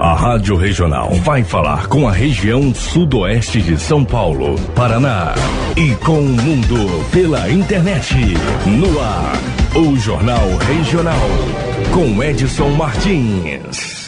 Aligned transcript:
A 0.00 0.14
Rádio 0.14 0.56
Regional 0.56 1.10
vai 1.16 1.44
falar 1.44 1.86
com 1.86 2.08
a 2.08 2.10
região 2.10 2.74
sudoeste 2.74 3.60
de 3.60 3.78
São 3.78 4.02
Paulo, 4.02 4.58
Paraná 4.74 5.34
e 5.76 5.94
com 5.96 6.20
o 6.20 6.22
mundo 6.22 7.04
pela 7.12 7.50
internet. 7.50 8.14
No 8.64 8.98
ar, 8.98 9.34
o 9.76 9.94
Jornal 9.98 10.56
Regional 10.56 11.28
com 11.92 12.22
Edson 12.22 12.70
Martins. 12.70 13.99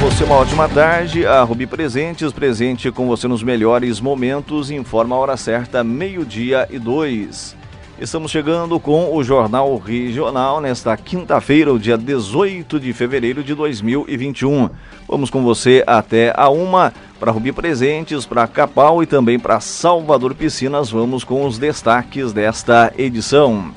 Você 0.00 0.24
uma 0.24 0.36
ótima 0.36 0.66
tarde. 0.66 1.26
A 1.26 1.42
Rubi 1.42 1.66
Presentes, 1.66 2.32
presente 2.32 2.90
com 2.90 3.06
você 3.06 3.28
nos 3.28 3.42
melhores 3.42 4.00
momentos, 4.00 4.70
informa 4.70 5.14
a 5.14 5.18
hora 5.18 5.36
certa, 5.36 5.84
meio-dia 5.84 6.66
e 6.70 6.78
dois. 6.78 7.54
Estamos 8.00 8.30
chegando 8.30 8.80
com 8.80 9.14
o 9.14 9.22
Jornal 9.22 9.76
Regional 9.76 10.58
nesta 10.58 10.96
quinta-feira, 10.96 11.70
o 11.70 11.78
dia 11.78 11.98
18 11.98 12.80
de 12.80 12.94
fevereiro 12.94 13.44
de 13.44 13.54
2021. 13.54 14.70
Vamos 15.06 15.28
com 15.28 15.42
você 15.42 15.84
até 15.86 16.32
a 16.34 16.48
uma 16.48 16.94
para 17.18 17.30
Rubi 17.30 17.52
Presentes, 17.52 18.24
para 18.24 18.46
Capal 18.46 19.02
e 19.02 19.06
também 19.06 19.38
para 19.38 19.60
Salvador 19.60 20.34
Piscinas. 20.34 20.90
Vamos 20.90 21.24
com 21.24 21.44
os 21.44 21.58
destaques 21.58 22.32
desta 22.32 22.90
edição 22.96 23.70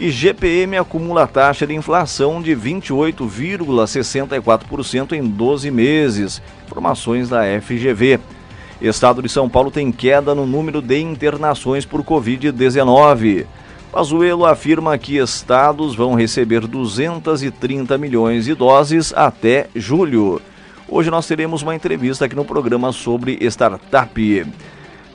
e 0.00 0.10
GPM 0.10 0.76
acumula 0.78 1.26
taxa 1.26 1.66
de 1.66 1.74
inflação 1.74 2.40
de 2.40 2.56
28,64% 2.56 5.12
em 5.12 5.22
12 5.22 5.70
meses. 5.70 6.40
Informações 6.64 7.28
da 7.28 7.42
FGV. 7.60 8.18
Estado 8.80 9.20
de 9.20 9.28
São 9.28 9.46
Paulo 9.46 9.70
tem 9.70 9.92
queda 9.92 10.34
no 10.34 10.46
número 10.46 10.80
de 10.80 10.98
internações 10.98 11.84
por 11.84 12.02
Covid-19. 12.02 13.44
Pazuello 13.92 14.46
afirma 14.46 14.96
que 14.96 15.18
estados 15.18 15.94
vão 15.94 16.14
receber 16.14 16.66
230 16.66 17.98
milhões 17.98 18.46
de 18.46 18.54
doses 18.54 19.12
até 19.14 19.66
julho. 19.76 20.40
Hoje 20.88 21.10
nós 21.10 21.26
teremos 21.26 21.60
uma 21.60 21.74
entrevista 21.74 22.24
aqui 22.24 22.34
no 22.34 22.46
programa 22.46 22.90
sobre 22.90 23.36
startup 23.42 24.46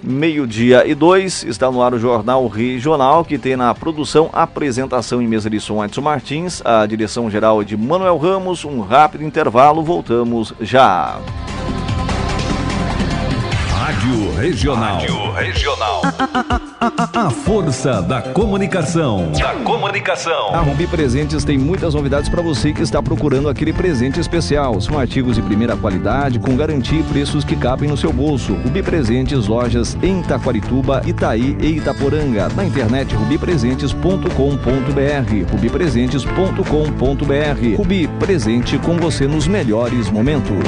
meio-dia 0.01 0.87
e 0.87 0.93
dois. 0.93 1.43
Está 1.43 1.71
no 1.71 1.81
ar 1.81 1.93
o 1.93 1.99
Jornal 1.99 2.47
Regional, 2.47 3.23
que 3.23 3.37
tem 3.37 3.55
na 3.55 3.73
produção, 3.73 4.29
apresentação 4.33 5.21
em 5.21 5.27
mesa 5.27 5.49
de 5.49 5.59
som 5.59 5.83
Edson 5.83 6.01
Martins, 6.01 6.61
a 6.65 6.85
direção 6.85 7.29
geral 7.29 7.63
de 7.63 7.77
Manuel 7.77 8.17
Ramos. 8.17 8.65
Um 8.65 8.81
rápido 8.81 9.23
intervalo, 9.23 9.83
voltamos 9.83 10.53
já. 10.59 11.19
Rádio 13.95 14.35
Regional. 14.35 14.99
Rádio 14.99 15.31
Regional. 15.31 16.01
A, 16.03 16.09
a, 16.19 16.59
a, 16.81 16.91
a, 17.27 17.29
força 17.29 18.01
da 18.01 18.21
comunicação. 18.21 19.31
Da 19.31 19.53
comunicação. 19.63 20.53
A 20.53 20.59
Rombi 20.59 20.85
Presentes 20.85 21.45
tem 21.45 21.57
muitas 21.57 21.93
novidades 21.93 22.27
para 22.29 22.41
você 22.41 22.73
que 22.73 22.81
está 22.81 23.01
procurando 23.01 23.47
aquele 23.47 23.71
presente 23.71 24.19
especial. 24.19 24.81
São 24.81 24.99
artigos 24.99 25.37
de 25.37 25.41
primeira 25.41 25.77
qualidade, 25.77 26.39
com 26.39 26.57
garantia 26.57 26.99
e 26.99 27.03
preços 27.03 27.45
que 27.45 27.55
cabem 27.55 27.89
no 27.89 27.95
seu 27.95 28.11
bolso. 28.11 28.55
Rubi 28.55 28.83
Presentes, 28.83 29.47
lojas 29.47 29.97
em 30.03 30.21
Taquarituba, 30.21 31.01
Itaí 31.05 31.55
e 31.61 31.77
Itaporanga. 31.77 32.49
Na 32.49 32.65
internet 32.65 33.15
rubipresentes.com.br. 33.15 35.51
rubipresentes.com.br. 35.51 37.77
Rubi, 37.77 38.09
presente 38.19 38.77
com 38.77 38.97
você 38.97 39.25
nos 39.25 39.47
melhores 39.47 40.11
momentos 40.11 40.67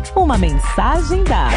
Uma 0.15 0.37
mensagem 0.37 1.23
da. 1.23 1.49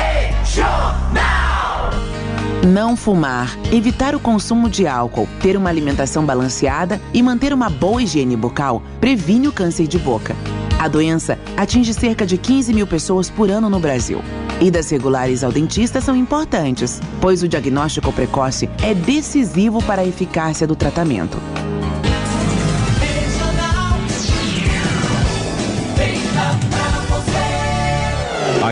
Não 2.67 2.97
fumar, 2.97 3.57
evitar 3.73 4.15
o 4.15 4.21
consumo 4.21 4.69
de 4.69 4.87
álcool, 4.87 5.29
ter 5.41 5.57
uma 5.57 5.71
alimentação 5.71 6.25
balanceada 6.25 7.01
e 7.13 7.23
manter 7.23 7.53
uma 7.53 7.69
boa 7.69 8.03
higiene 8.03 8.37
bucal 8.37 8.83
previne 9.01 9.49
o 9.49 9.53
câncer 9.53 9.87
de 9.87 9.99
boca. 9.99 10.37
A 10.79 10.89
doença 10.89 11.39
atinge 11.57 11.95
cerca 11.95 12.27
de 12.27 12.37
15 12.37 12.73
mil 12.75 12.87
pessoas 12.87 13.31
por 13.31 13.51
ano 13.51 13.71
no 13.71 13.81
Brasil. 13.81 14.23
Idas 14.61 14.91
regulares 14.91 15.43
ao 15.43 15.51
dentista 15.51 16.01
são 16.01 16.15
importantes, 16.15 17.01
pois 17.21 17.43
o 17.43 17.49
diagnóstico 17.49 18.13
precoce 18.13 18.69
é 18.83 18.95
decisivo 18.95 19.83
para 19.83 20.03
a 20.03 20.07
eficácia 20.07 20.67
do 20.67 20.77
tratamento. 20.77 21.39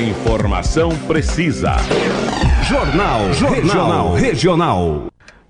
Informação 0.02 0.88
precisa. 1.06 1.76
Jornal, 2.68 3.32
Jornal 3.32 3.54
Regional. 3.54 4.14
Regional. 4.14 5.02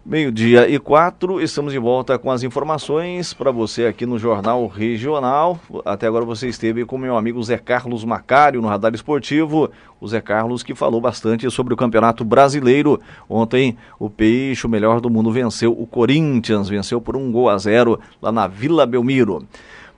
Meio-dia 0.05 0.69
e 0.69 0.79
quatro, 0.79 1.41
estamos 1.41 1.73
de 1.73 1.79
volta 1.79 2.19
com 2.19 2.31
as 2.31 2.43
informações 2.43 3.33
para 3.33 3.51
você 3.51 3.87
aqui 3.87 4.05
no 4.05 4.19
Jornal 4.19 4.67
Regional. 4.67 5.59
Até 5.87 6.07
agora 6.07 6.27
você 6.27 6.49
esteve 6.49 6.85
com 6.85 6.99
meu 6.99 7.17
amigo 7.17 7.43
Zé 7.43 7.57
Carlos 7.57 8.05
Macário 8.05 8.61
no 8.61 8.69
Radar 8.69 8.95
Esportivo. 8.95 9.71
O 9.99 10.07
Zé 10.07 10.21
Carlos 10.21 10.63
que 10.63 10.75
falou 10.75 11.01
bastante 11.01 11.51
sobre 11.51 11.73
o 11.73 11.77
Campeonato 11.77 12.23
Brasileiro. 12.23 13.01
Ontem 13.31 13.79
o 13.99 14.11
Peixe, 14.11 14.67
o 14.67 14.71
melhor 14.71 15.01
do 15.01 15.09
mundo, 15.09 15.33
venceu 15.33 15.73
o 15.73 15.87
Corinthians, 15.87 16.69
venceu 16.69 17.01
por 17.01 17.17
um 17.17 17.33
gol 17.33 17.49
a 17.49 17.57
zero 17.57 17.99
lá 18.21 18.31
na 18.31 18.47
Vila 18.47 18.85
Belmiro. 18.85 19.47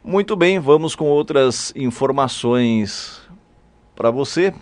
Muito 0.05 0.37
bem, 0.37 0.61
vamos 0.61 0.95
com 0.95 1.07
outras 1.07 1.73
informações 1.75 3.24
para 3.95 4.11
você, 4.11 4.53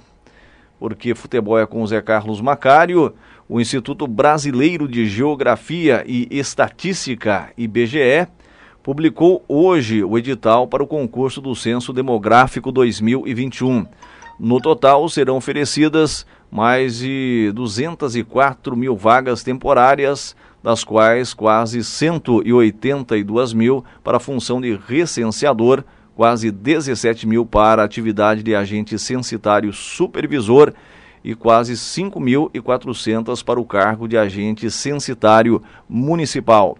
porque 0.78 1.14
futebol 1.14 1.58
é 1.58 1.66
com 1.66 1.82
o 1.82 1.86
Zé 1.86 2.00
Carlos 2.02 2.40
Macário. 2.40 3.14
O 3.48 3.60
Instituto 3.60 4.06
Brasileiro 4.06 4.88
de 4.88 5.06
Geografia 5.06 6.04
e 6.06 6.26
Estatística, 6.30 7.50
IBGE, 7.56 8.26
publicou 8.82 9.44
hoje 9.46 10.02
o 10.02 10.18
edital 10.18 10.66
para 10.66 10.82
o 10.82 10.86
concurso 10.86 11.40
do 11.40 11.54
Censo 11.54 11.92
Demográfico 11.92 12.72
2021. 12.72 13.86
No 14.40 14.60
total, 14.60 15.08
serão 15.08 15.36
oferecidas 15.36 16.26
mais 16.50 16.98
de 16.98 17.52
204 17.54 18.76
mil 18.76 18.96
vagas 18.96 19.42
temporárias, 19.42 20.34
das 20.62 20.84
quais 20.84 21.32
quase 21.32 21.82
182 21.82 23.52
mil 23.52 23.84
para 24.02 24.16
a 24.16 24.20
função 24.20 24.60
de 24.60 24.78
recenseador 24.86 25.84
quase 26.14 26.50
17 26.50 27.26
mil 27.26 27.44
para 27.46 27.82
atividade 27.82 28.42
de 28.42 28.54
agente 28.54 28.98
censitário 28.98 29.72
supervisor 29.72 30.72
e 31.24 31.34
quase 31.34 31.74
5.400 31.74 33.44
para 33.44 33.60
o 33.60 33.64
cargo 33.64 34.08
de 34.08 34.18
agente 34.18 34.70
censitário 34.70 35.62
municipal. 35.88 36.76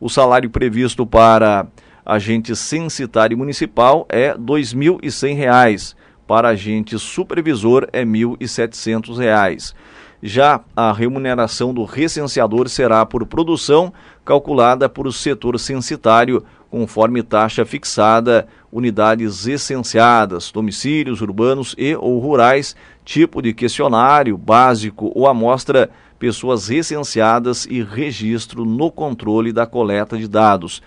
O 0.00 0.08
salário 0.08 0.48
previsto 0.50 1.04
para 1.06 1.66
agente 2.04 2.56
censitário 2.56 3.38
municipal 3.38 4.04
é 4.08 4.32
R$ 4.32 4.38
2.100. 4.38 5.94
Para 6.26 6.48
agente 6.48 6.98
supervisor 6.98 7.86
é 7.92 8.00
R$ 8.00 8.06
1.700. 8.06 9.74
Já 10.22 10.60
a 10.76 10.92
remuneração 10.92 11.74
do 11.74 11.84
recenseador 11.84 12.68
será 12.68 13.04
por 13.04 13.26
produção 13.26 13.92
calculada 14.24 14.88
por 14.88 15.12
setor 15.12 15.58
censitário, 15.58 16.44
conforme 16.72 17.22
taxa 17.22 17.66
fixada, 17.66 18.48
unidades 18.72 19.46
essenciadas, 19.46 20.50
domicílios 20.50 21.20
urbanos 21.20 21.74
e 21.76 21.94
ou 21.94 22.18
rurais, 22.18 22.74
tipo 23.04 23.42
de 23.42 23.52
questionário 23.52 24.38
básico 24.38 25.12
ou 25.14 25.26
amostra, 25.26 25.90
pessoas 26.18 26.68
recenseadas 26.68 27.66
e 27.66 27.82
registro 27.82 28.64
no 28.64 28.90
controle 28.90 29.52
da 29.52 29.66
coleta 29.66 30.16
de 30.16 30.26
dados. 30.26 30.82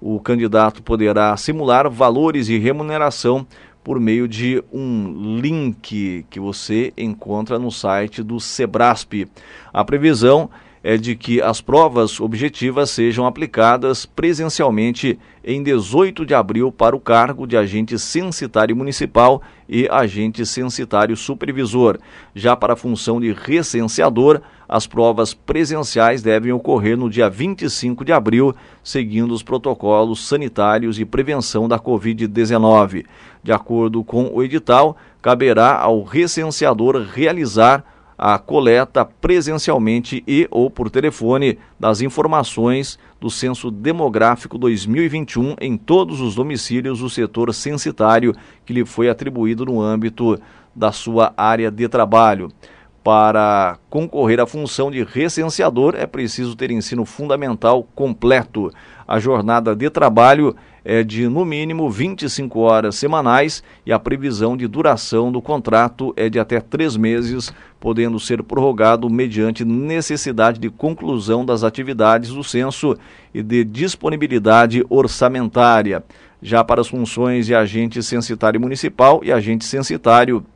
O 0.00 0.18
candidato 0.20 0.82
poderá 0.82 1.36
simular 1.36 1.90
valores 1.90 2.46
de 2.46 2.56
remuneração 2.56 3.46
por 3.84 4.00
meio 4.00 4.26
de 4.26 4.64
um 4.72 5.38
link 5.38 6.24
que 6.30 6.40
você 6.40 6.94
encontra 6.96 7.58
no 7.58 7.70
site 7.70 8.22
do 8.22 8.40
Sebrasp. 8.40 9.28
A 9.70 9.84
previsão 9.84 10.48
é 10.48 10.65
de 10.94 11.16
que 11.16 11.42
as 11.42 11.60
provas 11.60 12.20
objetivas 12.20 12.90
sejam 12.90 13.26
aplicadas 13.26 14.06
presencialmente 14.06 15.18
em 15.42 15.60
18 15.60 16.24
de 16.24 16.32
abril 16.32 16.70
para 16.70 16.94
o 16.94 17.00
cargo 17.00 17.44
de 17.44 17.56
agente 17.56 17.98
censitário 17.98 18.76
municipal 18.76 19.42
e 19.68 19.88
agente 19.90 20.46
censitário 20.46 21.16
supervisor. 21.16 21.98
Já 22.36 22.54
para 22.54 22.74
a 22.74 22.76
função 22.76 23.20
de 23.20 23.32
recenseador, 23.32 24.40
as 24.68 24.86
provas 24.86 25.34
presenciais 25.34 26.22
devem 26.22 26.52
ocorrer 26.52 26.96
no 26.96 27.10
dia 27.10 27.28
25 27.28 28.04
de 28.04 28.12
abril, 28.12 28.54
seguindo 28.82 29.32
os 29.32 29.42
protocolos 29.42 30.28
sanitários 30.28 30.94
de 30.94 31.04
prevenção 31.04 31.66
da 31.66 31.80
Covid-19. 31.80 33.04
De 33.42 33.50
acordo 33.50 34.04
com 34.04 34.30
o 34.32 34.40
edital, 34.40 34.96
caberá 35.20 35.76
ao 35.76 36.04
recenseador 36.04 37.04
realizar 37.12 37.84
a 38.18 38.38
coleta 38.38 39.04
presencialmente 39.04 40.22
e 40.26 40.48
ou 40.50 40.70
por 40.70 40.88
telefone 40.88 41.58
das 41.78 42.00
informações 42.00 42.98
do 43.20 43.30
Censo 43.30 43.70
Demográfico 43.70 44.56
2021 44.56 45.56
em 45.60 45.76
todos 45.76 46.20
os 46.20 46.34
domicílios 46.34 47.00
do 47.00 47.10
setor 47.10 47.52
censitário 47.52 48.34
que 48.64 48.72
lhe 48.72 48.84
foi 48.84 49.08
atribuído 49.08 49.66
no 49.66 49.80
âmbito 49.80 50.38
da 50.74 50.92
sua 50.92 51.32
área 51.36 51.70
de 51.70 51.88
trabalho. 51.88 52.50
Para 53.02 53.78
concorrer 53.88 54.40
à 54.40 54.46
função 54.46 54.90
de 54.90 55.04
recenseador, 55.04 55.94
é 55.96 56.06
preciso 56.06 56.56
ter 56.56 56.72
ensino 56.72 57.04
fundamental 57.04 57.86
completo. 57.94 58.72
A 59.06 59.20
jornada 59.20 59.76
de 59.76 59.88
trabalho 59.88 60.56
é 60.88 61.02
de 61.02 61.28
no 61.28 61.44
mínimo 61.44 61.90
25 61.90 62.60
horas 62.60 62.94
semanais 62.94 63.60
e 63.84 63.92
a 63.92 63.98
previsão 63.98 64.56
de 64.56 64.68
duração 64.68 65.32
do 65.32 65.42
contrato 65.42 66.14
é 66.16 66.28
de 66.30 66.38
até 66.38 66.60
três 66.60 66.96
meses, 66.96 67.52
podendo 67.80 68.20
ser 68.20 68.40
prorrogado 68.44 69.10
mediante 69.10 69.64
necessidade 69.64 70.60
de 70.60 70.70
conclusão 70.70 71.44
das 71.44 71.64
atividades 71.64 72.30
do 72.30 72.44
censo 72.44 72.96
e 73.34 73.42
de 73.42 73.64
disponibilidade 73.64 74.86
orçamentária. 74.88 76.04
Já 76.40 76.62
para 76.62 76.82
as 76.82 76.86
funções 76.86 77.46
de 77.46 77.54
agente 77.54 78.00
censitário 78.00 78.60
municipal 78.60 79.22
e 79.24 79.32
agente 79.32 79.64
censitário 79.64 80.46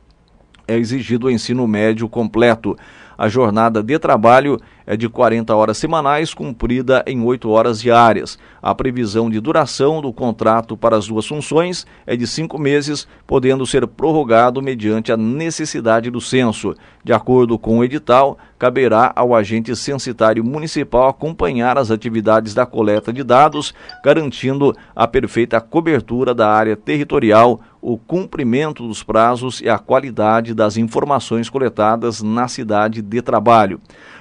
é 0.65 0.77
exigido 0.77 1.27
o 1.27 1.31
ensino 1.31 1.67
médio 1.67 2.07
completo. 2.07 2.77
A 3.17 3.27
jornada 3.27 3.83
de 3.83 3.99
trabalho 3.99 4.57
é 4.91 4.97
de 4.97 5.07
40 5.07 5.55
horas 5.55 5.77
semanais, 5.77 6.33
cumprida 6.33 7.01
em 7.07 7.23
8 7.23 7.49
horas 7.49 7.81
diárias. 7.81 8.37
A 8.61 8.75
previsão 8.75 9.29
de 9.29 9.39
duração 9.39 10.01
do 10.01 10.11
contrato 10.11 10.75
para 10.75 10.97
as 10.97 11.07
duas 11.07 11.25
funções 11.25 11.87
é 12.05 12.13
de 12.13 12.27
cinco 12.27 12.59
meses, 12.59 13.07
podendo 13.25 13.65
ser 13.65 13.87
prorrogado 13.87 14.61
mediante 14.61 15.09
a 15.09 15.15
necessidade 15.15 16.11
do 16.11 16.19
censo. 16.19 16.75
De 17.03 17.13
acordo 17.13 17.57
com 17.57 17.79
o 17.79 17.83
edital, 17.83 18.37
caberá 18.59 19.11
ao 19.15 19.33
agente 19.33 19.75
censitário 19.75 20.43
municipal 20.43 21.09
acompanhar 21.09 21.77
as 21.77 21.89
atividades 21.89 22.53
da 22.53 22.65
coleta 22.65 23.11
de 23.11 23.23
dados, 23.23 23.73
garantindo 24.03 24.75
a 24.95 25.07
perfeita 25.07 25.59
cobertura 25.59 26.33
da 26.33 26.51
área 26.51 26.75
territorial 26.75 27.59
o 27.81 27.97
cumprimento 27.97 28.87
dos 28.87 29.01
prazos 29.01 29.59
e 29.59 29.67
a 29.67 29.79
qualidade 29.79 30.53
das 30.53 30.77
informações 30.77 31.49
coletadas 31.49 32.21
na 32.21 32.47
cidade 32.47 33.01
de 33.01 33.21
trabalho. 33.21 33.79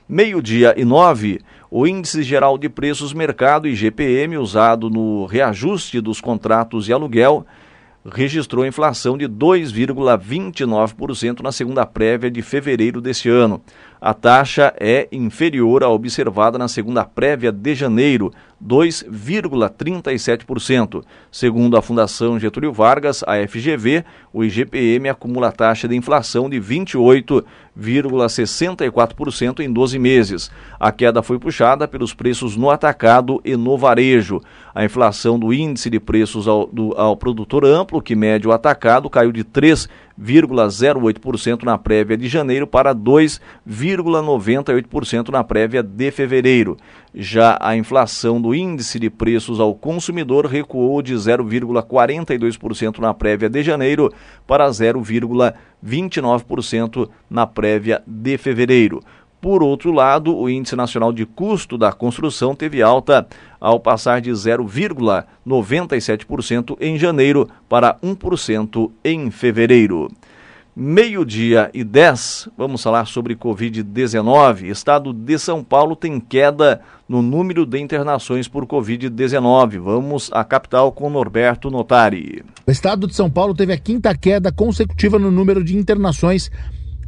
Meio-dia 0.07 0.75
e 0.77 0.85
nove, 0.85 1.41
o 1.71 1.85
Índice 1.85 2.23
Geral 2.23 2.57
de 2.57 2.67
Preços 2.67 3.13
Mercado 3.13 3.67
IGPM, 3.67 4.37
usado 4.37 4.89
no 4.89 5.25
reajuste 5.25 6.01
dos 6.01 6.19
contratos 6.19 6.85
de 6.85 6.93
aluguel, 6.93 7.45
registrou 8.05 8.65
inflação 8.65 9.17
de 9.17 9.27
2,29% 9.27 11.41
na 11.41 11.51
segunda 11.51 11.85
prévia 11.85 12.31
de 12.31 12.41
fevereiro 12.41 13.01
deste 13.01 13.27
ano. 13.29 13.61
A 14.01 14.13
taxa 14.13 14.73
é 14.79 15.09
inferior 15.11 15.83
à 15.83 15.89
observada 15.89 16.57
na 16.57 16.69
segunda 16.69 17.03
prévia 17.03 17.51
de 17.51 17.75
janeiro, 17.75 18.31
2,37%. 18.65 21.03
Segundo 21.29 21.75
a 21.75 21.81
Fundação 21.81 22.39
Getúlio 22.39 22.71
Vargas, 22.71 23.21
a 23.27 23.45
FGV, 23.45 24.05
o 24.31 24.45
IGPM 24.45 25.09
acumula 25.09 25.51
taxa 25.51 25.85
de 25.87 25.97
inflação 25.97 26.49
de 26.49 26.57
28,64% 27.77 29.59
em 29.59 29.71
12 29.71 29.99
meses. 29.99 30.49
A 30.79 30.91
queda 30.91 31.21
foi 31.21 31.39
puxada 31.39 31.87
pelos 31.87 32.13
preços 32.13 32.55
no 32.55 32.69
atacado 32.69 33.41
e 33.43 33.57
no 33.57 33.77
varejo. 33.77 34.41
A 34.73 34.85
inflação 34.85 35.39
do 35.39 35.53
índice 35.53 35.89
de 35.89 35.99
preços 35.99 36.47
ao, 36.47 36.67
do, 36.67 36.93
ao 36.97 37.17
produtor 37.17 37.65
amplo, 37.65 38.01
que 38.01 38.15
mede 38.15 38.47
o 38.47 38.51
atacado, 38.51 39.09
caiu 39.09 39.31
de 39.31 39.43
3 39.43 39.89
2,08% 40.19 41.63
na 41.63 41.77
prévia 41.77 42.17
de 42.17 42.27
janeiro 42.27 42.67
para 42.67 42.93
2,98% 42.93 45.29
na 45.29 45.41
prévia 45.43 45.81
de 45.81 46.11
fevereiro. 46.11 46.77
Já 47.13 47.57
a 47.59 47.75
inflação 47.75 48.39
do 48.39 48.53
índice 48.53 48.99
de 48.99 49.09
preços 49.09 49.59
ao 49.59 49.73
consumidor 49.73 50.45
recuou 50.45 51.01
de 51.01 51.15
0,42% 51.15 52.99
na 52.99 53.11
prévia 53.13 53.49
de 53.49 53.63
janeiro 53.63 54.13
para 54.45 54.69
0,29% 54.69 57.09
na 57.27 57.47
prévia 57.47 58.03
de 58.05 58.37
fevereiro. 58.37 59.01
Por 59.41 59.63
outro 59.63 59.91
lado, 59.91 60.37
o 60.37 60.47
Índice 60.49 60.75
Nacional 60.75 61.13
de 61.13 61.25
Custo 61.25 61.77
da 61.77 61.93
Construção 61.93 62.53
teve 62.53 62.81
alta 62.81 63.25
ao 63.59 63.79
passar 63.79 64.19
de 64.19 64.31
0,97% 64.31 66.75
em 66.79 66.99
janeiro 66.99 67.47
para 67.69 67.95
1% 68.03 68.91
em 69.03 69.31
fevereiro. 69.31 70.11
Meio-dia 70.75 71.69
e 71.73 71.83
10, 71.83 72.49
vamos 72.57 72.81
falar 72.81 73.05
sobre 73.05 73.35
Covid-19. 73.35 74.65
Estado 74.65 75.11
de 75.11 75.37
São 75.37 75.63
Paulo 75.63 75.95
tem 75.95 76.19
queda 76.19 76.79
no 77.07 77.21
número 77.21 77.65
de 77.65 77.79
internações 77.79 78.47
por 78.47 78.65
Covid-19. 78.65 79.79
Vamos 79.79 80.29
à 80.31 80.43
capital 80.43 80.91
com 80.91 81.09
Norberto 81.09 81.69
Notari. 81.71 82.43
O 82.65 82.71
estado 82.71 83.07
de 83.07 83.15
São 83.15 83.29
Paulo 83.29 83.53
teve 83.55 83.73
a 83.73 83.77
quinta 83.77 84.15
queda 84.15 84.51
consecutiva 84.51 85.17
no 85.17 85.31
número 85.31 85.63
de 85.63 85.75
internações 85.75 86.51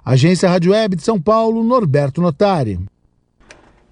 Agência 0.03 0.49
Rádio 0.49 0.71
Web 0.71 0.95
de 0.95 1.03
São 1.03 1.19
Paulo, 1.21 1.63
Norberto 1.63 2.21
Notari. 2.21 2.79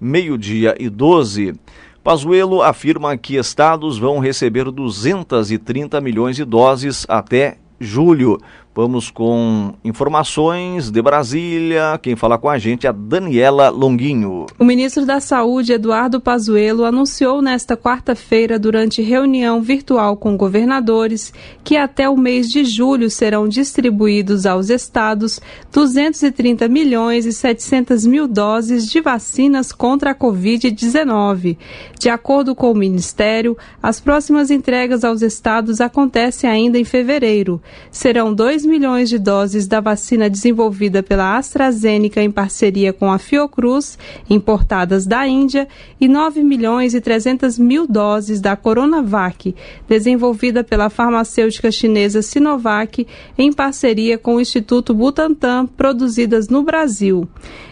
Meio-dia 0.00 0.76
e 0.78 0.88
12. 0.88 1.54
Pazuello 2.02 2.62
afirma 2.62 3.16
que 3.16 3.34
estados 3.34 3.98
vão 3.98 4.20
receber 4.20 4.70
230 4.70 6.00
milhões 6.00 6.36
de 6.36 6.44
doses 6.44 7.04
até 7.08 7.58
julho. 7.80 8.38
Vamos 8.76 9.10
com 9.10 9.72
informações 9.82 10.90
de 10.90 11.00
Brasília. 11.00 11.98
Quem 12.02 12.14
fala 12.14 12.36
com 12.36 12.46
a 12.46 12.58
gente 12.58 12.86
é 12.86 12.90
a 12.90 12.92
Daniela 12.92 13.70
Longuinho. 13.70 14.44
O 14.58 14.64
ministro 14.66 15.06
da 15.06 15.18
Saúde, 15.18 15.72
Eduardo 15.72 16.20
Pazuello, 16.20 16.84
anunciou 16.84 17.40
nesta 17.40 17.74
quarta-feira, 17.74 18.58
durante 18.58 19.00
reunião 19.00 19.62
virtual 19.62 20.14
com 20.14 20.36
governadores, 20.36 21.32
que 21.64 21.74
até 21.74 22.06
o 22.06 22.18
mês 22.18 22.50
de 22.50 22.66
julho 22.66 23.08
serão 23.08 23.48
distribuídos 23.48 24.44
aos 24.44 24.68
estados 24.68 25.40
230 25.72 26.68
milhões 26.68 27.24
e 27.24 27.32
700 27.32 28.04
mil 28.04 28.28
doses 28.28 28.90
de 28.90 29.00
vacinas 29.00 29.72
contra 29.72 30.10
a 30.10 30.14
Covid-19. 30.14 31.56
De 31.98 32.10
acordo 32.10 32.54
com 32.54 32.72
o 32.72 32.76
Ministério, 32.76 33.56
as 33.82 34.00
próximas 34.00 34.50
entregas 34.50 35.02
aos 35.02 35.22
estados 35.22 35.80
acontecem 35.80 36.50
ainda 36.50 36.78
em 36.78 36.84
fevereiro. 36.84 37.58
Serão 37.90 38.34
2 38.34 38.65
milhões 38.66 39.08
de 39.08 39.18
doses 39.18 39.66
da 39.66 39.80
vacina 39.80 40.28
desenvolvida 40.28 41.02
pela 41.02 41.38
AstraZeneca 41.38 42.20
em 42.20 42.30
parceria 42.30 42.92
com 42.92 43.10
a 43.10 43.18
Fiocruz, 43.18 43.98
importadas 44.28 45.06
da 45.06 45.26
Índia, 45.26 45.66
e 45.98 46.06
9 46.08 46.42
milhões 46.42 46.92
e 46.92 47.00
300 47.00 47.58
mil 47.58 47.86
doses 47.86 48.40
da 48.40 48.54
Coronavac, 48.56 49.54
desenvolvida 49.88 50.62
pela 50.62 50.90
farmacêutica 50.90 51.70
chinesa 51.70 52.20
Sinovac, 52.20 53.06
em 53.38 53.52
parceria 53.52 54.18
com 54.18 54.34
o 54.36 54.40
Instituto 54.40 54.92
Butantan, 54.92 55.66
produzidas 55.66 56.48
no 56.48 56.62
Brasil. 56.62 57.28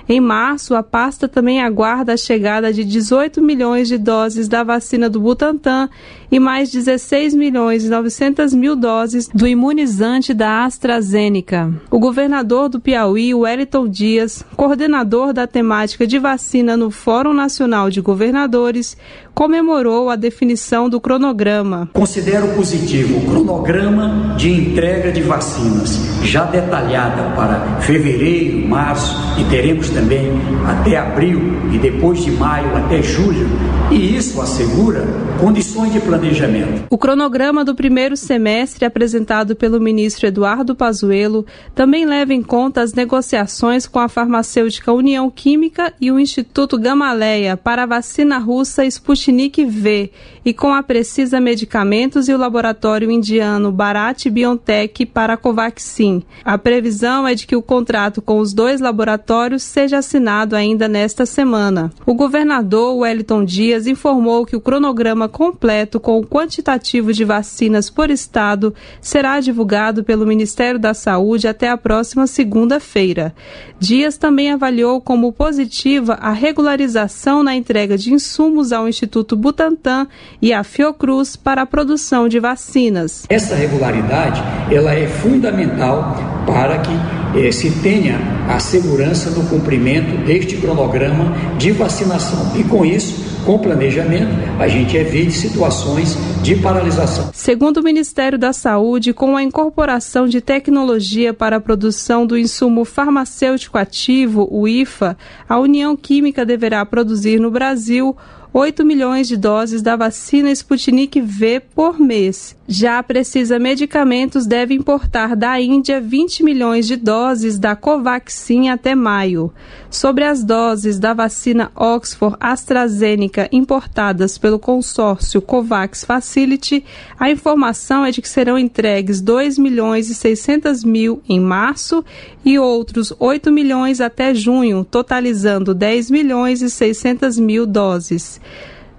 Em 0.09 0.21
março, 0.21 0.75
a 0.75 0.83
pasta 0.83 1.27
também 1.27 1.63
aguarda 1.63 2.13
a 2.13 2.17
chegada 2.17 2.71
de 2.73 2.85
18 2.85 3.41
milhões 3.41 3.89
de 3.89 3.97
doses 3.97 4.49
da 4.49 4.63
vacina 4.63 5.09
do 5.09 5.19
Butantan 5.19 5.89
e 6.35 6.41
mais 6.41 6.69
16 6.69 7.33
milhões 7.33 7.85
e 7.85 7.88
900 7.88 8.53
mil 8.55 8.75
doses 8.75 9.29
do 9.33 9.47
imunizante 9.47 10.35
da 10.35 10.64
AstraZeneca. 10.64 11.73
O 11.88 12.00
governador 12.00 12.69
do 12.69 12.81
Piauí, 12.81 13.33
Wellington 13.33 13.87
Dias, 13.87 14.45
coordenador 14.57 15.33
da 15.33 15.47
temática 15.47 16.05
de 16.05 16.19
vacina 16.19 16.76
no 16.76 16.91
Fórum 16.91 17.33
Nacional 17.33 17.88
de 17.88 18.00
Governadores, 18.00 18.97
comemorou 19.35 20.09
a 20.09 20.17
definição 20.17 20.88
do 20.88 21.00
cronograma. 21.00 21.91
Considero 21.93 22.49
positivo 22.55 23.19
o 23.19 23.26
cronograma 23.26 24.37
de 24.38 24.50
entrega 24.50 25.11
de 25.11 25.21
vacinas, 25.21 25.99
já 26.23 26.45
detalhada 26.45 27.35
para 27.35 27.81
fevereiro, 27.81 28.67
março 28.69 29.17
e 29.38 29.45
teremos 29.50 29.91
também 29.91 30.31
até 30.67 30.97
abril 30.97 31.41
e 31.73 31.79
depois 31.79 32.23
de 32.23 32.31
maio 32.31 32.76
até 32.76 33.03
julho, 33.03 33.49
e 33.91 34.17
isso 34.17 34.41
assegura 34.41 35.05
condições 35.41 35.93
de 35.93 36.00
planejamento. 36.00 36.85
O 36.88 36.97
cronograma 36.97 37.64
do 37.64 37.75
primeiro 37.75 38.17
semestre 38.17 38.85
apresentado 38.85 39.57
pelo 39.57 39.81
ministro 39.81 40.29
Eduardo 40.29 40.76
Pazuello 40.76 41.45
também 41.75 42.07
leva 42.07 42.33
em 42.33 42.43
conta 42.43 42.81
as 42.81 42.95
negociações 42.95 43.87
com 43.87 43.99
a 43.99 44.09
farmacêutica 44.09 44.93
União 44.93 45.29
Química 45.29 45.93
e 46.00 46.12
o 46.12 46.21
Instituto 46.21 46.79
Gamaleia 46.79 47.57
para 47.57 47.83
a 47.83 47.87
vacina 47.87 48.38
russa 48.38 48.85
Sputnik 48.85 49.24
V 49.33 50.11
e 50.45 50.52
com 50.52 50.75
a 50.75 50.83
Precisa 50.83 51.40
Medicamentos 51.40 52.28
e 52.28 52.35
o 52.35 52.37
laboratório 52.37 53.11
indiano 53.11 53.73
Bharat 53.73 54.28
Biotech 54.28 55.07
para 55.07 55.33
a 55.33 55.37
Covaxin. 55.37 56.23
A 56.45 56.59
previsão 56.59 57.26
é 57.26 57.35
de 57.35 57.47
que 57.47 57.57
o 57.57 57.62
contrato 57.62 58.21
com 58.21 58.38
os 58.38 58.52
dois 58.52 58.81
laboratórios 58.81 59.62
seja 59.62 59.99
assinado 59.99 60.54
ainda 60.54 60.87
nesta 60.87 61.25
semana. 61.25 61.90
O 62.04 62.12
governador 62.12 62.97
Wellington 62.99 63.45
Dias 63.45 63.87
informou 63.87 64.45
que 64.45 64.54
o 64.54 64.61
cronograma 64.61 65.28
completo 65.28 65.99
com 65.99 66.19
o 66.19 66.26
quantitativo 66.26 67.12
de 67.12 67.25
vacinas 67.25 67.88
por 67.88 68.11
estado 68.11 68.75
será 69.00 69.40
divulgado 69.40 70.04
pelo 70.04 70.26
Ministério 70.26 70.78
da 70.78 70.93
Saúde 70.93 71.49
até 71.49 71.71
a 71.71 71.78
próxima 71.78 72.26
segunda-feira. 72.26 73.35
Dias 73.78 74.19
também 74.19 74.50
avaliou 74.50 75.00
como 75.00 75.33
positiva 75.33 76.14
a 76.14 76.33
regularização 76.33 77.43
na 77.43 77.54
entrega 77.54 77.97
de 77.97 78.12
insumos 78.12 78.73
ao 78.73 78.87
Instituto 78.87 79.13
Butantan 79.23 80.09
e 80.40 80.52
à 80.52 80.64
Fiocruz 80.64 81.37
para 81.37 81.62
a 81.62 81.66
produção 81.66 82.26
de 82.26 82.40
vacinas. 82.40 83.25
Essa 83.28 83.54
regularidade 83.54 84.42
ela 84.75 84.92
é 84.94 85.06
fundamental 85.06 86.16
para 86.47 86.78
que 86.78 86.92
eh, 87.38 87.52
se 87.52 87.71
tenha 87.83 88.18
a 88.49 88.59
segurança 88.59 89.30
no 89.30 89.47
cumprimento 89.49 90.25
deste 90.25 90.56
cronograma 90.56 91.33
de 91.59 91.71
vacinação 91.71 92.59
e 92.59 92.64
com 92.64 92.85
isso 92.85 93.35
com 93.44 93.59
planejamento, 93.59 94.33
a 94.59 94.66
gente 94.66 94.97
evite 94.97 95.33
situações 95.33 96.16
de 96.42 96.56
paralisação. 96.56 97.30
Segundo 97.35 97.78
o 97.78 97.83
Ministério 97.83 98.38
da 98.38 98.52
Saúde, 98.52 99.12
com 99.12 99.37
a 99.37 99.42
incorporação 99.42 100.26
de 100.26 100.40
tecnologia 100.40 101.35
para 101.35 101.56
a 101.56 101.61
produção 101.61 102.26
do 102.26 102.38
insumo 102.38 102.85
farmacêutico 102.85 103.76
ativo, 103.76 104.49
o 104.50 104.66
IFA, 104.66 105.16
a 105.47 105.59
União 105.59 105.94
Química 105.94 106.44
deverá 106.44 106.85
produzir 106.87 107.38
no 107.38 107.50
Brasil 107.50 108.16
8 108.57 108.85
milhões 108.85 109.27
de 109.27 109.37
doses 109.37 109.83
da 109.83 109.97
vacina 109.97 110.49
Sputnik 110.53 111.21
V 111.21 111.61
por 111.75 111.99
mês. 111.99 112.55
Já 112.69 113.03
precisa 113.03 113.59
medicamentos 113.59 114.47
deve 114.47 114.73
importar 114.75 115.35
da 115.35 115.61
Índia 115.61 116.01
20 116.01 116.45
milhões 116.45 116.87
de 116.87 116.95
doses 116.95 117.59
da 117.59 117.75
Covaxin 117.75 118.69
até 118.69 118.95
maio. 118.95 119.53
Sobre 119.91 120.23
as 120.23 120.45
doses 120.45 121.01
da 121.01 121.13
vacina 121.13 121.73
Oxford 121.75 122.37
AstraZeneca 122.39 123.49
importadas 123.51 124.39
pelo 124.39 124.59
consórcio 124.59 125.43
COVAX 125.43 126.05
Facility, 126.05 126.85
a 127.19 127.29
informação 127.29 128.05
é 128.05 128.13
de 128.13 128.23
que 128.23 128.29
serão 128.29 128.57
entregues 128.57 129.21
2 129.21 129.59
milhões 129.59 130.09
e 130.09 130.15
600 130.15 130.85
mil 130.85 131.21
em 131.29 131.41
março 131.41 132.05
e 132.45 132.57
outros 132.59 133.13
8 133.19 133.51
milhões 133.51 134.01
até 134.01 134.33
junho, 134.33 134.87
totalizando 134.89 135.75
10 135.75 136.11
milhões 136.11 136.63
e 136.63 136.71
600 136.71 137.39
mil 137.39 137.67
doses. 137.67 138.41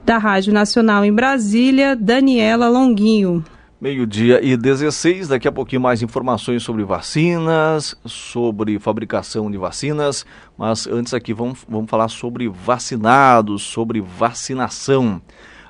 Da 0.04 0.18
Rádio 0.18 0.54
Nacional 0.54 1.04
em 1.04 1.14
Brasília, 1.14 1.96
Daniela 1.96 2.70
Longuinho. 2.70 3.44
Meio-dia 3.80 4.40
e 4.42 4.56
16, 4.56 5.28
daqui 5.28 5.48
a 5.48 5.52
pouquinho 5.52 5.82
mais 5.82 6.02
informações 6.02 6.64
sobre 6.64 6.84
vacinas, 6.84 7.96
sobre 8.06 8.80
fabricação 8.80 9.52
de 9.52 9.58
vacinas, 9.58 10.26
mas 10.58 10.88
antes 10.88 11.14
aqui 11.14 11.34
vamos, 11.34 11.66
vamos 11.68 11.90
falar 11.90 12.08
sobre 12.08 12.48
vacinados, 12.48 13.64
sobre 13.64 14.00
vacinação. 14.00 15.22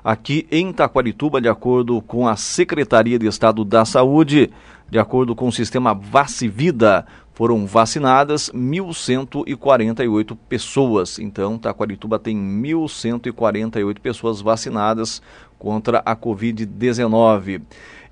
Aqui 0.03 0.48
em 0.51 0.72
Taquarituba, 0.72 1.41
de 1.41 1.50
acordo 1.50 2.00
com 2.00 2.27
a 2.27 2.36
Secretaria 2.36 3.17
de 3.17 3.25
Estado 3.25 3.65
da 3.65 3.84
Saúde, 3.84 4.51
de 4.88 5.00
acordo 5.00 5.36
com 5.36 5.48
o 5.48 5.51
sistema 5.51 5.96
Vacivida, 5.96 7.08
foram 7.36 7.68
vacinadas 7.68 8.50
1.148 8.51 10.38
pessoas. 10.48 11.20
Então, 11.20 11.58
Taquarituba 11.58 12.18
tem 12.18 12.34
1.148 12.36 14.00
pessoas 14.00 14.39
vacinadas 14.39 15.22
contra 15.60 16.01
a 16.06 16.15
Covid-19. 16.15 17.62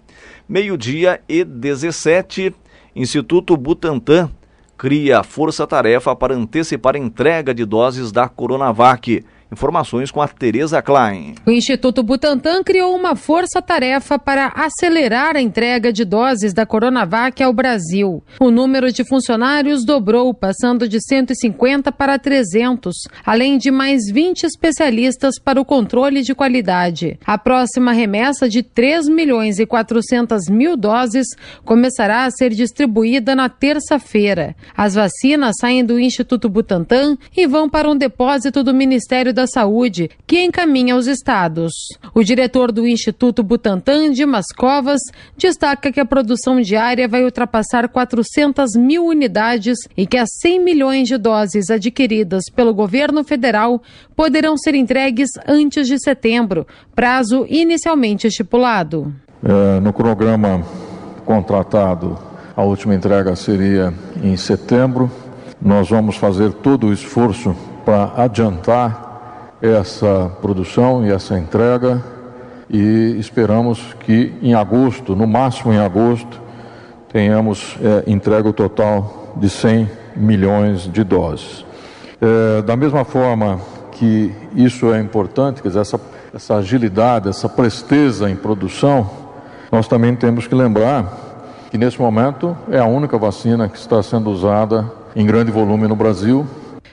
Meio-dia 0.49 1.21
e 1.29 1.45
17, 1.45 2.55
Instituto 2.95 3.57
Butantan 3.57 4.31
cria 4.79 5.25
força-tarefa 5.25 6.15
para 6.15 6.37
antecipar 6.37 6.95
a 6.95 6.99
entrega 6.99 7.53
de 7.53 7.65
doses 7.65 8.13
da 8.13 8.29
Coronavac. 8.29 9.25
Informações 9.51 10.11
com 10.11 10.21
a 10.21 10.29
Tereza 10.29 10.83
Klein. 10.83 11.35
O 11.47 11.51
Instituto 11.51 12.03
Butantan 12.03 12.63
criou 12.63 12.95
uma 12.95 13.17
força-tarefa 13.17 14.19
para 14.19 14.53
acelerar 14.55 15.37
a 15.37 15.41
entrega 15.41 15.91
de 15.91 16.05
doses 16.05 16.53
da 16.53 16.67
Coronavac 16.67 17.43
ao 17.43 17.53
Brasil. 17.53 18.23
O 18.39 18.51
número 18.51 18.93
de 18.93 19.05
funcionários 19.05 19.87
dobrou, 19.87 20.35
passando 20.35 20.87
de 20.87 21.01
150 21.01 21.91
para 21.91 22.19
300, 22.19 22.95
além 23.25 23.57
de 23.57 23.71
mais 23.71 24.11
20 24.13 24.45
especialistas 24.45 25.39
para 25.39 25.61
o 25.61 25.65
controle 25.65 26.23
de 26.23 26.35
qualidade. 26.35 27.19
A 27.25 27.39
próxima 27.39 27.93
remessa 27.93 28.49
de 28.49 28.63
3 28.63 29.09
milhões 29.09 29.59
e 29.59 29.65
400 29.65 30.49
mil 30.51 30.77
doses 30.77 31.27
começará 31.65 32.25
a 32.25 32.31
ser 32.31 32.51
distribuída 32.51 33.35
na 33.35 33.49
terça-feira. 33.49 34.55
As 34.77 34.95
vacinas 34.95 35.55
saem 35.59 35.85
do 35.85 35.99
Instituto 35.99 36.51
Butantan 36.51 37.17
e 37.35 37.47
vão 37.47 37.69
para 37.69 37.91
um 37.91 37.97
depósito 37.97 38.63
do 38.63 38.75
Ministério 38.75 39.33
da 39.39 39.47
Saúde, 39.47 40.11
que 40.27 40.43
encaminha 40.43 40.95
aos 40.95 41.07
estados. 41.07 41.73
O 42.13 42.25
diretor 42.25 42.73
do 42.73 42.89
Instituto 42.89 43.45
Butantan, 43.45 44.11
Dimas 44.11 44.47
Covas, 44.47 45.01
destaca 45.37 45.93
que 45.93 46.01
a 46.01 46.05
produção 46.05 46.61
diária 46.61 47.07
vai 47.07 47.23
ultrapassar 47.23 47.89
400 47.89 48.75
mil 48.75 49.07
unidades 49.07 49.79
e 49.97 50.09
que 50.09 50.17
as 50.17 50.29
100 50.41 50.65
milhões 50.65 51.07
de 51.07 51.17
doses 51.17 51.71
adquiridas 51.71 52.51
pelo 52.53 52.75
governo 52.75 53.23
federal 53.23 53.81
poderão 54.17 54.57
ser 54.57 54.75
entregues 54.75 55.31
antes 55.47 55.87
de 55.87 56.01
setembro, 56.01 56.67
prazo 56.97 57.47
inicialmente 57.49 58.27
estipulado. 58.27 59.15
É, 59.45 59.79
no 59.79 59.93
cronograma 59.93 60.65
contratado, 61.25 62.19
a 62.57 62.65
última 62.65 62.93
entrega 62.93 63.37
seria 63.37 63.95
em 64.21 64.37
setembro. 64.37 65.09
Nós 65.63 65.89
vamos 65.89 66.17
fazer 66.17 66.53
todo 66.55 66.89
o 66.89 66.93
esforço 66.93 67.55
para 67.85 68.13
adiantar 68.17 69.08
essa 69.61 70.31
produção 70.41 71.05
e 71.05 71.11
essa 71.11 71.39
entrega 71.39 72.03
e 72.71 73.17
esperamos 73.19 73.95
que 74.01 74.33
em 74.43 74.55
agosto, 74.55 75.17
no 75.17 75.27
máximo 75.27 75.73
em 75.73 75.79
agosto, 75.79 76.41
tenhamos 77.11 77.77
é, 77.83 78.11
entrega 78.11 78.53
total 78.53 79.35
de 79.37 79.49
100 79.49 79.91
milhões 80.17 80.91
de 80.91 81.03
doses. 81.03 81.65
É, 82.21 82.63
da 82.63 82.77
mesma 82.77 83.05
forma 83.05 83.61
que 83.93 84.33
isso 84.55 84.93
é 84.93 85.01
importante, 85.01 85.63
quer 85.63 85.69
dizer, 85.69 85.81
essa, 85.81 86.01
essa 86.35 86.57
agilidade, 86.57 87.29
essa 87.29 87.49
presteza 87.49 88.31
em 88.31 88.37
produção, 88.37 89.11
nós 89.73 89.89
também 89.89 90.15
temos 90.15 90.47
que 90.47 90.55
lembrar 90.55 91.27
que 91.71 91.79
nesse 91.79 92.01
momento 92.01 92.57
é 92.71 92.79
a 92.79 92.87
única 92.87 93.19
vacina 93.19 93.69
que 93.69 93.79
está 93.79 94.03
sendo 94.03 94.31
usada 94.31 94.91
em 95.17 95.27
grande 95.27 95.51
volume 95.51 95.89
no 95.89 95.97
Brasil 95.97 96.47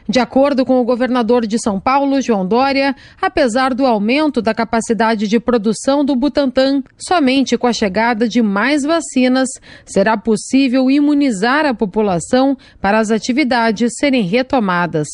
de 0.07 0.19
acordo 0.19 0.65
com 0.65 0.79
o 0.79 0.83
governador 0.83 1.45
de 1.45 1.59
São 1.59 1.79
Paulo, 1.79 2.21
João 2.21 2.45
Dória, 2.45 2.95
apesar 3.21 3.73
do 3.73 3.85
aumento 3.85 4.41
da 4.41 4.53
capacidade 4.53 5.27
de 5.27 5.39
produção 5.39 6.05
do 6.05 6.15
Butantan, 6.15 6.83
somente 6.97 7.57
com 7.57 7.67
a 7.67 7.73
chegada 7.73 8.27
de 8.27 8.41
mais 8.41 8.83
vacinas 8.83 9.49
será 9.85 10.15
possível 10.15 10.89
imunizar 10.89 11.65
a 11.65 11.73
população 11.73 12.57
para 12.79 12.99
as 12.99 13.11
atividades 13.11 13.93
serem 13.97 14.23
retomadas. 14.23 15.07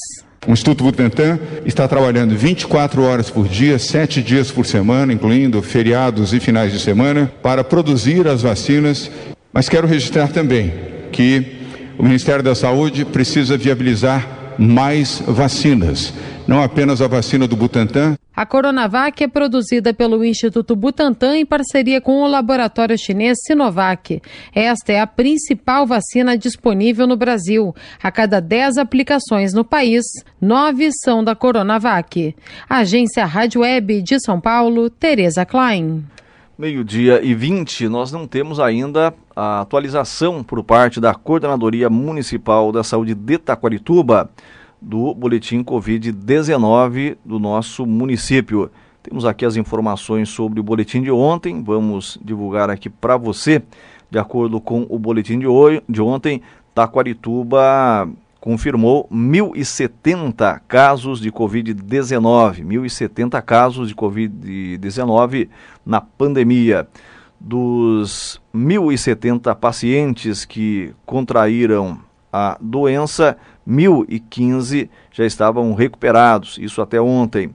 O 0.47 0.51
Instituto 0.51 0.83
Butantan 0.83 1.39
está 1.65 1.87
trabalhando 1.87 2.35
24 2.35 3.03
horas 3.03 3.29
por 3.29 3.47
dia, 3.47 3.77
7 3.77 4.23
dias 4.23 4.49
por 4.49 4.65
semana, 4.65 5.13
incluindo 5.13 5.61
feriados 5.61 6.33
e 6.33 6.39
finais 6.39 6.71
de 6.71 6.79
semana, 6.79 7.31
para 7.43 7.63
produzir 7.63 8.27
as 8.27 8.41
vacinas. 8.41 9.11
Mas 9.53 9.69
quero 9.69 9.85
registrar 9.85 10.29
também 10.29 10.73
que 11.11 11.59
o 11.95 12.01
Ministério 12.01 12.41
da 12.41 12.55
Saúde 12.55 13.05
precisa 13.05 13.55
viabilizar 13.55 14.40
mais 14.57 15.21
vacinas, 15.25 16.13
não 16.47 16.61
apenas 16.61 17.01
a 17.01 17.07
vacina 17.07 17.47
do 17.47 17.55
Butantan. 17.55 18.15
A 18.35 18.45
Coronavac 18.45 19.23
é 19.23 19.27
produzida 19.27 19.93
pelo 19.93 20.23
Instituto 20.23 20.75
Butantan 20.75 21.37
em 21.37 21.45
parceria 21.45 21.99
com 21.99 22.23
o 22.23 22.27
laboratório 22.27 22.97
chinês 22.97 23.37
Sinovac. 23.45 24.21
Esta 24.55 24.93
é 24.93 24.99
a 24.99 25.05
principal 25.05 25.85
vacina 25.85 26.37
disponível 26.37 27.05
no 27.05 27.17
Brasil. 27.17 27.75
A 28.01 28.11
cada 28.11 28.39
10 28.39 28.77
aplicações 28.77 29.53
no 29.53 29.65
país, 29.65 30.05
9 30.39 30.89
são 31.03 31.23
da 31.23 31.35
Coronavac. 31.35 32.35
Agência 32.69 33.25
Rádio 33.25 33.61
Web 33.61 34.01
de 34.01 34.19
São 34.19 34.39
Paulo, 34.39 34.89
Tereza 34.89 35.45
Klein. 35.45 36.03
Meio-dia 36.57 37.21
e 37.23 37.33
20, 37.33 37.89
nós 37.89 38.11
não 38.11 38.27
temos 38.27 38.59
ainda 38.59 39.13
a 39.35 39.61
atualização 39.61 40.43
por 40.43 40.63
parte 40.63 40.99
da 40.99 41.13
Coordenadoria 41.13 41.89
Municipal 41.89 42.71
da 42.71 42.83
Saúde 42.83 43.13
de 43.13 43.37
Taquarituba 43.37 44.29
do 44.81 45.13
boletim 45.13 45.63
Covid-19 45.63 47.17
do 47.23 47.39
nosso 47.39 47.85
município. 47.85 48.71
Temos 49.03 49.25
aqui 49.25 49.45
as 49.45 49.55
informações 49.55 50.29
sobre 50.29 50.59
o 50.59 50.63
boletim 50.63 51.01
de 51.01 51.11
ontem, 51.11 51.63
vamos 51.63 52.19
divulgar 52.23 52.69
aqui 52.69 52.89
para 52.89 53.17
você. 53.17 53.61
De 54.09 54.19
acordo 54.19 54.59
com 54.59 54.85
o 54.89 54.99
boletim 54.99 55.39
de, 55.39 55.47
hoje, 55.47 55.81
de 55.87 56.01
ontem, 56.01 56.41
Taquarituba 56.75 58.09
confirmou 58.39 59.07
1.070 59.11 60.61
casos 60.67 61.21
de 61.21 61.31
Covid-19, 61.31 62.65
1.070 62.65 63.41
casos 63.43 63.87
de 63.87 63.95
Covid-19 63.95 65.47
na 65.85 66.01
pandemia. 66.01 66.87
Dos 67.43 68.39
1.070 68.53 69.55
pacientes 69.55 70.45
que 70.45 70.93
contraíram 71.07 71.97
a 72.31 72.55
doença, 72.61 73.35
1.015 73.67 74.87
já 75.11 75.25
estavam 75.25 75.73
recuperados, 75.73 76.59
isso 76.61 76.83
até 76.83 77.01
ontem. 77.01 77.49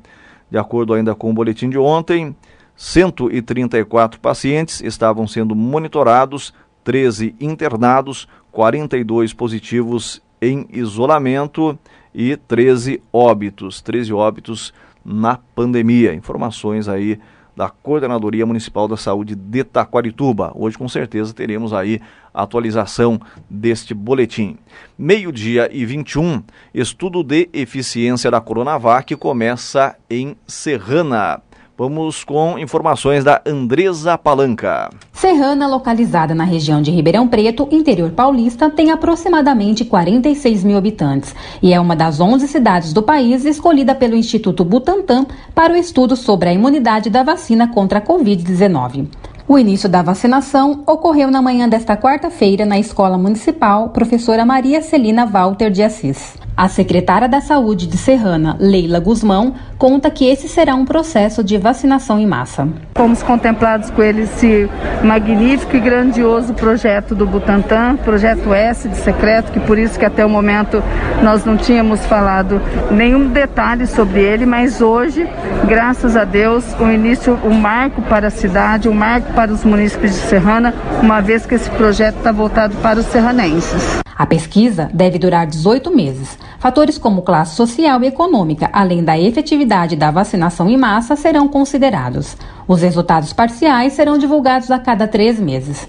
De 0.51 0.59
acordo 0.59 0.93
ainda 0.93 1.15
com 1.15 1.31
o 1.31 1.33
boletim 1.33 1.71
de 1.71 1.79
ontem, 1.79 2.35
134 2.75 4.19
pacientes 4.19 4.81
estavam 4.81 5.27
sendo 5.27 5.55
monitorados, 5.55 6.53
13 6.83 7.37
internados, 7.41 8.29
42 8.51 9.33
positivos 9.33 10.21
em 10.43 10.67
isolamento 10.73 11.79
e 12.13 12.37
13 12.37 13.01
óbitos, 13.13 13.81
13 13.81 14.13
óbitos 14.13 14.75
na 15.05 15.39
pandemia. 15.55 16.13
Informações 16.13 16.89
aí 16.89 17.21
da 17.57 17.71
Coordenadoria 17.71 18.45
Municipal 18.45 18.87
da 18.87 18.97
Saúde 18.97 19.35
de 19.35 19.65
Taquarituba. 19.65 20.53
Hoje, 20.55 20.77
com 20.77 20.87
certeza, 20.87 21.33
teremos 21.33 21.73
aí 21.73 22.01
a 22.35 22.43
atualização 22.43 23.19
deste 23.49 23.95
boletim. 23.95 24.59
Meio-dia 24.99 25.71
e 25.73 25.87
21, 25.87 26.43
estudo 26.75 27.25
de 27.25 27.49
eficiência 27.55 28.31
da 28.31 28.41
Coronavac 28.43 29.17
começa 29.17 29.97
em 30.11 30.37
Serrana. 30.47 31.41
Vamos 31.79 32.25
com 32.25 32.59
informações 32.59 33.23
da 33.23 33.43
Andresa 33.45 34.17
Palanca. 34.17 34.89
Serrana, 35.13 35.67
localizada 35.67 36.35
na 36.35 36.43
região 36.43 36.81
de 36.81 36.91
Ribeirão 36.91 37.29
Preto, 37.29 37.69
interior 37.71 38.13
paulista, 38.13 38.71
tem 38.71 38.91
aproximadamente 38.91 39.85
46 39.85 40.65
mil 40.65 40.79
habitantes 40.79 41.35
e 41.63 41.75
é 41.75 41.79
uma 41.79 41.95
das 41.95 42.19
11 42.19 42.49
cidades 42.49 42.95
do 42.95 43.03
país 43.03 43.45
escolhida 43.45 43.95
pelo 43.95 44.17
Instituto 44.17 44.65
Butantan 44.65 45.27
para 45.55 45.75
o 45.75 45.77
estudo 45.77 46.17
sobre 46.17 46.49
a 46.49 46.53
imunidade 46.55 47.11
da 47.11 47.23
vacina 47.23 47.69
contra 47.69 47.99
a 47.99 48.03
Covid-19. 48.03 49.07
O 49.47 49.59
início 49.59 49.87
da 49.87 50.03
vacinação 50.03 50.83
ocorreu 50.87 51.31
na 51.31 51.43
manhã 51.43 51.69
desta 51.69 51.95
quarta-feira 51.95 52.65
na 52.65 52.79
Escola 52.79 53.19
Municipal 53.19 53.91
Professora 53.91 54.47
Maria 54.47 54.81
Celina 54.81 55.27
Walter 55.27 55.71
de 55.71 55.83
Assis. 55.83 56.39
A 56.57 56.71
secretária 56.71 57.29
da 57.29 57.39
Saúde 57.39 57.87
de 57.87 57.99
Serrana, 57.99 58.57
Leila 58.59 58.99
Guzmão, 58.99 59.55
conta 59.79 60.11
que 60.11 60.27
esse 60.27 60.49
será 60.49 60.75
um 60.75 60.85
processo 60.85 61.45
de 61.45 61.59
vacinação 61.59 62.19
em 62.19 62.27
massa. 62.27 62.69
Fomos 62.95 63.23
contemplados 63.23 63.91
com 63.91 64.03
ele 64.03 64.23
esse 64.23 64.69
magnífico 65.03 65.77
e 65.77 65.81
grandioso 65.81 66.55
projeto 66.55 67.15
do 67.15 67.27
Butantan, 67.27 67.97
projeto 67.97 68.53
S 68.55 68.89
de 68.89 68.97
secreto, 68.97 69.53
que 69.53 69.61
por 69.61 69.79
isso 69.79 69.99
que 69.99 70.05
até 70.05 70.25
o 70.25 70.29
momento 70.29 70.83
nós 71.23 71.45
não 71.45 71.57
tínhamos 71.57 72.05
falado 72.07 72.61
nenhum 72.91 73.29
detalhe 73.29 73.87
sobre 73.87 74.21
ele, 74.21 74.47
mas 74.47 74.81
hoje, 74.81 75.29
graças 75.67 76.17
a 76.17 76.25
Deus, 76.25 76.65
o 76.81 76.91
início, 76.91 77.39
um 77.45 77.55
marco 77.55 78.01
para 78.03 78.29
a 78.29 78.31
cidade, 78.31 78.89
um 78.89 78.95
marco 78.95 79.33
para 79.35 79.53
os 79.53 79.65
munícipes 79.65 80.13
de 80.15 80.21
Serrana, 80.21 80.75
uma 81.03 81.21
vez 81.21 81.45
que 81.45 81.55
esse 81.55 81.71
projeto 81.71 82.17
está 82.19 82.33
voltado 82.33 82.75
para 82.77 82.99
os 82.99 83.07
serranenses. 83.07 84.06
A 84.19 84.25
pesquisa 84.25 84.89
deve 84.95 85.19
durar 85.19 85.47
18 85.47 85.95
meses. 85.95 86.39
Fatores 86.59 86.97
como 86.97 87.21
classe 87.21 87.55
social 87.55 88.03
e 88.03 88.07
econômica, 88.07 88.71
além 88.73 89.05
da 89.05 89.19
efetividade 89.19 89.95
da 89.95 90.11
vacinação 90.11 90.71
em 90.71 90.77
massa, 90.77 91.17
serão 91.17 91.47
considerados. 91.47 92.35
Os 92.67 92.81
resultados 92.81 93.35
parciais 93.35 93.93
serão 93.93 94.17
divulgados 94.17 94.71
a 94.71 94.79
cada 94.79 95.07
três 95.07 95.39
meses. 95.39 95.87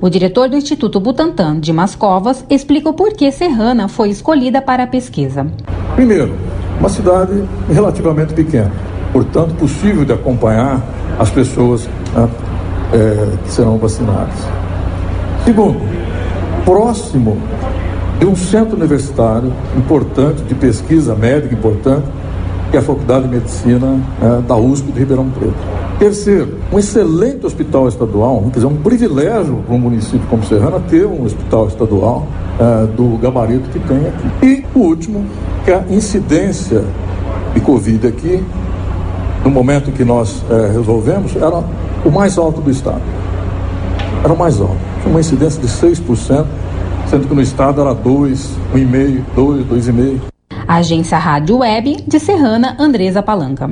O 0.00 0.08
diretor 0.08 0.48
do 0.48 0.56
Instituto 0.56 0.98
Butantan, 0.98 1.60
Dimas 1.60 1.94
Covas, 1.94 2.44
explica 2.48 2.88
o 2.88 2.94
porquê 2.94 3.30
Serrana 3.30 3.88
foi 3.88 4.08
escolhida 4.08 4.62
para 4.62 4.84
a 4.84 4.86
pesquisa. 4.86 5.46
Primeiro, 5.94 6.34
uma 6.80 6.88
cidade 6.88 7.44
relativamente 7.70 8.32
pequena, 8.32 8.72
portanto, 9.12 9.54
possível 9.54 10.04
de 10.04 10.14
acompanhar 10.14 10.82
as 11.18 11.30
pessoas 11.30 11.86
né, 12.14 12.28
é, 12.92 13.36
que 13.44 13.50
serão 13.50 13.76
vacinadas. 13.76 14.34
Segundo, 15.44 15.80
próximo 16.64 17.38
de 18.18 18.26
um 18.26 18.34
centro 18.34 18.76
universitário 18.76 19.52
importante, 19.76 20.42
de 20.42 20.54
pesquisa 20.54 21.14
médica 21.14 21.54
importante, 21.54 22.06
que 22.70 22.76
é 22.76 22.80
a 22.80 22.82
Faculdade 22.82 23.28
de 23.28 23.34
Medicina 23.34 24.00
é, 24.22 24.42
da 24.42 24.56
USP 24.56 24.90
de 24.90 24.98
Ribeirão 24.98 25.28
Preto. 25.30 25.54
Terceiro, 25.98 26.58
um 26.72 26.78
excelente 26.78 27.46
hospital 27.46 27.88
estadual, 27.88 28.42
quer 28.44 28.56
dizer, 28.56 28.66
um 28.66 28.76
privilégio 28.76 29.62
para 29.66 29.74
um 29.74 29.78
município 29.78 30.26
como 30.28 30.44
Serrana 30.44 30.80
ter 30.80 31.06
um 31.06 31.24
hospital 31.24 31.68
estadual 31.68 32.26
é, 32.58 32.86
do 32.86 33.16
gabarito 33.18 33.68
que 33.70 33.78
tem 33.78 33.98
aqui. 34.06 34.46
E 34.46 34.78
o 34.78 34.82
último, 34.82 35.24
que 35.64 35.72
a 35.72 35.84
incidência 35.88 36.84
de 37.54 37.60
Covid 37.60 38.06
aqui, 38.06 38.44
no 39.42 39.50
momento 39.50 39.90
que 39.92 40.04
nós 40.04 40.44
é, 40.50 40.72
resolvemos, 40.72 41.34
era 41.36 41.62
o 42.04 42.10
mais 42.10 42.36
alto 42.36 42.60
do 42.60 42.70
estado. 42.70 43.00
Era 44.22 44.32
o 44.32 44.36
mais 44.36 44.60
alto. 44.60 44.76
Tinha 45.00 45.10
uma 45.10 45.20
incidência 45.20 45.60
de 45.60 45.68
6%, 45.68 46.44
sendo 47.06 47.28
que 47.28 47.34
no 47.34 47.40
estado 47.40 47.80
era 47.80 47.94
2, 47.94 48.58
1,5, 48.74 49.24
2, 49.34 49.66
2,5. 49.66 50.20
Agência 50.66 51.16
Rádio 51.16 51.58
Web 51.58 52.02
de 52.06 52.18
Serrana, 52.18 52.76
Andresa 52.80 53.22
Palanca. 53.22 53.70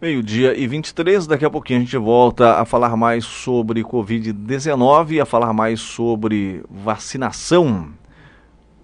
Meio-dia 0.00 0.56
e 0.56 0.66
23, 0.66 1.26
daqui 1.26 1.44
a 1.44 1.50
pouquinho 1.50 1.80
a 1.80 1.82
gente 1.82 1.96
volta 1.96 2.60
a 2.60 2.64
falar 2.64 2.96
mais 2.96 3.24
sobre 3.24 3.82
Covid-19, 3.82 5.20
a 5.20 5.24
falar 5.24 5.52
mais 5.52 5.80
sobre 5.80 6.62
vacinação. 6.70 7.88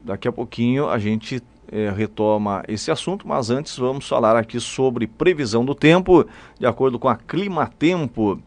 Daqui 0.04 0.26
a 0.26 0.32
pouquinho 0.32 0.88
a 0.88 0.98
gente 0.98 1.40
é, 1.70 1.90
retoma 1.90 2.64
esse 2.66 2.90
assunto, 2.90 3.28
mas 3.28 3.50
antes 3.50 3.78
vamos 3.78 4.08
falar 4.08 4.34
aqui 4.36 4.58
sobre 4.58 5.06
previsão 5.06 5.64
do 5.64 5.74
tempo, 5.74 6.26
de 6.58 6.66
acordo 6.66 6.98
com 6.98 7.08
a 7.08 7.14
Clima 7.14 7.70
Tempo. 7.78 8.40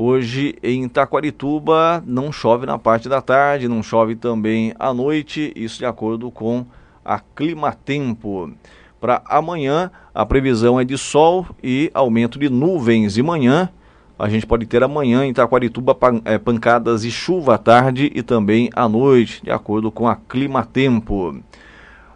Hoje 0.00 0.54
em 0.62 0.88
Taquarituba 0.88 2.00
não 2.06 2.30
chove 2.30 2.64
na 2.64 2.78
parte 2.78 3.08
da 3.08 3.20
tarde, 3.20 3.66
não 3.66 3.82
chove 3.82 4.14
também 4.14 4.72
à 4.78 4.94
noite, 4.94 5.52
isso 5.56 5.80
de 5.80 5.84
acordo 5.84 6.30
com 6.30 6.64
a 7.04 7.18
Climatempo. 7.18 8.52
Para 9.00 9.20
amanhã, 9.24 9.90
a 10.14 10.24
previsão 10.24 10.78
é 10.78 10.84
de 10.84 10.96
sol 10.96 11.44
e 11.60 11.90
aumento 11.92 12.38
de 12.38 12.48
nuvens 12.48 13.14
de 13.14 13.24
manhã. 13.24 13.70
A 14.16 14.28
gente 14.28 14.46
pode 14.46 14.66
ter 14.66 14.84
amanhã 14.84 15.26
em 15.26 15.34
Taquarituba 15.34 15.98
é, 16.24 16.38
pancadas 16.38 17.02
e 17.02 17.10
chuva 17.10 17.56
à 17.56 17.58
tarde 17.58 18.12
e 18.14 18.22
também 18.22 18.70
à 18.76 18.88
noite, 18.88 19.42
de 19.42 19.50
acordo 19.50 19.90
com 19.90 20.06
a 20.06 20.14
Climatempo. 20.14 21.40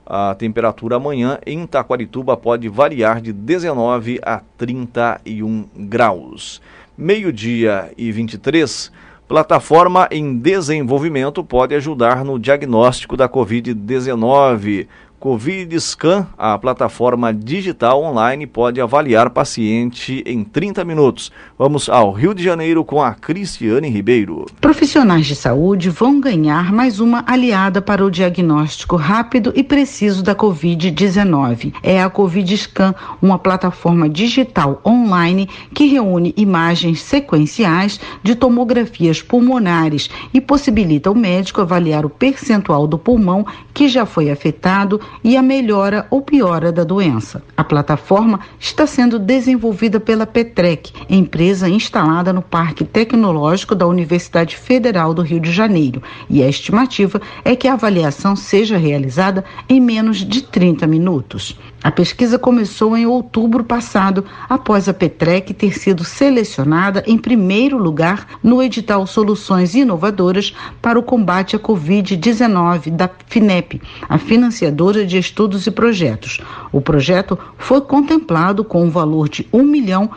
A 0.06 0.36
temperatura 0.36 0.96
amanhã 0.96 1.38
em 1.44 1.66
Taquarituba 1.66 2.36
pode 2.36 2.68
variar 2.68 3.20
de 3.20 3.32
19 3.32 4.20
a 4.22 4.40
31 4.56 5.66
graus 5.74 6.60
meio-dia 6.96 7.92
e 7.96 8.12
23, 8.12 8.92
plataforma 9.26 10.08
em 10.10 10.36
desenvolvimento 10.36 11.42
pode 11.42 11.74
ajudar 11.74 12.24
no 12.24 12.38
diagnóstico 12.38 13.16
da 13.16 13.28
Covid-19. 13.28 14.86
Covid 15.22 15.78
Scan, 15.78 16.26
a 16.36 16.58
plataforma 16.58 17.32
digital 17.32 18.02
online, 18.02 18.44
pode 18.44 18.80
avaliar 18.80 19.30
paciente 19.30 20.20
em 20.26 20.42
30 20.42 20.84
minutos. 20.84 21.30
Vamos 21.56 21.88
ao 21.88 22.10
Rio 22.10 22.34
de 22.34 22.42
Janeiro 22.42 22.84
com 22.84 23.00
a 23.00 23.14
Cristiane 23.14 23.88
Ribeiro. 23.88 24.46
Profissionais 24.60 25.24
de 25.24 25.36
saúde 25.36 25.90
vão 25.90 26.20
ganhar 26.20 26.72
mais 26.72 26.98
uma 26.98 27.22
aliada 27.24 27.80
para 27.80 28.04
o 28.04 28.10
diagnóstico 28.10 28.96
rápido 28.96 29.52
e 29.54 29.62
preciso 29.62 30.24
da 30.24 30.34
Covid-19. 30.34 31.72
É 31.84 32.02
a 32.02 32.10
Covid 32.10 32.56
Scan, 32.56 32.92
uma 33.22 33.38
plataforma 33.38 34.08
digital 34.08 34.82
online 34.84 35.48
que 35.72 35.86
reúne 35.86 36.34
imagens 36.36 37.00
sequenciais 37.00 38.00
de 38.24 38.34
tomografias 38.34 39.22
pulmonares 39.22 40.10
e 40.34 40.40
possibilita 40.40 41.12
o 41.12 41.14
médico 41.14 41.60
avaliar 41.60 42.04
o 42.04 42.10
percentual 42.10 42.88
do 42.88 42.98
pulmão 42.98 43.46
que 43.72 43.86
já 43.86 44.04
foi 44.04 44.28
afetado 44.28 45.00
e 45.22 45.36
a 45.36 45.42
melhora 45.42 46.06
ou 46.10 46.22
piora 46.22 46.72
da 46.72 46.84
doença. 46.84 47.42
A 47.56 47.64
plataforma 47.64 48.40
está 48.58 48.86
sendo 48.86 49.18
desenvolvida 49.18 50.00
pela 50.00 50.26
Petrec, 50.26 50.92
empresa 51.08 51.68
instalada 51.68 52.32
no 52.32 52.42
Parque 52.42 52.84
Tecnológico 52.84 53.74
da 53.74 53.86
Universidade 53.86 54.56
Federal 54.56 55.14
do 55.14 55.22
Rio 55.22 55.40
de 55.40 55.52
Janeiro, 55.52 56.02
e 56.28 56.42
a 56.42 56.48
estimativa 56.48 57.20
é 57.44 57.54
que 57.54 57.68
a 57.68 57.74
avaliação 57.74 58.34
seja 58.36 58.76
realizada 58.76 59.44
em 59.68 59.80
menos 59.80 60.18
de 60.18 60.42
30 60.42 60.86
minutos. 60.86 61.58
A 61.82 61.90
pesquisa 61.90 62.38
começou 62.38 62.96
em 62.96 63.06
outubro 63.06 63.64
passado, 63.64 64.24
após 64.48 64.88
a 64.88 64.94
Petrec 64.94 65.52
ter 65.52 65.76
sido 65.76 66.04
selecionada 66.04 67.02
em 67.08 67.18
primeiro 67.18 67.76
lugar 67.76 68.24
no 68.40 68.62
edital 68.62 69.04
Soluções 69.04 69.74
Inovadoras 69.74 70.54
para 70.80 70.96
o 70.96 71.02
combate 71.02 71.56
à 71.56 71.58
Covid-19 71.58 72.90
da 72.90 73.10
FINEP, 73.26 73.82
a 74.08 74.16
financiadora 74.16 75.04
de 75.04 75.18
estudos 75.18 75.66
e 75.66 75.72
projetos. 75.72 76.40
O 76.70 76.80
projeto 76.80 77.36
foi 77.58 77.80
contemplado 77.80 78.62
com 78.62 78.84
um 78.84 78.90
valor 78.90 79.28
de 79.28 79.42
R$ 79.52 79.60
1 79.60 80.08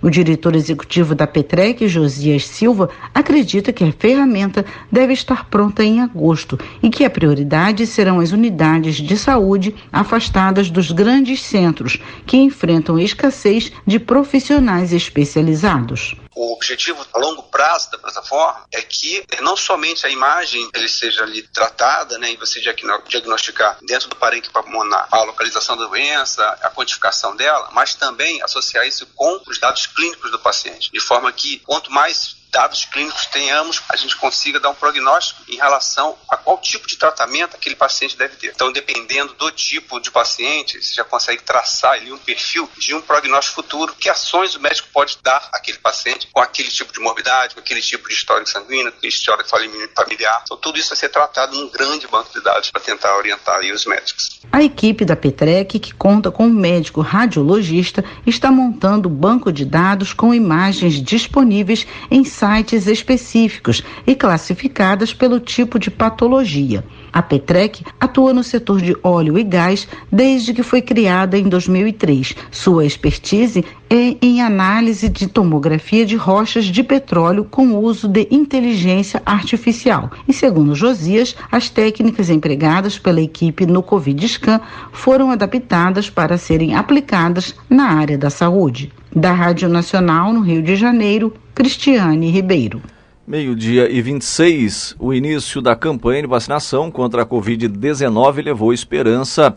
500 0.00 0.02
reais. 0.02 0.02
O 0.02 0.10
diretor 0.10 0.56
executivo 0.56 1.14
da 1.14 1.26
Petrec, 1.26 1.86
Josias 1.86 2.46
Silva, 2.46 2.88
acredita 3.14 3.72
que 3.72 3.84
a 3.84 3.92
ferramenta 3.92 4.64
deve 4.90 5.12
estar 5.12 5.48
pronta 5.48 5.84
em 5.84 6.00
agosto 6.00 6.58
e 6.82 6.88
que 6.88 7.04
a 7.04 7.10
prioridade 7.10 7.86
serão 7.86 8.20
as 8.20 8.32
unidades 8.32 8.96
de 8.96 9.16
saúde 9.16 9.74
afastadas 9.92 10.70
dos 10.70 10.90
grandes 10.90 11.42
centros, 11.42 11.98
que 12.26 12.36
enfrentam 12.36 12.98
escassez 12.98 13.72
de 13.86 13.98
profissionais 13.98 14.92
especializados. 14.92 16.16
O 16.34 16.52
objetivo 16.52 17.06
a 17.12 17.18
longo 17.18 17.42
prazo 17.44 17.90
da 17.90 17.98
plataforma 17.98 18.64
é 18.72 18.80
que 18.82 19.24
não 19.40 19.56
somente 19.56 20.06
a 20.06 20.10
imagem 20.10 20.68
ele 20.74 20.88
seja 20.88 21.22
ali 21.22 21.42
tratada, 21.42 22.18
né, 22.18 22.32
e 22.32 22.36
você 22.36 22.60
diagnosticar 22.60 23.78
dentro 23.82 24.08
do 24.08 24.16
parênquima 24.16 24.62
pulmonar 24.62 25.08
a 25.10 25.22
localização 25.22 25.76
da 25.76 25.86
doença, 25.86 26.44
a 26.62 26.70
quantificação 26.70 27.34
dela, 27.34 27.68
mas 27.72 27.94
também 27.94 28.42
associar 28.42 28.86
isso 28.86 29.06
com 29.14 29.42
os 29.46 29.58
dados 29.58 29.86
clínicos 29.86 30.30
do 30.30 30.38
paciente, 30.38 30.90
de 30.92 31.00
forma 31.00 31.32
que 31.32 31.58
quanto 31.60 31.90
mais 31.90 32.39
dados 32.50 32.84
clínicos 32.84 33.26
tenhamos, 33.26 33.82
a 33.88 33.96
gente 33.96 34.16
consiga 34.16 34.60
dar 34.60 34.70
um 34.70 34.74
prognóstico 34.74 35.42
em 35.48 35.56
relação 35.56 36.16
a 36.28 36.36
qual 36.36 36.58
tipo 36.58 36.86
de 36.86 36.96
tratamento 36.96 37.56
aquele 37.56 37.76
paciente 37.76 38.16
deve 38.16 38.36
ter. 38.36 38.48
Então, 38.48 38.72
dependendo 38.72 39.34
do 39.34 39.50
tipo 39.50 40.00
de 40.00 40.10
paciente, 40.10 40.82
você 40.82 40.94
já 40.94 41.04
consegue 41.04 41.42
traçar 41.42 41.92
ali 41.92 42.12
um 42.12 42.18
perfil 42.18 42.68
de 42.76 42.94
um 42.94 43.00
prognóstico 43.00 43.56
futuro, 43.56 43.94
que 43.98 44.08
ações 44.08 44.54
o 44.54 44.60
médico 44.60 44.88
pode 44.92 45.18
dar 45.22 45.48
àquele 45.52 45.78
paciente 45.78 46.28
com 46.32 46.40
aquele 46.40 46.68
tipo 46.68 46.92
de 46.92 47.00
morbidade, 47.00 47.54
com 47.54 47.60
aquele 47.60 47.80
tipo 47.80 48.08
de 48.08 48.14
histórico 48.14 48.50
sanguíneo, 48.50 48.88
aquele 48.88 49.12
histórico 49.12 49.48
familiar. 49.48 50.40
Então, 50.44 50.56
tudo 50.56 50.78
isso 50.78 50.88
vai 50.88 50.96
ser 50.96 51.08
tratado 51.08 51.56
num 51.56 51.68
grande 51.70 52.06
banco 52.08 52.32
de 52.32 52.40
dados 52.40 52.70
para 52.70 52.80
tentar 52.80 53.16
orientar 53.16 53.60
os 53.60 53.86
médicos. 53.86 54.40
A 54.50 54.62
equipe 54.62 55.04
da 55.04 55.14
Petrec, 55.14 55.78
que 55.78 55.92
conta 55.92 56.30
com 56.30 56.46
um 56.46 56.50
médico 56.50 57.00
radiologista, 57.00 58.04
está 58.26 58.50
montando 58.50 59.08
banco 59.08 59.52
de 59.52 59.64
dados 59.64 60.12
com 60.12 60.34
imagens 60.34 61.00
disponíveis 61.02 61.86
em 62.10 62.24
sites 62.40 62.86
específicos 62.86 63.84
e 64.06 64.14
classificadas 64.14 65.12
pelo 65.12 65.38
tipo 65.38 65.78
de 65.78 65.90
patologia. 65.90 66.82
A 67.12 67.20
Petrec 67.20 67.84
atua 67.98 68.32
no 68.32 68.42
setor 68.42 68.80
de 68.80 68.96
óleo 69.02 69.38
e 69.38 69.44
gás 69.44 69.86
desde 70.10 70.54
que 70.54 70.62
foi 70.62 70.80
criada 70.80 71.36
em 71.36 71.48
2003. 71.48 72.34
Sua 72.50 72.86
expertise 72.86 73.62
é 73.90 74.16
em 74.22 74.40
análise 74.40 75.08
de 75.10 75.26
tomografia 75.26 76.06
de 76.06 76.16
rochas 76.16 76.64
de 76.64 76.82
petróleo 76.82 77.44
com 77.44 77.76
uso 77.76 78.08
de 78.08 78.26
inteligência 78.30 79.20
artificial. 79.26 80.10
E 80.26 80.32
segundo 80.32 80.74
Josias, 80.74 81.36
as 81.52 81.68
técnicas 81.68 82.30
empregadas 82.30 82.98
pela 82.98 83.20
equipe 83.20 83.66
no 83.66 83.82
Covid 83.82 84.26
Scan 84.26 84.60
foram 84.92 85.30
adaptadas 85.30 86.08
para 86.08 86.38
serem 86.38 86.74
aplicadas 86.74 87.54
na 87.68 87.90
área 87.90 88.16
da 88.16 88.30
saúde. 88.30 88.90
Da 89.14 89.32
Rádio 89.32 89.68
Nacional 89.68 90.32
no 90.32 90.40
Rio 90.40 90.62
de 90.62 90.76
Janeiro, 90.76 91.34
Cristiane 91.52 92.30
Ribeiro. 92.30 92.80
Meio-dia 93.26 93.90
e 93.90 94.00
26, 94.00 94.94
o 95.00 95.12
início 95.12 95.60
da 95.60 95.74
campanha 95.74 96.22
de 96.22 96.28
vacinação 96.28 96.92
contra 96.92 97.22
a 97.22 97.26
Covid-19 97.26 98.44
levou 98.44 98.72
esperança 98.72 99.56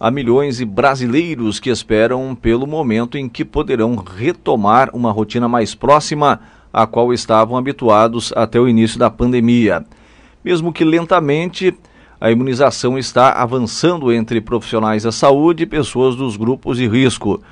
a 0.00 0.10
milhões 0.10 0.56
de 0.56 0.64
brasileiros 0.64 1.60
que 1.60 1.68
esperam 1.68 2.34
pelo 2.34 2.66
momento 2.66 3.18
em 3.18 3.28
que 3.28 3.44
poderão 3.44 3.94
retomar 3.96 4.88
uma 4.94 5.12
rotina 5.12 5.48
mais 5.48 5.74
próxima 5.74 6.40
à 6.72 6.86
qual 6.86 7.12
estavam 7.12 7.58
habituados 7.58 8.32
até 8.34 8.58
o 8.58 8.66
início 8.66 8.98
da 8.98 9.10
pandemia. 9.10 9.84
Mesmo 10.42 10.72
que 10.72 10.82
lentamente, 10.82 11.74
a 12.18 12.30
imunização 12.30 12.98
está 12.98 13.32
avançando 13.32 14.10
entre 14.10 14.40
profissionais 14.40 15.02
da 15.02 15.12
saúde 15.12 15.64
e 15.64 15.66
pessoas 15.66 16.16
dos 16.16 16.38
grupos 16.38 16.78
de 16.78 16.88
risco. 16.88 17.42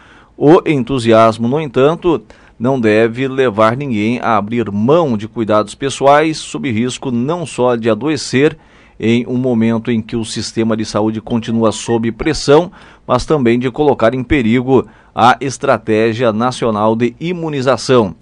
O 0.45 0.61
entusiasmo, 0.67 1.47
no 1.47 1.61
entanto, 1.61 2.21
não 2.59 2.81
deve 2.81 3.29
levar 3.29 3.77
ninguém 3.77 4.19
a 4.19 4.37
abrir 4.37 4.73
mão 4.73 5.17
de 5.17 5.29
cuidados 5.29 5.73
pessoais, 5.73 6.37
sob 6.39 6.69
risco 6.69 7.13
não 7.13 7.47
só 7.47 7.77
de 7.77 7.89
adoecer 7.89 8.59
em 8.99 9.25
um 9.29 9.37
momento 9.37 9.89
em 9.89 10.03
que 10.03 10.17
o 10.17 10.25
sistema 10.25 10.77
de 10.77 10.85
saúde 10.85 11.21
continua 11.21 11.71
sob 11.71 12.11
pressão, 12.11 12.73
mas 13.07 13.25
também 13.25 13.57
de 13.57 13.71
colocar 13.71 14.15
em 14.15 14.25
perigo 14.25 14.85
a 15.15 15.37
estratégia 15.41 16.33
nacional 16.33 16.97
de 16.97 17.15
imunização. 17.21 18.13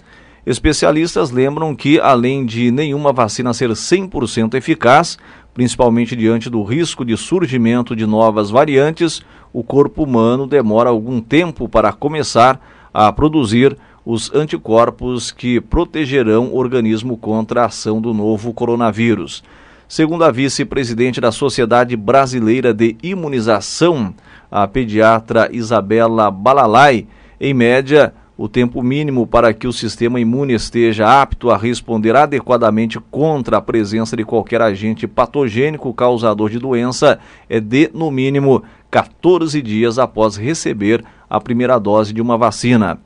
Especialistas 0.44 1.30
lembram 1.30 1.74
que, 1.74 1.98
além 1.98 2.44
de 2.44 2.70
nenhuma 2.70 3.14
vacina 3.14 3.54
ser 3.54 3.70
100% 3.70 4.52
eficaz, 4.56 5.16
principalmente 5.54 6.14
diante 6.14 6.50
do 6.50 6.62
risco 6.62 7.02
de 7.02 7.16
surgimento 7.16 7.96
de 7.96 8.04
novas 8.04 8.50
variantes, 8.50 9.22
o 9.52 9.62
corpo 9.62 10.04
humano 10.04 10.46
demora 10.46 10.90
algum 10.90 11.20
tempo 11.20 11.68
para 11.68 11.92
começar 11.92 12.60
a 12.92 13.12
produzir 13.12 13.76
os 14.04 14.32
anticorpos 14.34 15.30
que 15.30 15.60
protegerão 15.60 16.46
o 16.46 16.56
organismo 16.56 17.16
contra 17.16 17.62
a 17.62 17.66
ação 17.66 18.00
do 18.00 18.14
novo 18.14 18.52
coronavírus. 18.52 19.42
Segundo 19.88 20.24
a 20.24 20.30
vice-presidente 20.30 21.20
da 21.20 21.32
Sociedade 21.32 21.96
Brasileira 21.96 22.72
de 22.72 22.96
Imunização, 23.02 24.14
a 24.50 24.66
pediatra 24.66 25.48
Isabela 25.52 26.30
Balalai, 26.30 27.06
em 27.40 27.52
média, 27.52 28.14
o 28.42 28.48
tempo 28.48 28.82
mínimo 28.82 29.26
para 29.26 29.52
que 29.52 29.68
o 29.68 29.72
sistema 29.72 30.18
imune 30.18 30.54
esteja 30.54 31.20
apto 31.20 31.50
a 31.50 31.58
responder 31.58 32.16
adequadamente 32.16 32.98
contra 33.10 33.58
a 33.58 33.60
presença 33.60 34.16
de 34.16 34.24
qualquer 34.24 34.62
agente 34.62 35.06
patogênico 35.06 35.92
causador 35.92 36.48
de 36.48 36.58
doença 36.58 37.18
é 37.50 37.60
de, 37.60 37.90
no 37.92 38.10
mínimo, 38.10 38.62
14 38.90 39.60
dias 39.60 39.98
após 39.98 40.38
receber 40.38 41.04
a 41.28 41.38
primeira 41.38 41.78
dose 41.78 42.14
de 42.14 42.22
uma 42.22 42.38
vacina 42.38 42.98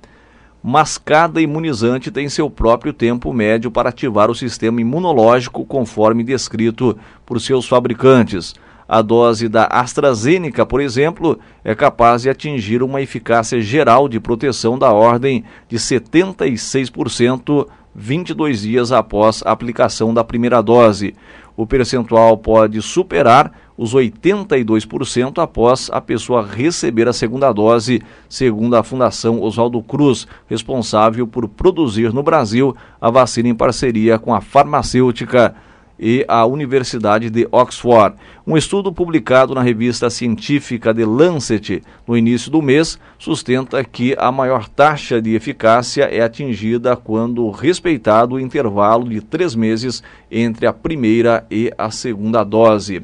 mas 0.62 0.96
cada 0.96 1.42
imunizante 1.42 2.12
tem 2.12 2.28
seu 2.28 2.48
próprio 2.48 2.92
tempo 2.92 3.32
médio 3.32 3.72
para 3.72 3.90
ativar 3.90 4.30
o 4.30 4.34
sistema 4.34 4.80
imunológico, 4.80 5.62
conforme 5.62 6.24
descrito 6.24 6.96
por 7.26 7.38
seus 7.38 7.68
fabricantes. 7.68 8.54
A 8.94 9.02
dose 9.02 9.48
da 9.48 9.64
AstraZeneca, 9.64 10.64
por 10.64 10.80
exemplo, 10.80 11.36
é 11.64 11.74
capaz 11.74 12.22
de 12.22 12.30
atingir 12.30 12.80
uma 12.80 13.02
eficácia 13.02 13.60
geral 13.60 14.08
de 14.08 14.20
proteção 14.20 14.78
da 14.78 14.92
ordem 14.92 15.42
de 15.68 15.76
76% 15.78 17.66
22 17.92 18.62
dias 18.62 18.92
após 18.92 19.42
a 19.44 19.50
aplicação 19.50 20.14
da 20.14 20.22
primeira 20.22 20.62
dose. 20.62 21.12
O 21.56 21.66
percentual 21.66 22.38
pode 22.38 22.80
superar 22.82 23.50
os 23.76 23.92
82% 23.92 25.42
após 25.42 25.90
a 25.92 26.00
pessoa 26.00 26.46
receber 26.46 27.08
a 27.08 27.12
segunda 27.12 27.50
dose, 27.50 28.00
segundo 28.28 28.76
a 28.76 28.84
Fundação 28.84 29.42
Oswaldo 29.42 29.82
Cruz, 29.82 30.24
responsável 30.48 31.26
por 31.26 31.48
produzir 31.48 32.12
no 32.12 32.22
Brasil 32.22 32.76
a 33.00 33.10
vacina 33.10 33.48
em 33.48 33.56
parceria 33.56 34.20
com 34.20 34.32
a 34.32 34.40
farmacêutica 34.40 35.52
e 35.98 36.24
a 36.28 36.44
Universidade 36.44 37.30
de 37.30 37.48
Oxford. 37.50 38.16
Um 38.46 38.56
estudo 38.56 38.92
publicado 38.92 39.54
na 39.54 39.62
revista 39.62 40.10
científica 40.10 40.94
The 40.94 41.04
Lancet 41.06 41.82
no 42.06 42.16
início 42.16 42.50
do 42.50 42.60
mês 42.60 42.98
sustenta 43.18 43.82
que 43.84 44.14
a 44.18 44.30
maior 44.30 44.68
taxa 44.68 45.20
de 45.20 45.34
eficácia 45.34 46.04
é 46.04 46.20
atingida 46.20 46.96
quando 46.96 47.50
respeitado 47.50 48.34
o 48.34 48.40
intervalo 48.40 49.08
de 49.08 49.20
três 49.20 49.54
meses 49.54 50.02
entre 50.30 50.66
a 50.66 50.72
primeira 50.72 51.46
e 51.50 51.72
a 51.78 51.90
segunda 51.90 52.44
dose. 52.44 53.02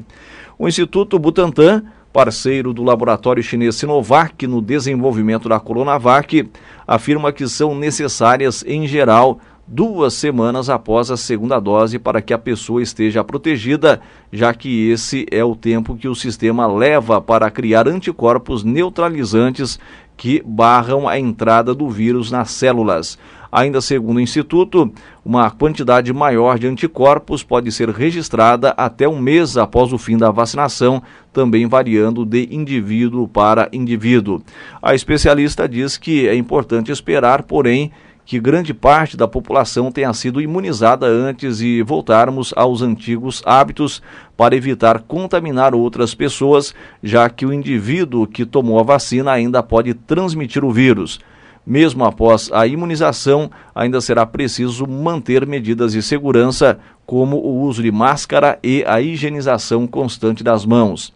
O 0.59 0.67
Instituto 0.67 1.17
Butantan, 1.17 1.83
parceiro 2.13 2.73
do 2.73 2.83
laboratório 2.83 3.41
chinês 3.41 3.75
Sinovac 3.75 4.45
no 4.45 4.61
desenvolvimento 4.61 5.47
da 5.49 5.59
Coronavac, 5.59 6.47
afirma 6.85 7.31
que 7.31 7.47
são 7.47 7.73
necessárias, 7.73 8.63
em 8.67 8.85
geral, 8.85 9.39
duas 9.67 10.13
semanas 10.13 10.69
após 10.69 11.09
a 11.09 11.17
segunda 11.17 11.59
dose 11.59 11.97
para 11.97 12.21
que 12.21 12.33
a 12.33 12.37
pessoa 12.37 12.81
esteja 12.81 13.23
protegida, 13.23 14.01
já 14.31 14.53
que 14.53 14.89
esse 14.89 15.25
é 15.31 15.43
o 15.43 15.55
tempo 15.55 15.95
que 15.95 16.07
o 16.07 16.15
sistema 16.15 16.67
leva 16.67 17.21
para 17.21 17.49
criar 17.49 17.87
anticorpos 17.87 18.63
neutralizantes 18.63 19.79
que 20.17 20.41
barram 20.45 21.07
a 21.07 21.17
entrada 21.17 21.73
do 21.73 21.89
vírus 21.89 22.29
nas 22.29 22.51
células. 22.51 23.17
Ainda 23.51 23.81
segundo 23.81 24.17
o 24.17 24.21
Instituto, 24.21 24.89
uma 25.25 25.51
quantidade 25.51 26.13
maior 26.13 26.57
de 26.57 26.67
anticorpos 26.67 27.43
pode 27.43 27.69
ser 27.69 27.89
registrada 27.89 28.69
até 28.77 29.09
um 29.09 29.19
mês 29.19 29.57
após 29.57 29.91
o 29.91 29.97
fim 29.97 30.17
da 30.17 30.31
vacinação, 30.31 31.03
também 31.33 31.67
variando 31.67 32.23
de 32.25 32.47
indivíduo 32.49 33.27
para 33.27 33.67
indivíduo. 33.73 34.41
A 34.81 34.95
especialista 34.95 35.67
diz 35.67 35.97
que 35.97 36.29
é 36.29 36.35
importante 36.35 36.93
esperar, 36.93 37.43
porém, 37.43 37.91
que 38.31 38.39
grande 38.39 38.73
parte 38.73 39.17
da 39.17 39.27
população 39.27 39.91
tenha 39.91 40.13
sido 40.13 40.39
imunizada 40.39 41.05
antes 41.05 41.59
e 41.59 41.83
voltarmos 41.83 42.53
aos 42.55 42.81
antigos 42.81 43.43
hábitos 43.45 44.01
para 44.37 44.55
evitar 44.55 44.99
contaminar 44.99 45.75
outras 45.75 46.15
pessoas, 46.15 46.73
já 47.03 47.29
que 47.29 47.45
o 47.45 47.51
indivíduo 47.51 48.25
que 48.25 48.45
tomou 48.45 48.79
a 48.79 48.83
vacina 48.83 49.33
ainda 49.33 49.61
pode 49.61 49.93
transmitir 49.93 50.63
o 50.63 50.71
vírus. 50.71 51.19
Mesmo 51.67 52.05
após 52.05 52.49
a 52.53 52.65
imunização, 52.65 53.51
ainda 53.75 53.99
será 53.99 54.25
preciso 54.25 54.87
manter 54.87 55.45
medidas 55.45 55.91
de 55.91 56.01
segurança, 56.01 56.79
como 57.05 57.35
o 57.35 57.59
uso 57.63 57.83
de 57.83 57.91
máscara 57.91 58.57
e 58.63 58.81
a 58.87 59.01
higienização 59.01 59.85
constante 59.85 60.41
das 60.41 60.65
mãos. 60.65 61.13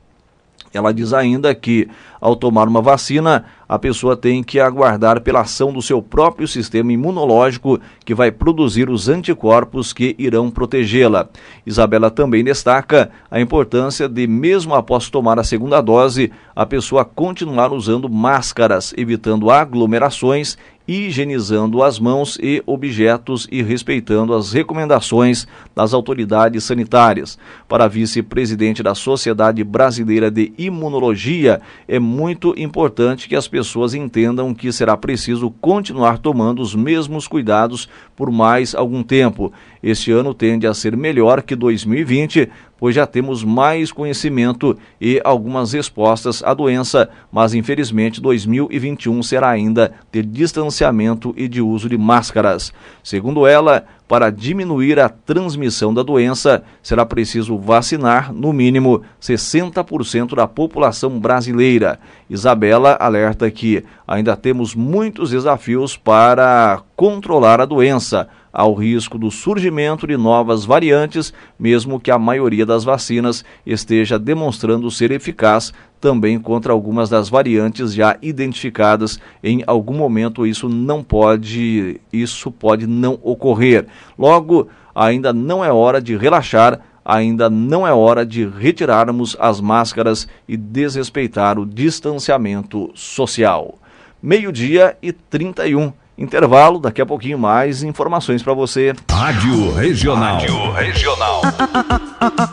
Ela 0.74 0.94
diz 0.94 1.14
ainda 1.14 1.56
que, 1.56 1.88
ao 2.20 2.36
tomar 2.36 2.68
uma 2.68 2.82
vacina, 2.82 3.46
a 3.68 3.80
pessoa 3.80 4.16
tem 4.16 4.44
que 4.44 4.60
aguardar 4.60 5.22
pela 5.22 5.42
ação 5.42 5.74
do 5.74 5.82
seu 5.82 6.02
próprio 6.02 6.48
sistema 6.48 6.92
imunológico, 6.92 7.80
que 8.04 8.14
vai 8.14 8.32
produzir 8.32 8.90
os 8.90 9.10
anticorpos 9.10 9.92
que 9.92 10.16
irão 10.18 10.52
protegê-la. 10.52 11.28
Isabela 11.66 12.12
também 12.12 12.44
destaca 12.44 13.10
a 13.30 13.40
importância 13.40 14.08
de, 14.08 14.28
mesmo 14.28 14.76
após 14.76 15.10
tomar 15.10 15.40
a 15.40 15.44
segunda 15.44 15.82
dose, 15.82 16.32
a 16.56 16.66
pessoa 16.66 17.04
continuar 17.04 17.74
usando 17.74 18.08
máscaras, 18.08 18.94
evitando 18.98 19.50
aglomerações 19.50 20.58
higienizando 20.88 21.82
as 21.82 22.00
mãos 22.00 22.38
e 22.42 22.62
objetos 22.66 23.48
e 23.52 23.62
respeitando 23.62 24.34
as 24.34 24.54
recomendações 24.54 25.48
das 25.76 25.94
autoridades 25.94 26.64
sanitárias. 26.64 27.38
Para 27.68 27.88
vice-presidente 27.88 28.84
da 28.84 28.94
Sociedade 28.94 29.64
Brasileira 29.64 30.30
de 30.30 30.54
Imunologia, 30.58 31.62
muito 32.06 32.54
importante 32.58 33.28
que 33.28 33.36
as 33.36 33.48
pessoas 33.48 33.94
entendam 33.94 34.54
que 34.54 34.72
será 34.72 34.96
preciso 34.96 35.52
continuar 35.60 36.20
tomando 36.20 36.62
os 36.62 36.74
mesmos 36.74 37.28
cuidados 37.28 37.90
por 38.16 38.32
mais 38.32 38.74
algum 38.74 39.04
tempo. 39.04 39.52
Este 39.84 40.12
ano 40.12 40.34
tende 40.34 40.66
a 40.68 40.74
ser 40.74 40.96
melhor 40.96 41.42
que 41.42 41.56
2020, 41.56 42.50
pois 42.80 42.96
já 42.96 43.06
temos 43.08 43.44
mais 43.44 43.92
conhecimento 43.92 44.78
e 45.00 45.22
algumas 45.24 45.74
respostas 45.74 46.44
à 46.44 46.54
doença, 46.54 47.10
mas 47.32 47.54
infelizmente 47.54 48.22
2021 48.22 49.24
será 49.24 49.50
ainda 49.50 49.94
de 50.12 50.22
distanciamento 50.22 51.34
e 51.38 51.48
de 51.48 51.62
uso 51.62 51.88
de 51.88 51.98
máscaras. 51.98 52.74
Segundo 53.04 53.48
ela, 53.48 53.86
para 54.08 54.30
diminuir 54.30 55.00
a 55.00 55.10
transmissão 55.10 55.94
da 55.94 56.04
doença, 56.04 56.64
será 56.84 57.06
preciso 57.06 57.58
vacinar, 57.58 58.32
no 58.32 58.54
mínimo, 58.54 59.02
60% 59.20 60.36
da 60.36 60.48
população 60.48 61.20
brasileira. 61.20 62.00
Isabela 62.30 62.98
alerta 63.00 63.50
que 63.50 63.84
ainda 64.08 64.36
temos 64.36 64.76
muitos 64.76 65.32
desafios 65.32 65.98
para 65.98 66.82
controlar 66.96 67.60
a 67.60 67.66
doença 67.66 68.28
ao 68.56 68.74
risco 68.74 69.18
do 69.18 69.30
surgimento 69.30 70.08
de 70.08 70.16
novas 70.16 70.64
variantes, 70.64 71.34
mesmo 71.60 72.00
que 72.00 72.10
a 72.10 72.18
maioria 72.18 72.66
das 72.66 72.86
vacinas 72.86 73.44
esteja 73.66 74.18
demonstrando 74.18 74.90
ser 74.90 75.12
eficaz 75.12 75.74
também 76.00 76.40
contra 76.40 76.72
algumas 76.72 77.10
das 77.10 77.28
variantes 77.28 77.94
já 77.94 78.18
identificadas. 78.22 79.20
Em 79.44 79.62
algum 79.68 79.98
momento 79.98 80.48
isso 80.48 80.70
não 80.70 81.04
pode, 81.04 82.00
isso 82.14 82.50
pode 82.50 82.88
não 82.88 83.20
ocorrer. 83.22 83.88
Logo, 84.18 84.70
ainda 84.96 85.34
não 85.34 85.64
é 85.64 85.70
hora 85.70 86.02
de 86.02 86.16
relaxar, 86.16 86.80
ainda 87.04 87.50
não 87.50 87.86
é 87.86 87.94
hora 87.94 88.26
de 88.26 88.48
retirarmos 88.48 89.36
as 89.38 89.60
máscaras 89.60 90.30
e 90.48 90.56
desrespeitar 90.56 91.60
o 91.60 91.66
distanciamento 91.66 92.90
social. 92.96 93.78
Meio-dia 94.24 94.98
e 95.02 95.12
31 95.12 95.92
Intervalo, 96.18 96.80
daqui 96.80 97.02
a 97.02 97.06
pouquinho 97.06 97.38
mais 97.38 97.84
informações 97.84 98.42
para 98.42 98.54
você. 98.54 98.94
Rádio 99.12 99.74
Regional. 99.74 100.36
Rádio 100.36 100.72
Regional. 100.72 101.42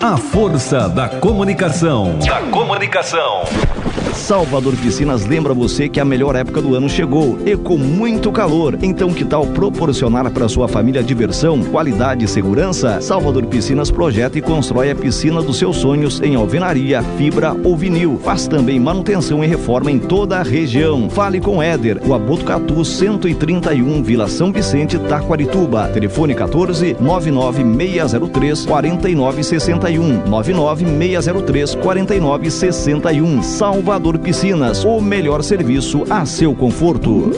A, 0.00 0.16
força 0.16 0.88
da 0.88 1.08
comunicação. 1.08 2.18
Da 2.18 2.40
comunicação. 2.50 3.44
Salvador 4.12 4.76
Piscinas 4.76 5.24
lembra 5.26 5.54
você 5.54 5.88
que 5.88 5.98
a 5.98 6.04
melhor 6.04 6.36
época 6.36 6.60
do 6.60 6.74
ano 6.74 6.88
chegou 6.88 7.38
e 7.46 7.56
com 7.56 7.78
muito 7.78 8.30
calor. 8.30 8.78
Então, 8.82 9.12
que 9.12 9.24
tal 9.24 9.46
proporcionar 9.46 10.30
para 10.30 10.48
sua 10.48 10.68
família 10.68 11.02
diversão, 11.02 11.62
qualidade 11.62 12.24
e 12.24 12.28
segurança? 12.28 13.00
Salvador 13.00 13.46
Piscinas 13.46 13.90
projeta 13.90 14.38
e 14.38 14.42
constrói 14.42 14.90
a 14.90 14.94
piscina 14.94 15.40
dos 15.40 15.58
seus 15.58 15.76
sonhos 15.76 16.20
em 16.20 16.34
alvenaria, 16.34 17.02
fibra 17.16 17.56
ou 17.64 17.76
vinil. 17.76 18.20
Faz 18.22 18.46
também 18.46 18.78
manutenção 18.78 19.42
e 19.42 19.46
reforma 19.46 19.90
em 19.90 19.98
toda 19.98 20.38
a 20.38 20.42
região. 20.42 21.08
Fale 21.08 21.40
com 21.40 21.62
Éder, 21.62 22.00
o 22.06 22.12
Abutucatu 22.12 22.84
130 22.84 23.51
31 23.60 24.02
Vila 24.02 24.28
São 24.28 24.50
Vicente, 24.50 24.98
Taquarituba. 24.98 25.88
Telefone 25.88 26.34
14 26.34 26.96
99603 26.98 28.64
4961. 28.64 30.26
99603 30.26 31.74
4961. 31.74 33.42
Salvador 33.42 34.18
Piscinas, 34.18 34.84
o 34.84 35.00
melhor 35.00 35.42
serviço 35.42 36.04
a 36.08 36.24
seu 36.24 36.54
conforto. 36.54 37.30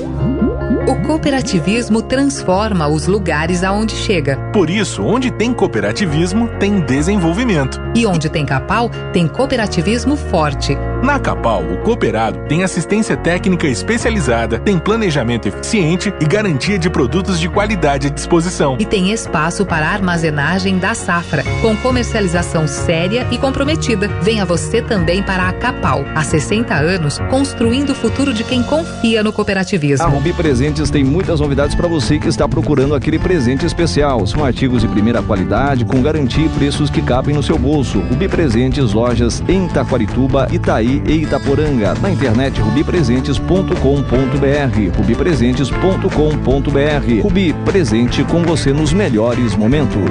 O 0.86 1.06
cooperativismo 1.06 2.02
transforma 2.02 2.86
os 2.86 3.06
lugares 3.06 3.64
aonde 3.64 3.94
chega. 3.94 4.36
Por 4.52 4.68
isso, 4.68 5.02
onde 5.02 5.30
tem 5.30 5.52
cooperativismo, 5.52 6.48
tem 6.60 6.80
desenvolvimento. 6.80 7.80
E 7.96 8.06
onde 8.06 8.28
tem 8.28 8.44
Capal, 8.44 8.90
tem 9.12 9.26
cooperativismo 9.26 10.16
forte. 10.16 10.76
Na 11.04 11.18
Capal, 11.18 11.62
o 11.62 11.76
cooperado 11.82 12.38
tem 12.48 12.64
assistência 12.64 13.14
técnica 13.14 13.66
especializada, 13.66 14.58
tem 14.58 14.78
planejamento 14.78 15.46
eficiente 15.46 16.10
e 16.18 16.24
garantia 16.24 16.78
de 16.78 16.88
produtos 16.88 17.38
de 17.38 17.46
qualidade 17.46 18.06
à 18.06 18.10
disposição. 18.10 18.78
E 18.80 18.86
tem 18.86 19.12
espaço 19.12 19.66
para 19.66 19.86
armazenagem 19.86 20.78
da 20.78 20.94
safra, 20.94 21.44
com 21.60 21.76
comercialização 21.76 22.66
séria 22.66 23.26
e 23.30 23.36
comprometida. 23.36 24.08
Venha 24.22 24.46
você 24.46 24.80
também 24.80 25.22
para 25.22 25.46
a 25.46 25.52
Capal, 25.52 26.06
há 26.14 26.22
60 26.22 26.74
anos, 26.74 27.18
construindo 27.28 27.90
o 27.90 27.94
futuro 27.94 28.32
de 28.32 28.42
quem 28.42 28.62
confia 28.62 29.22
no 29.22 29.30
cooperativismo. 29.30 30.06
A 30.06 30.08
Rubi 30.08 30.32
Presentes 30.32 30.88
tem 30.88 31.04
muitas 31.04 31.38
novidades 31.38 31.74
para 31.74 31.86
você 31.86 32.18
que 32.18 32.28
está 32.28 32.48
procurando 32.48 32.94
aquele 32.94 33.18
presente 33.18 33.66
especial. 33.66 34.26
São 34.26 34.42
artigos 34.42 34.80
de 34.80 34.88
primeira 34.88 35.22
qualidade, 35.22 35.84
com 35.84 36.00
garantia 36.00 36.46
e 36.46 36.48
preços 36.48 36.88
que 36.88 37.02
cabem 37.02 37.34
no 37.34 37.42
seu 37.42 37.58
bolso. 37.58 38.00
Rubi 38.00 38.26
Presentes, 38.26 38.94
lojas 38.94 39.44
em 39.46 39.68
Taquarituba, 39.68 40.48
Itaí 40.50 40.93
e 41.06 41.22
Itaporanga. 41.22 41.94
Na 41.94 42.10
internet 42.10 42.60
rubipresentes.com.br. 42.60 44.98
rubipresentes.com.br. 44.98 47.22
Rubi, 47.22 47.52
presente 47.64 48.24
com 48.24 48.42
você 48.42 48.72
nos 48.72 48.92
melhores 48.92 49.54
momentos. 49.54 50.02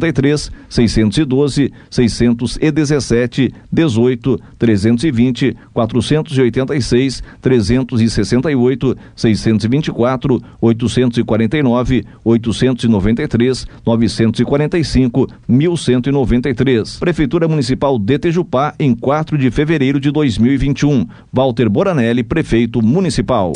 73, 0.00 0.50
612, 0.68 1.72
617, 1.90 3.54
18, 3.70 4.40
320, 4.58 5.56
486, 5.72 7.22
368, 7.42 8.96
624, 9.14 10.42
849, 10.60 12.06
893, 12.24 13.66
945, 13.86 15.26
1193. 15.46 16.96
Prefeitura 16.98 17.46
Municipal 17.46 17.98
de 17.98 18.18
Tejupá, 18.18 18.74
em 18.78 18.94
4 18.94 19.36
de 19.36 19.50
fevereiro 19.50 20.00
de 20.00 20.10
2021. 20.10 21.06
Walter 21.32 21.68
Boranelli, 21.68 22.22
prefeito 22.24 22.80
municipal. 22.82 23.52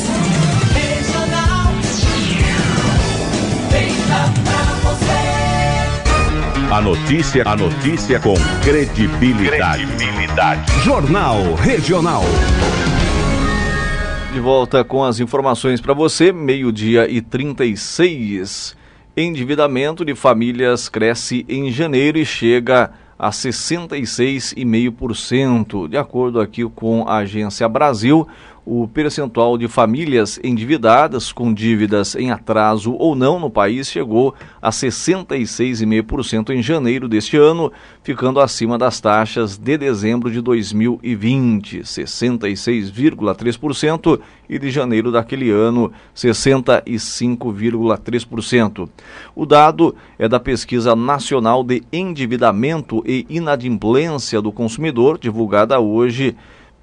A 6.75 6.81
notícia, 6.81 7.47
a 7.47 7.55
notícia 7.55 8.19
com 8.19 8.33
credibilidade. 8.61 9.87
credibilidade. 9.87 10.69
Jornal 10.83 11.55
Regional. 11.55 12.23
De 14.33 14.41
volta 14.41 14.83
com 14.83 15.01
as 15.01 15.21
informações 15.21 15.79
para 15.79 15.93
você, 15.93 16.33
meio-dia 16.33 17.09
e 17.09 17.21
36. 17.21 18.75
Endividamento 19.15 20.03
de 20.03 20.13
famílias 20.15 20.89
cresce 20.89 21.45
em 21.47 21.71
janeiro 21.71 22.17
e 22.17 22.25
chega 22.25 22.91
a 23.17 23.29
66,5%. 23.29 25.87
De 25.87 25.95
acordo 25.95 26.41
aqui 26.41 26.67
com 26.67 27.07
a 27.07 27.19
Agência 27.19 27.69
Brasil, 27.69 28.27
o 28.65 28.87
percentual 28.87 29.57
de 29.57 29.67
famílias 29.67 30.39
endividadas 30.43 31.31
com 31.31 31.53
dívidas 31.53 32.15
em 32.15 32.31
atraso 32.31 32.93
ou 32.93 33.15
não 33.15 33.39
no 33.39 33.49
país 33.49 33.87
chegou 33.87 34.33
a 34.61 34.69
66,5% 34.71 36.49
em 36.49 36.61
janeiro 36.63 37.07
deste 37.07 37.37
ano, 37.37 37.71
ficando 38.01 38.39
acima 38.39 38.77
das 38.77 38.99
taxas 38.99 39.57
de 39.57 39.77
dezembro 39.77 40.31
de 40.31 40.41
2020, 40.41 41.81
66,3%, 41.81 44.19
e 44.47 44.59
de 44.59 44.69
janeiro 44.69 45.11
daquele 45.11 45.49
ano, 45.49 45.91
65,3%. 46.15 48.87
O 49.35 49.43
dado 49.45 49.95
é 50.17 50.27
da 50.27 50.39
Pesquisa 50.39 50.95
Nacional 50.95 51.63
de 51.63 51.81
Endividamento 51.91 53.03
e 53.05 53.25
Inadimplência 53.29 54.39
do 54.41 54.51
Consumidor, 54.51 55.17
divulgada 55.17 55.79
hoje 55.79 56.35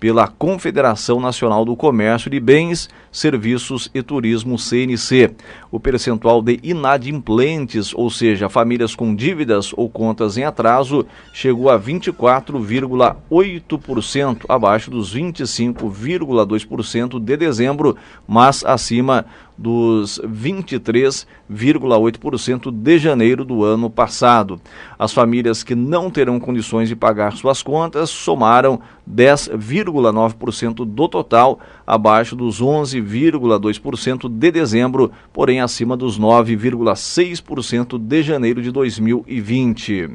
pela 0.03 0.27
Confederação 0.27 1.21
Nacional 1.21 1.65
do 1.65 1.77
Comércio 1.77 2.29
de 2.29 2.41
Bens, 2.41 2.91
Serviços 3.13 3.89
e 3.95 4.03
Turismo 4.03 4.59
CNC. 4.59 5.31
O 5.71 5.79
percentual 5.79 6.43
de 6.43 6.59
inadimplentes, 6.61 7.95
ou 7.95 8.11
seja, 8.11 8.49
famílias 8.49 8.97
com 8.97 9.15
dívidas 9.15 9.73
ou 9.77 9.89
contas 9.89 10.37
em 10.37 10.43
atraso, 10.43 11.07
chegou 11.33 11.71
a 11.71 11.79
24,8%, 11.79 14.45
abaixo 14.49 14.91
dos 14.91 15.15
25,2% 15.15 17.21
de 17.21 17.37
dezembro, 17.37 17.97
mas 18.27 18.65
acima 18.65 19.25
dos 19.57 20.21
23,8% 20.25 22.71
de 22.71 22.99
janeiro 22.99 23.43
do 23.45 23.65
ano 23.65 23.91
passado. 23.91 24.61
As 24.99 25.13
famílias 25.13 25.63
que 25.63 25.75
não 25.75 26.11
terão 26.11 26.41
condições 26.41 26.89
de 26.89 26.97
pagar 26.97 27.33
suas 27.33 27.63
contas 27.63 28.09
somaram 28.11 28.81
10,9% 29.09 30.85
do 30.85 31.09
total, 31.09 31.59
abaixo 31.87 32.37
dos 32.37 32.63
11,2% 32.63 34.29
de 34.29 34.51
dezembro, 34.51 35.11
porém 35.33 35.61
acima 35.61 35.97
dos 35.97 36.19
9,6% 36.19 37.99
de 37.99 38.23
janeiro 38.23 38.61
de 38.63 38.71
2020. 38.71 40.11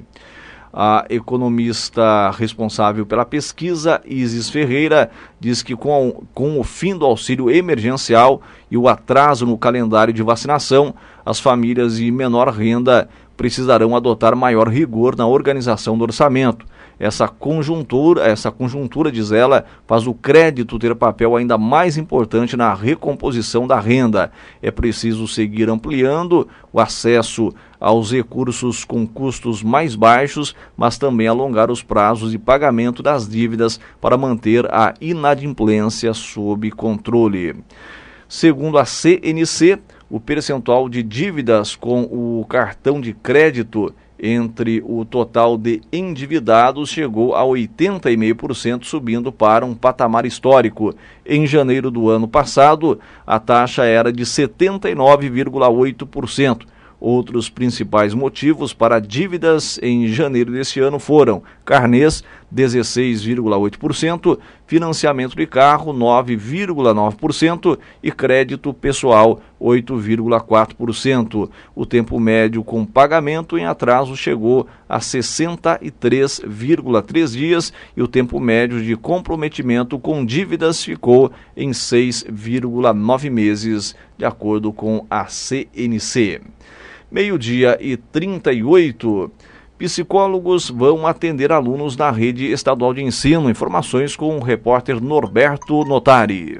A 0.73 1.05
economista 1.09 2.29
responsável 2.31 3.05
pela 3.05 3.25
pesquisa, 3.25 4.01
Isis 4.05 4.49
Ferreira, 4.49 5.09
diz 5.39 5.63
que 5.63 5.75
com, 5.75 6.23
com 6.33 6.59
o 6.59 6.63
fim 6.63 6.95
do 6.95 7.05
auxílio 7.05 7.49
emergencial 7.49 8.41
e 8.69 8.77
o 8.77 8.87
atraso 8.87 9.45
no 9.45 9.57
calendário 9.57 10.13
de 10.13 10.21
vacinação, 10.21 10.93
as 11.25 11.39
famílias 11.39 11.97
de 11.97 12.11
menor 12.11 12.49
renda 12.49 13.09
precisarão 13.37 13.95
adotar 13.95 14.35
maior 14.35 14.67
rigor 14.67 15.15
na 15.15 15.25
organização 15.25 15.97
do 15.97 16.03
orçamento. 16.03 16.65
Essa 16.99 17.27
conjuntura, 17.27 18.23
essa 18.23 18.51
conjuntura, 18.51 19.11
diz 19.11 19.31
ela, 19.31 19.65
faz 19.85 20.07
o 20.07 20.13
crédito 20.13 20.79
ter 20.79 20.95
papel 20.95 21.35
ainda 21.35 21.57
mais 21.57 21.95
importante 21.95 22.57
na 22.57 22.73
recomposição 22.73 23.67
da 23.67 23.79
renda. 23.79 24.31
É 24.61 24.71
preciso 24.71 25.27
seguir 25.27 25.69
ampliando 25.69 26.47
o 26.73 26.79
acesso 26.79 27.53
aos 27.79 28.11
recursos 28.11 28.83
com 28.83 29.05
custos 29.05 29.61
mais 29.61 29.95
baixos, 29.95 30.55
mas 30.75 30.97
também 30.97 31.27
alongar 31.27 31.69
os 31.69 31.83
prazos 31.83 32.31
de 32.31 32.39
pagamento 32.39 33.03
das 33.03 33.29
dívidas 33.29 33.79
para 34.01 34.17
manter 34.17 34.65
a 34.73 34.95
inadimplência 34.99 36.13
sob 36.15 36.71
controle. 36.71 37.55
Segundo 38.27 38.77
a 38.77 38.85
CNC, 38.85 39.79
o 40.09 40.19
percentual 40.19 40.89
de 40.89 41.03
dívidas 41.03 41.75
com 41.75 42.01
o 42.01 42.45
cartão 42.49 42.99
de 42.99 43.13
crédito 43.13 43.93
entre 44.19 44.83
o 44.85 45.05
total 45.05 45.57
de 45.57 45.81
endividados 45.91 46.89
chegou 46.89 47.35
a 47.35 47.43
80,5%, 47.43 48.83
subindo 48.83 49.31
para 49.31 49.65
um 49.65 49.73
patamar 49.75 50.25
histórico. 50.25 50.93
Em 51.25 51.45
janeiro 51.45 51.91
do 51.91 52.09
ano 52.09 52.27
passado, 52.27 52.99
a 53.25 53.39
taxa 53.39 53.85
era 53.85 54.11
de 54.11 54.23
79,8%. 54.23 56.65
Outros 56.99 57.47
principais 57.47 58.15
motivos 58.15 58.73
para 58.73 58.99
dívidas 58.99 59.79
em 59.83 60.07
janeiro 60.07 60.51
desse 60.51 60.79
ano 60.79 60.97
foram 60.97 61.43
carnês, 61.63 62.23
16,8%, 62.53 64.37
financiamento 64.65 65.35
de 65.35 65.45
carro, 65.45 65.93
9,9% 65.93 67.77
e 68.01 68.09
crédito 68.11 68.73
pessoal, 68.73 69.41
8,4%. 69.61 71.49
O 71.75 71.85
tempo 71.85 72.17
médio 72.19 72.63
com 72.63 72.83
pagamento 72.85 73.55
em 73.57 73.65
atraso 73.65 74.15
chegou 74.15 74.65
a 74.87 74.99
63,3 74.99 77.31
dias 77.31 77.73
e 77.95 78.01
o 78.01 78.07
tempo 78.07 78.39
médio 78.39 78.81
de 78.81 78.95
comprometimento 78.95 79.99
com 79.99 80.25
dívidas 80.25 80.81
ficou 80.83 81.31
em 81.55 81.69
6,9 81.71 83.29
meses, 83.29 83.95
de 84.17 84.25
acordo 84.25 84.71
com 84.71 85.05
a 85.09 85.25
CNC. 85.25 86.41
Meio-dia 87.11 87.77
e 87.79 87.95
38. 87.95 89.31
Psicólogos 89.77 90.69
vão 90.69 91.05
atender 91.05 91.51
alunos 91.51 91.95
da 91.95 92.09
rede 92.09 92.51
estadual 92.51 92.93
de 92.93 93.03
ensino. 93.03 93.49
Informações 93.49 94.15
com 94.15 94.37
o 94.37 94.41
repórter 94.41 94.99
Norberto 94.99 95.85
Notari. 95.85 96.59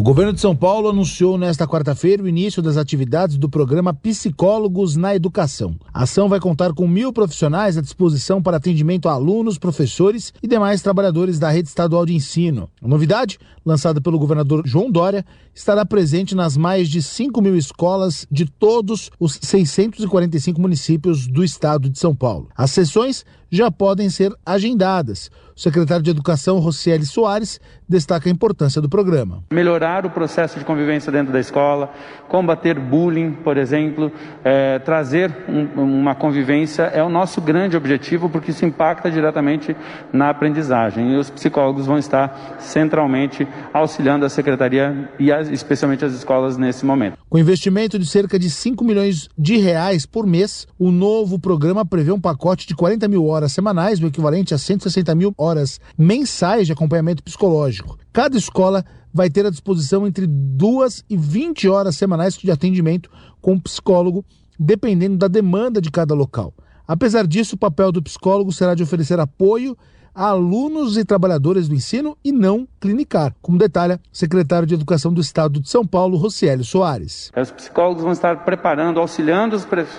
O 0.00 0.02
governo 0.02 0.32
de 0.32 0.40
São 0.40 0.56
Paulo 0.56 0.88
anunciou 0.88 1.36
nesta 1.36 1.68
quarta-feira 1.68 2.22
o 2.22 2.26
início 2.26 2.62
das 2.62 2.78
atividades 2.78 3.36
do 3.36 3.50
programa 3.50 3.92
Psicólogos 3.92 4.96
na 4.96 5.14
Educação. 5.14 5.76
A 5.92 6.04
ação 6.04 6.26
vai 6.26 6.40
contar 6.40 6.72
com 6.72 6.88
mil 6.88 7.12
profissionais 7.12 7.76
à 7.76 7.82
disposição 7.82 8.42
para 8.42 8.56
atendimento 8.56 9.10
a 9.10 9.12
alunos, 9.12 9.58
professores 9.58 10.32
e 10.42 10.48
demais 10.48 10.80
trabalhadores 10.80 11.38
da 11.38 11.50
rede 11.50 11.68
estadual 11.68 12.06
de 12.06 12.14
ensino. 12.14 12.66
A 12.82 12.88
novidade, 12.88 13.38
lançada 13.62 14.00
pelo 14.00 14.18
governador 14.18 14.62
João 14.64 14.90
Dória, 14.90 15.22
estará 15.54 15.84
presente 15.84 16.34
nas 16.34 16.56
mais 16.56 16.88
de 16.88 17.02
5 17.02 17.42
mil 17.42 17.54
escolas 17.54 18.26
de 18.30 18.46
todos 18.46 19.10
os 19.20 19.38
645 19.42 20.58
municípios 20.58 21.26
do 21.26 21.44
estado 21.44 21.90
de 21.90 21.98
São 21.98 22.14
Paulo. 22.16 22.48
As 22.56 22.70
sessões 22.70 23.22
já 23.50 23.70
podem 23.70 24.08
ser 24.08 24.32
agendadas. 24.44 25.30
O 25.56 25.60
secretário 25.60 26.02
de 26.02 26.10
Educação, 26.10 26.58
Rocieli 26.58 27.04
Soares, 27.04 27.60
destaca 27.88 28.28
a 28.28 28.32
importância 28.32 28.80
do 28.80 28.88
programa. 28.88 29.42
Melhorar 29.52 30.06
o 30.06 30.10
processo 30.10 30.58
de 30.58 30.64
convivência 30.64 31.12
dentro 31.12 31.32
da 31.32 31.40
escola, 31.40 31.92
combater 32.28 32.78
bullying, 32.78 33.32
por 33.32 33.56
exemplo, 33.58 34.10
é, 34.42 34.78
trazer 34.78 35.30
um, 35.48 36.00
uma 36.00 36.14
convivência 36.14 36.84
é 36.84 37.02
o 37.02 37.10
nosso 37.10 37.40
grande 37.40 37.76
objetivo, 37.76 38.30
porque 38.30 38.52
isso 38.52 38.64
impacta 38.64 39.10
diretamente 39.10 39.76
na 40.12 40.30
aprendizagem. 40.30 41.12
E 41.12 41.16
os 41.16 41.28
psicólogos 41.28 41.84
vão 41.84 41.98
estar 41.98 42.56
centralmente 42.58 43.46
auxiliando 43.72 44.24
a 44.24 44.30
secretaria 44.30 45.10
e 45.18 45.30
as, 45.30 45.48
especialmente 45.50 46.04
as 46.04 46.12
escolas 46.14 46.56
nesse 46.56 46.86
momento. 46.86 47.19
Com 47.30 47.38
investimento 47.38 47.96
de 47.96 48.06
cerca 48.06 48.36
de 48.36 48.50
5 48.50 48.84
milhões 48.84 49.28
de 49.38 49.56
reais 49.56 50.04
por 50.04 50.26
mês, 50.26 50.66
o 50.76 50.90
novo 50.90 51.38
programa 51.38 51.86
prevê 51.86 52.10
um 52.10 52.20
pacote 52.20 52.66
de 52.66 52.74
40 52.74 53.06
mil 53.06 53.24
horas 53.24 53.52
semanais, 53.52 54.00
o 54.00 54.06
equivalente 54.08 54.52
a 54.52 54.58
160 54.58 55.14
mil 55.14 55.32
horas 55.38 55.80
mensais 55.96 56.66
de 56.66 56.72
acompanhamento 56.72 57.22
psicológico. 57.22 57.96
Cada 58.12 58.36
escola 58.36 58.84
vai 59.14 59.30
ter 59.30 59.46
à 59.46 59.50
disposição 59.50 60.08
entre 60.08 60.26
2 60.26 61.04
e 61.08 61.16
20 61.16 61.68
horas 61.68 61.94
semanais 61.94 62.34
de 62.34 62.50
atendimento 62.50 63.08
com 63.40 63.60
psicólogo, 63.60 64.24
dependendo 64.58 65.16
da 65.16 65.28
demanda 65.28 65.80
de 65.80 65.88
cada 65.88 66.14
local. 66.14 66.52
Apesar 66.84 67.28
disso, 67.28 67.54
o 67.54 67.58
papel 67.58 67.92
do 67.92 68.02
psicólogo 68.02 68.52
será 68.52 68.74
de 68.74 68.82
oferecer 68.82 69.20
apoio 69.20 69.78
a 70.14 70.26
alunos 70.26 70.96
e 70.96 71.04
trabalhadores 71.04 71.68
do 71.68 71.74
ensino 71.74 72.16
e 72.24 72.32
não 72.32 72.66
clinicar, 72.80 73.34
como 73.40 73.58
detalha 73.58 74.00
o 74.12 74.16
secretário 74.16 74.66
de 74.66 74.74
Educação 74.74 75.12
do 75.12 75.20
Estado 75.20 75.60
de 75.60 75.68
São 75.68 75.86
Paulo, 75.86 76.16
Rociélio 76.16 76.64
Soares. 76.64 77.30
Os 77.36 77.50
psicólogos 77.50 78.02
vão 78.02 78.12
estar 78.12 78.44
preparando, 78.44 79.00
auxiliando 79.00 79.56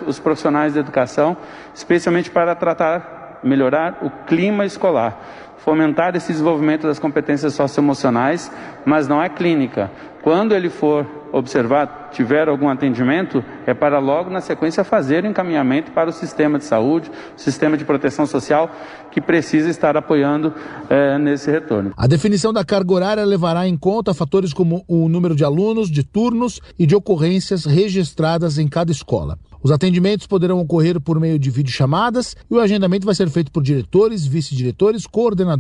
os 0.07 0.19
profissionais 0.19 0.73
da 0.73 0.79
educação, 0.79 1.35
especialmente 1.73 2.29
para 2.29 2.55
tratar 2.55 3.21
melhorar 3.43 3.99
o 4.03 4.09
clima 4.25 4.65
escolar, 4.65 5.19
fomentar 5.63 6.15
esse 6.15 6.31
desenvolvimento 6.31 6.87
das 6.87 6.99
competências 6.99 7.53
socioemocionais, 7.53 8.51
mas 8.85 9.07
não 9.07 9.21
é 9.21 9.29
clínica. 9.29 9.91
Quando 10.23 10.53
ele 10.53 10.69
for 10.69 11.05
observar, 11.31 12.09
tiver 12.11 12.47
algum 12.47 12.69
atendimento, 12.69 13.43
é 13.65 13.73
para 13.73 13.99
logo 13.99 14.29
na 14.29 14.41
sequência 14.41 14.83
fazer 14.83 15.23
o 15.23 15.27
encaminhamento 15.27 15.91
para 15.91 16.09
o 16.09 16.13
sistema 16.13 16.59
de 16.59 16.65
saúde, 16.65 17.09
sistema 17.35 17.77
de 17.77 17.85
proteção 17.85 18.25
social, 18.25 18.69
que 19.11 19.21
precisa 19.21 19.69
estar 19.69 19.95
apoiando 19.95 20.53
é, 20.89 21.17
nesse 21.17 21.49
retorno. 21.49 21.93
A 21.95 22.05
definição 22.05 22.51
da 22.51 22.65
carga 22.65 22.93
horária 22.93 23.25
levará 23.25 23.67
em 23.67 23.77
conta 23.77 24.13
fatores 24.13 24.53
como 24.53 24.83
o 24.87 25.07
número 25.07 25.35
de 25.35 25.43
alunos, 25.43 25.89
de 25.89 26.03
turnos 26.03 26.59
e 26.77 26.85
de 26.85 26.95
ocorrências 26.95 27.65
registradas 27.65 28.57
em 28.57 28.67
cada 28.67 28.91
escola. 28.91 29.39
Os 29.63 29.71
atendimentos 29.71 30.25
poderão 30.25 30.59
ocorrer 30.59 30.99
por 30.99 31.19
meio 31.19 31.37
de 31.37 31.51
videochamadas 31.51 32.35
e 32.49 32.55
o 32.55 32.59
agendamento 32.59 33.05
vai 33.05 33.13
ser 33.13 33.29
feito 33.29 33.51
por 33.51 33.61
diretores, 33.61 34.25
vice-diretores, 34.25 35.05
coordenadores 35.05 35.50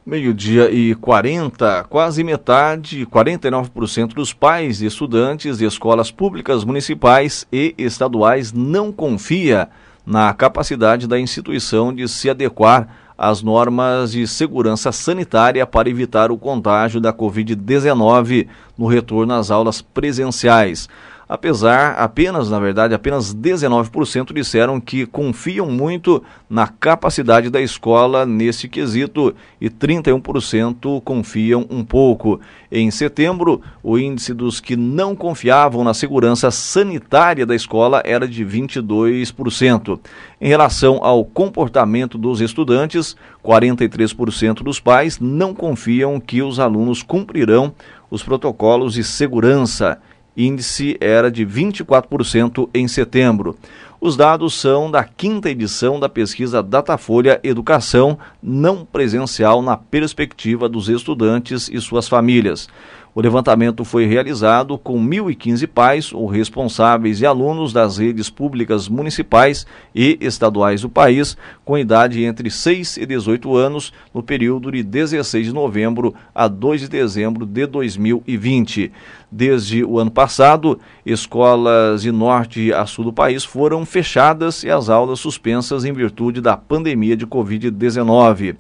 Meio-dia 0.05 0.71
e 0.71 0.95
40, 0.95 1.83
quase 1.89 2.23
metade, 2.23 3.05
49% 3.05 4.13
dos 4.13 4.33
pais 4.33 4.81
e 4.81 4.85
estudantes 4.85 5.57
de 5.57 5.65
escolas 5.65 6.09
públicas 6.09 6.63
municipais 6.63 7.45
e 7.51 7.75
estaduais 7.77 8.53
não 8.53 8.91
confia 8.91 9.67
na 10.05 10.33
capacidade 10.33 11.05
da 11.05 11.19
instituição 11.19 11.93
de 11.93 12.07
se 12.07 12.29
adequar 12.29 13.06
às 13.17 13.41
normas 13.41 14.11
de 14.11 14.27
segurança 14.27 14.91
sanitária 14.91 15.65
para 15.65 15.89
evitar 15.89 16.31
o 16.31 16.37
contágio 16.37 17.01
da 17.01 17.11
Covid-19 17.11 18.47
no 18.77 18.85
retorno 18.85 19.33
às 19.33 19.49
aulas 19.49 19.81
presenciais 19.81 20.87
apesar 21.27 21.93
apenas, 21.93 22.49
na 22.49 22.59
verdade, 22.59 22.93
apenas 22.93 23.33
19% 23.33 24.33
disseram 24.33 24.79
que 24.79 25.05
confiam 25.05 25.65
muito 25.69 26.23
na 26.49 26.67
capacidade 26.67 27.49
da 27.49 27.61
escola 27.61 28.25
nesse 28.25 28.69
quesito 28.69 29.35
e 29.59 29.69
31% 29.69 31.01
confiam 31.01 31.65
um 31.69 31.83
pouco. 31.83 32.39
Em 32.71 32.89
setembro, 32.91 33.61
o 33.83 33.97
índice 33.97 34.33
dos 34.33 34.59
que 34.59 34.75
não 34.75 35.15
confiavam 35.15 35.83
na 35.83 35.93
segurança 35.93 36.49
sanitária 36.51 37.45
da 37.45 37.55
escola 37.55 38.01
era 38.05 38.27
de 38.27 38.45
22%. 38.45 39.99
Em 40.39 40.47
relação 40.47 41.03
ao 41.03 41.25
comportamento 41.25 42.17
dos 42.17 42.39
estudantes, 42.39 43.15
43% 43.43 44.63
dos 44.63 44.79
pais 44.79 45.19
não 45.19 45.53
confiam 45.53 46.19
que 46.19 46.41
os 46.41 46.59
alunos 46.59 47.01
cumprirão 47.01 47.73
os 48.09 48.23
protocolos 48.23 48.93
de 48.93 49.03
segurança 49.03 49.99
índice 50.37 50.95
era 51.01 51.31
de 51.31 51.45
24% 51.45 52.69
em 52.73 52.87
setembro. 52.87 53.57
Os 53.99 54.15
dados 54.15 54.53
são 54.53 54.91
da 54.91 55.03
quinta 55.03 55.49
edição 55.49 55.99
da 55.99 56.07
pesquisa 56.07 56.61
Datafolha 56.61 57.39
Educação 57.43 58.19
Não 58.43 58.85
Presencial 58.85 59.63
na 59.63 59.75
Perspectiva 59.75 60.69
dos 60.69 60.87
Estudantes 60.87 61.67
e 61.67 61.81
Suas 61.81 62.07
Famílias. 62.07 62.69
O 63.17 63.19
levantamento 63.19 63.83
foi 63.83 64.05
realizado 64.05 64.77
com 64.77 65.03
1.015 65.03 65.65
pais 65.65 66.13
ou 66.13 66.27
responsáveis 66.27 67.19
e 67.19 67.25
alunos 67.25 67.73
das 67.73 67.97
redes 67.97 68.29
públicas 68.29 68.87
municipais 68.87 69.65
e 69.95 70.19
estaduais 70.21 70.81
do 70.81 70.89
país, 70.89 71.35
com 71.65 71.75
idade 71.75 72.23
entre 72.23 72.51
6 72.51 72.97
e 72.97 73.07
18 73.07 73.55
anos, 73.57 73.91
no 74.13 74.21
período 74.21 74.71
de 74.71 74.83
16 74.83 75.47
de 75.47 75.51
novembro 75.51 76.13
a 76.35 76.47
2 76.47 76.81
de 76.81 76.89
dezembro 76.89 77.43
de 77.43 77.65
2020. 77.65 78.91
Desde 79.31 79.83
o 79.83 79.97
ano 79.97 80.11
passado, 80.11 80.79
escolas 81.03 82.03
de 82.03 82.11
norte 82.11 82.71
a 82.71 82.85
sul 82.85 83.05
do 83.05 83.11
país 83.11 83.43
foram 83.43 83.83
fechadas 83.83 84.63
e 84.63 84.69
as 84.69 84.89
aulas 84.89 85.19
suspensas 85.19 85.85
em 85.85 85.91
virtude 85.91 86.39
da 86.39 86.55
pandemia 86.55 87.17
de 87.17 87.25
Covid-19. 87.25 88.57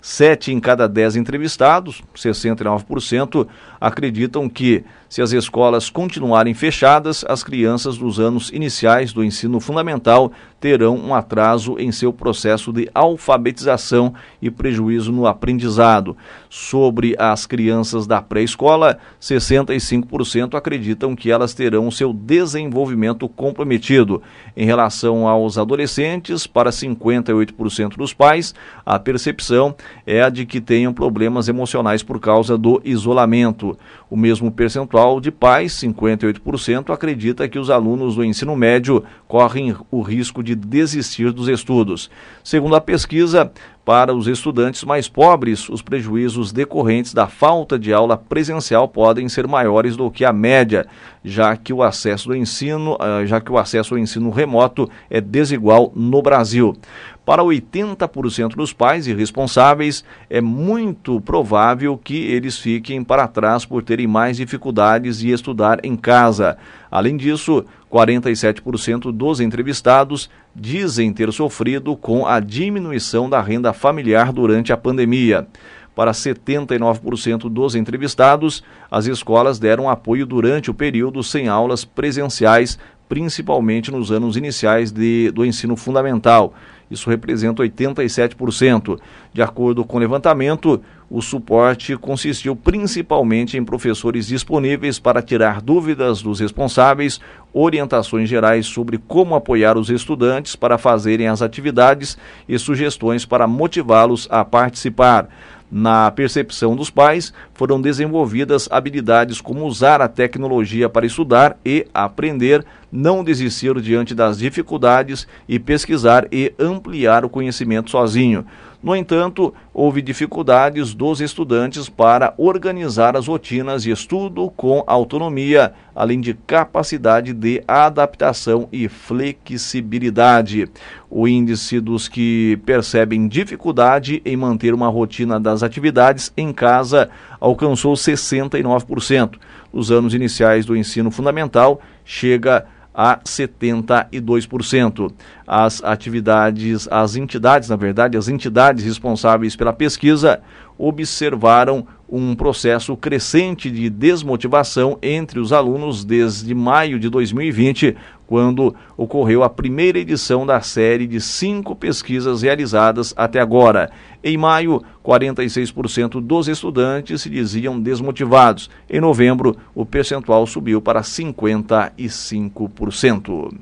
Sete 0.00 0.52
em 0.52 0.60
cada 0.60 0.88
dez 0.88 1.16
entrevistados, 1.16 2.02
69%, 2.14 3.46
acreditam 3.80 4.48
que, 4.48 4.84
se 5.08 5.22
as 5.22 5.32
escolas 5.32 5.88
continuarem 5.88 6.52
fechadas, 6.52 7.24
as 7.26 7.42
crianças 7.42 7.96
dos 7.96 8.20
anos 8.20 8.50
iniciais 8.50 9.12
do 9.12 9.24
ensino 9.24 9.58
fundamental 9.58 10.30
terão 10.60 10.96
um 10.96 11.14
atraso 11.14 11.76
em 11.78 11.92
seu 11.92 12.12
processo 12.12 12.72
de 12.72 12.90
alfabetização 12.94 14.12
e 14.42 14.50
prejuízo 14.50 15.12
no 15.12 15.26
aprendizado. 15.26 16.16
Sobre 16.50 17.14
as 17.18 17.46
crianças 17.46 18.06
da 18.06 18.20
pré-escola, 18.20 18.98
65% 19.20 20.56
acreditam 20.56 21.14
que 21.14 21.30
elas 21.30 21.54
terão 21.54 21.90
seu 21.90 22.12
desenvolvimento 22.12 23.28
comprometido. 23.28 24.22
Em 24.56 24.66
relação 24.66 25.26
aos 25.26 25.56
adolescentes, 25.56 26.46
para 26.46 26.70
58% 26.70 27.96
dos 27.96 28.12
pais, 28.12 28.54
a 28.84 28.98
percepção 28.98 29.74
é 30.06 30.22
a 30.22 30.28
de 30.28 30.44
que 30.44 30.60
tenham 30.60 30.92
problemas 30.92 31.48
emocionais 31.48 32.02
por 32.02 32.18
causa 32.18 32.58
do 32.58 32.80
isolamento. 32.84 33.67
O 34.08 34.16
mesmo 34.16 34.50
percentual 34.52 35.20
de 35.20 35.30
pais, 35.30 35.72
58%, 35.72 36.92
acredita 36.92 37.48
que 37.48 37.58
os 37.58 37.70
alunos 37.70 38.14
do 38.14 38.24
ensino 38.24 38.54
médio 38.54 39.04
correm 39.26 39.74
o 39.90 40.00
risco 40.00 40.42
de 40.42 40.54
desistir 40.54 41.32
dos 41.32 41.48
estudos. 41.48 42.10
Segundo 42.44 42.76
a 42.76 42.80
pesquisa, 42.80 43.50
para 43.88 44.14
os 44.14 44.26
estudantes 44.26 44.84
mais 44.84 45.08
pobres, 45.08 45.66
os 45.70 45.80
prejuízos 45.80 46.52
decorrentes 46.52 47.14
da 47.14 47.26
falta 47.26 47.78
de 47.78 47.90
aula 47.90 48.18
presencial 48.18 48.86
podem 48.86 49.30
ser 49.30 49.48
maiores 49.48 49.96
do 49.96 50.10
que 50.10 50.26
a 50.26 50.32
média, 50.32 50.86
já 51.24 51.56
que 51.56 51.72
o 51.72 51.82
acesso 51.82 52.28
do 52.28 52.36
ensino, 52.36 52.98
ah, 53.00 53.24
já 53.24 53.40
que 53.40 53.50
o 53.50 53.56
acesso 53.56 53.94
ao 53.94 53.98
ensino 53.98 54.28
remoto 54.28 54.90
é 55.08 55.22
desigual 55.22 55.90
no 55.96 56.20
Brasil. 56.20 56.76
Para 57.24 57.42
80% 57.42 58.56
dos 58.56 58.74
pais 58.74 59.06
e 59.06 59.14
responsáveis, 59.14 60.04
é 60.28 60.42
muito 60.42 61.18
provável 61.22 61.96
que 61.96 62.26
eles 62.26 62.58
fiquem 62.58 63.02
para 63.02 63.26
trás 63.26 63.64
por 63.64 63.82
terem 63.82 64.06
mais 64.06 64.36
dificuldades 64.36 65.18
de 65.20 65.30
estudar 65.30 65.82
em 65.82 65.96
casa. 65.96 66.58
Além 66.90 67.16
disso, 67.16 67.64
47% 67.92 69.12
dos 69.12 69.40
entrevistados 69.40 70.30
dizem 70.54 71.12
ter 71.12 71.32
sofrido 71.32 71.96
com 71.96 72.26
a 72.26 72.40
diminuição 72.40 73.28
da 73.28 73.40
renda 73.40 73.72
familiar 73.72 74.32
durante 74.32 74.72
a 74.72 74.76
pandemia. 74.76 75.46
Para 75.94 76.12
79% 76.12 77.50
dos 77.50 77.74
entrevistados, 77.74 78.62
as 78.88 79.06
escolas 79.06 79.58
deram 79.58 79.90
apoio 79.90 80.24
durante 80.24 80.70
o 80.70 80.74
período 80.74 81.24
sem 81.24 81.48
aulas 81.48 81.84
presenciais, 81.84 82.78
principalmente 83.08 83.90
nos 83.90 84.12
anos 84.12 84.36
iniciais 84.36 84.92
de, 84.92 85.32
do 85.32 85.44
ensino 85.44 85.76
fundamental. 85.76 86.54
Isso 86.90 87.10
representa 87.10 87.62
87%. 87.62 88.98
De 89.32 89.42
acordo 89.42 89.84
com 89.84 89.96
o 89.96 90.00
levantamento, 90.00 90.80
o 91.10 91.22
suporte 91.22 91.96
consistiu 91.96 92.54
principalmente 92.54 93.56
em 93.56 93.64
professores 93.64 94.26
disponíveis 94.26 94.98
para 94.98 95.22
tirar 95.22 95.62
dúvidas 95.62 96.20
dos 96.20 96.40
responsáveis, 96.40 97.18
orientações 97.52 98.28
gerais 98.28 98.66
sobre 98.66 98.98
como 98.98 99.34
apoiar 99.34 99.78
os 99.78 99.88
estudantes 99.88 100.54
para 100.54 100.76
fazerem 100.76 101.26
as 101.26 101.40
atividades 101.40 102.18
e 102.46 102.58
sugestões 102.58 103.24
para 103.24 103.46
motivá-los 103.46 104.28
a 104.30 104.44
participar. 104.44 105.28
Na 105.70 106.10
percepção 106.10 106.74
dos 106.74 106.88
pais, 106.88 107.32
foram 107.52 107.78
desenvolvidas 107.78 108.68
habilidades 108.70 109.38
como 109.38 109.66
usar 109.66 110.00
a 110.00 110.08
tecnologia 110.08 110.88
para 110.88 111.04
estudar 111.04 111.58
e 111.62 111.86
aprender, 111.92 112.64
não 112.90 113.22
desistir 113.22 113.78
diante 113.82 114.14
das 114.14 114.38
dificuldades 114.38 115.28
e 115.46 115.58
pesquisar 115.58 116.26
e 116.32 116.54
ampliar 116.58 117.22
o 117.22 117.28
conhecimento 117.28 117.90
sozinho. 117.90 118.46
No 118.80 118.94
entanto, 118.94 119.52
houve 119.74 120.00
dificuldades 120.00 120.94
dos 120.94 121.20
estudantes 121.20 121.88
para 121.88 122.32
organizar 122.38 123.16
as 123.16 123.26
rotinas 123.26 123.82
de 123.82 123.90
estudo 123.90 124.48
com 124.56 124.84
autonomia, 124.86 125.72
além 125.92 126.20
de 126.20 126.32
capacidade 126.32 127.32
de 127.32 127.60
adaptação 127.66 128.68
e 128.70 128.88
flexibilidade. 128.88 130.70
O 131.10 131.26
índice 131.26 131.80
dos 131.80 132.06
que 132.06 132.56
percebem 132.64 133.26
dificuldade 133.26 134.22
em 134.24 134.36
manter 134.36 134.72
uma 134.72 134.88
rotina 134.88 135.40
das 135.40 135.64
atividades 135.64 136.32
em 136.36 136.52
casa 136.52 137.10
alcançou 137.40 137.94
69%. 137.94 139.40
Nos 139.72 139.90
anos 139.90 140.14
iniciais 140.14 140.64
do 140.64 140.76
ensino 140.76 141.10
fundamental, 141.10 141.80
chega 142.04 142.58
a 142.58 142.64
a 143.00 143.16
72%. 143.18 145.12
As 145.46 145.84
atividades, 145.84 146.88
as 146.90 147.14
entidades, 147.14 147.68
na 147.68 147.76
verdade, 147.76 148.18
as 148.18 148.28
entidades 148.28 148.84
responsáveis 148.84 149.54
pela 149.54 149.72
pesquisa 149.72 150.40
observaram 150.78 151.86
um 152.08 152.34
processo 152.34 152.96
crescente 152.96 153.70
de 153.70 153.90
desmotivação 153.90 154.96
entre 155.02 155.38
os 155.38 155.52
alunos 155.52 156.02
desde 156.04 156.54
maio 156.54 156.98
de 156.98 157.10
2020, 157.10 157.94
quando 158.26 158.74
ocorreu 158.96 159.42
a 159.42 159.50
primeira 159.50 159.98
edição 159.98 160.46
da 160.46 160.60
série 160.60 161.06
de 161.06 161.20
cinco 161.20 161.76
pesquisas 161.76 162.40
realizadas 162.42 163.12
até 163.16 163.40
agora. 163.40 163.90
Em 164.22 164.38
maio, 164.38 164.80
46% 165.04 166.20
dos 166.20 166.46
estudantes 166.48 167.22
se 167.22 167.28
diziam 167.28 167.80
desmotivados. 167.80 168.70
Em 168.88 169.00
novembro, 169.00 169.56
o 169.74 169.84
percentual 169.84 170.46
subiu 170.46 170.80
para 170.80 171.02
55%. 171.02 173.52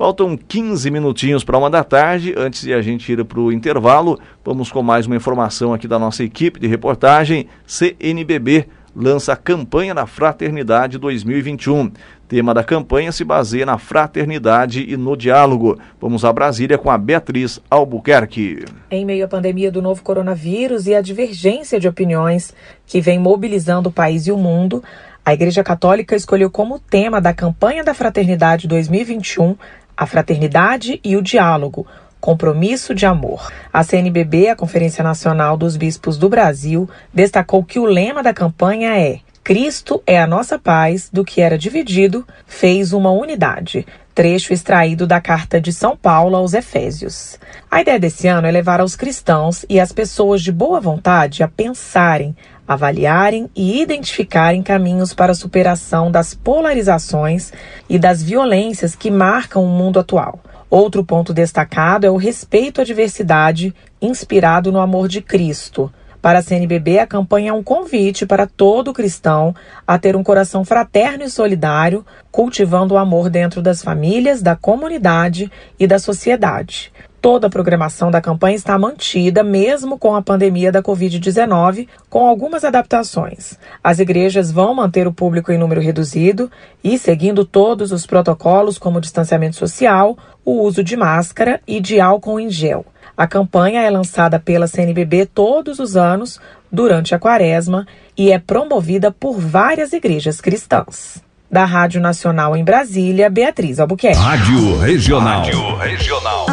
Faltam 0.00 0.34
15 0.34 0.90
minutinhos 0.90 1.44
para 1.44 1.58
uma 1.58 1.68
da 1.68 1.84
tarde. 1.84 2.32
Antes 2.34 2.62
de 2.62 2.72
a 2.72 2.80
gente 2.80 3.12
ir 3.12 3.22
para 3.22 3.38
o 3.38 3.52
intervalo, 3.52 4.18
vamos 4.42 4.72
com 4.72 4.82
mais 4.82 5.04
uma 5.04 5.14
informação 5.14 5.74
aqui 5.74 5.86
da 5.86 5.98
nossa 5.98 6.24
equipe 6.24 6.58
de 6.58 6.66
reportagem. 6.66 7.48
CNBB 7.66 8.66
lança 8.96 9.34
a 9.34 9.36
campanha 9.36 9.94
da 9.94 10.06
Fraternidade 10.06 10.96
2021. 10.96 11.92
Tema 12.26 12.54
da 12.54 12.64
campanha 12.64 13.12
se 13.12 13.24
baseia 13.24 13.66
na 13.66 13.76
fraternidade 13.76 14.86
e 14.88 14.96
no 14.96 15.14
diálogo. 15.14 15.78
Vamos 16.00 16.24
a 16.24 16.32
Brasília 16.32 16.78
com 16.78 16.90
a 16.90 16.96
Beatriz 16.96 17.60
Albuquerque. 17.68 18.64
Em 18.90 19.04
meio 19.04 19.26
à 19.26 19.28
pandemia 19.28 19.70
do 19.70 19.82
novo 19.82 20.02
coronavírus 20.02 20.86
e 20.86 20.94
à 20.94 21.02
divergência 21.02 21.78
de 21.78 21.86
opiniões 21.86 22.54
que 22.86 23.02
vem 23.02 23.18
mobilizando 23.18 23.90
o 23.90 23.92
país 23.92 24.26
e 24.26 24.32
o 24.32 24.38
mundo, 24.38 24.82
a 25.24 25.34
Igreja 25.34 25.62
Católica 25.62 26.16
escolheu 26.16 26.50
como 26.50 26.78
tema 26.78 27.20
da 27.20 27.34
campanha 27.34 27.84
da 27.84 27.92
Fraternidade 27.92 28.66
2021 28.66 29.54
a 30.00 30.06
fraternidade 30.06 30.98
e 31.04 31.14
o 31.14 31.20
diálogo, 31.20 31.86
Compromisso 32.18 32.94
de 32.94 33.04
Amor. 33.04 33.52
A 33.70 33.84
CNBB, 33.84 34.48
a 34.48 34.56
Conferência 34.56 35.04
Nacional 35.04 35.58
dos 35.58 35.76
Bispos 35.76 36.16
do 36.16 36.26
Brasil, 36.26 36.88
destacou 37.12 37.62
que 37.62 37.78
o 37.78 37.84
lema 37.84 38.22
da 38.22 38.32
campanha 38.32 38.98
é 38.98 39.20
Cristo 39.44 40.02
é 40.06 40.18
a 40.18 40.26
nossa 40.26 40.58
paz, 40.58 41.10
do 41.12 41.22
que 41.22 41.42
era 41.42 41.58
dividido, 41.58 42.26
fez 42.46 42.94
uma 42.94 43.10
unidade. 43.10 43.86
Trecho 44.14 44.54
extraído 44.54 45.06
da 45.06 45.20
carta 45.20 45.60
de 45.60 45.70
São 45.70 45.94
Paulo 45.94 46.34
aos 46.34 46.54
Efésios. 46.54 47.38
A 47.70 47.82
ideia 47.82 47.98
desse 47.98 48.26
ano 48.26 48.46
é 48.46 48.50
levar 48.50 48.80
aos 48.80 48.96
cristãos 48.96 49.66
e 49.68 49.78
às 49.78 49.92
pessoas 49.92 50.40
de 50.40 50.50
boa 50.50 50.80
vontade 50.80 51.42
a 51.42 51.48
pensarem, 51.48 52.34
avaliarem 52.70 53.50
e 53.56 53.82
identificarem 53.82 54.62
caminhos 54.62 55.12
para 55.12 55.32
a 55.32 55.34
superação 55.34 56.08
das 56.08 56.34
polarizações 56.34 57.52
e 57.88 57.98
das 57.98 58.22
violências 58.22 58.94
que 58.94 59.10
marcam 59.10 59.64
o 59.64 59.68
mundo 59.68 59.98
atual. 59.98 60.38
Outro 60.70 61.04
ponto 61.04 61.34
destacado 61.34 62.06
é 62.06 62.10
o 62.10 62.16
respeito 62.16 62.80
à 62.80 62.84
diversidade, 62.84 63.74
inspirado 64.00 64.70
no 64.70 64.78
amor 64.78 65.08
de 65.08 65.20
Cristo. 65.20 65.92
Para 66.22 66.38
a 66.38 66.42
CNBB, 66.42 67.00
a 67.00 67.08
campanha 67.08 67.50
é 67.50 67.52
um 67.52 67.62
convite 67.62 68.24
para 68.24 68.46
todo 68.46 68.92
cristão 68.92 69.52
a 69.84 69.98
ter 69.98 70.14
um 70.14 70.22
coração 70.22 70.64
fraterno 70.64 71.24
e 71.24 71.30
solidário, 71.30 72.06
cultivando 72.30 72.94
o 72.94 72.98
amor 72.98 73.28
dentro 73.28 73.60
das 73.60 73.82
famílias, 73.82 74.42
da 74.42 74.54
comunidade 74.54 75.50
e 75.76 75.88
da 75.88 75.98
sociedade. 75.98 76.92
Toda 77.20 77.48
a 77.48 77.50
programação 77.50 78.10
da 78.10 78.18
campanha 78.18 78.56
está 78.56 78.78
mantida, 78.78 79.44
mesmo 79.44 79.98
com 79.98 80.14
a 80.14 80.22
pandemia 80.22 80.72
da 80.72 80.82
Covid-19, 80.82 81.86
com 82.08 82.26
algumas 82.26 82.64
adaptações. 82.64 83.58
As 83.84 83.98
igrejas 83.98 84.50
vão 84.50 84.74
manter 84.74 85.06
o 85.06 85.12
público 85.12 85.52
em 85.52 85.58
número 85.58 85.82
reduzido 85.82 86.50
e 86.82 86.96
seguindo 86.96 87.44
todos 87.44 87.92
os 87.92 88.06
protocolos, 88.06 88.78
como 88.78 89.02
distanciamento 89.02 89.56
social, 89.56 90.16
o 90.42 90.62
uso 90.62 90.82
de 90.82 90.96
máscara 90.96 91.60
e 91.66 91.78
de 91.78 92.00
álcool 92.00 92.40
em 92.40 92.48
gel. 92.48 92.86
A 93.14 93.26
campanha 93.26 93.82
é 93.82 93.90
lançada 93.90 94.40
pela 94.40 94.66
CNBB 94.66 95.26
todos 95.26 95.78
os 95.78 95.98
anos 95.98 96.40
durante 96.72 97.14
a 97.14 97.18
quaresma 97.18 97.86
e 98.16 98.32
é 98.32 98.38
promovida 98.38 99.10
por 99.10 99.38
várias 99.38 99.92
igrejas 99.92 100.40
cristãs. 100.40 101.22
Da 101.50 101.64
Rádio 101.64 102.00
Nacional 102.00 102.56
em 102.56 102.62
Brasília, 102.62 103.28
Beatriz 103.28 103.80
Albuquerque. 103.80 104.16
Rádio 104.16 104.78
Regional. 104.78 105.42
Rádio 105.42 105.76
Regional. 105.78 106.46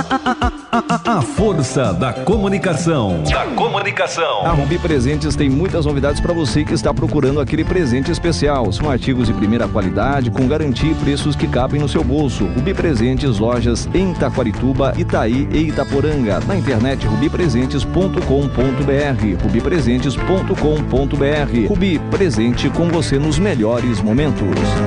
A, 0.72 0.72
a, 0.72 1.20
a, 1.20 1.22
força 1.22 1.94
da 1.94 2.12
comunicação. 2.12 3.22
Da 3.24 3.46
comunicação. 3.48 4.46
A 4.46 4.52
Rubi 4.52 4.80
Presentes 4.80 5.36
tem 5.36 5.50
muitas 5.50 5.86
novidades 5.86 6.20
para 6.20 6.34
você 6.34 6.64
que 6.64 6.74
está 6.74 6.92
procurando 6.94 7.40
aquele 7.40 7.64
presente 7.64 8.12
especial. 8.12 8.72
São 8.72 8.90
artigos 8.90 9.28
de 9.28 9.34
primeira 9.34 9.68
qualidade, 9.68 10.32
com 10.32 10.48
garantia 10.48 10.92
e 10.92 10.96
preços 10.96 11.36
que 11.36 11.48
cabem 11.48 11.80
no 11.80 11.88
seu 11.88 12.04
bolso. 12.04 12.46
Rubi 12.46 12.74
Presentes, 12.74 13.38
lojas 13.38 13.88
em 13.94 14.16
Taquarituba, 14.16 14.96
Itaí 14.98 15.48
e 15.52 15.70
Itaporanga. 15.70 16.40
Na 16.48 16.56
internet 16.56 17.06
rubipresentes.com.br. 17.06 19.44
rubipresentes.com.br. 19.44 21.68
Rubi, 21.70 22.00
presente 22.12 22.70
com 22.72 22.90
você 22.90 23.20
nos 23.20 23.38
melhores 23.38 24.02
momentos 24.02 24.87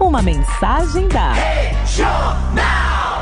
Uma 0.00 0.20
mensagem 0.22 1.08
da 1.08 1.32
Regional. 1.32 3.15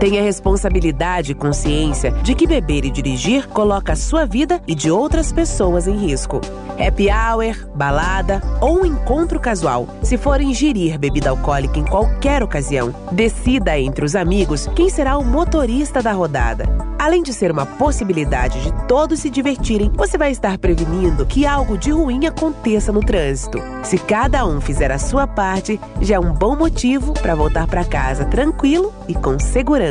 Tenha 0.00 0.22
responsabilidade 0.22 1.32
e 1.32 1.34
consciência 1.34 2.10
de 2.22 2.34
que 2.34 2.46
beber 2.46 2.86
e 2.86 2.90
dirigir 2.90 3.46
coloca 3.46 3.92
a 3.92 3.96
sua 3.96 4.24
vida 4.24 4.58
e 4.66 4.74
de 4.74 4.90
outras 4.90 5.30
pessoas 5.30 5.86
em 5.86 5.94
risco. 5.94 6.40
Happy 6.80 7.08
hour, 7.10 7.68
balada 7.74 8.40
ou 8.62 8.80
um 8.80 8.86
encontro 8.86 9.38
casual. 9.38 9.86
Se 10.02 10.16
for 10.16 10.40
ingerir 10.40 10.98
bebida 10.98 11.28
alcoólica 11.28 11.78
em 11.78 11.84
qualquer 11.84 12.42
ocasião, 12.42 12.94
decida 13.12 13.78
entre 13.78 14.02
os 14.02 14.16
amigos 14.16 14.66
quem 14.74 14.88
será 14.88 15.18
o 15.18 15.24
motorista 15.24 16.02
da 16.02 16.12
rodada. 16.12 16.64
Além 16.98 17.22
de 17.22 17.32
ser 17.32 17.50
uma 17.50 17.64
possibilidade 17.64 18.62
de 18.62 18.72
todos 18.86 19.20
se 19.20 19.30
divertirem, 19.30 19.90
você 19.94 20.16
vai 20.16 20.30
estar 20.30 20.58
prevenindo 20.58 21.26
que 21.26 21.46
algo 21.46 21.76
de 21.76 21.90
ruim 21.90 22.26
aconteça 22.26 22.92
no 22.92 23.00
trânsito. 23.00 23.58
Se 23.82 23.98
cada 23.98 24.46
um 24.46 24.60
fizer 24.60 24.90
a 24.92 24.98
sua 24.98 25.26
parte, 25.26 25.80
já 26.00 26.16
é 26.16 26.20
um 26.20 26.32
bom 26.32 26.56
motivo 26.56 27.12
para 27.14 27.34
voltar 27.34 27.66
para 27.66 27.84
casa 27.84 28.26
tranquilo 28.26 28.92
e 29.08 29.14
com 29.14 29.38
segurança. 29.38 29.89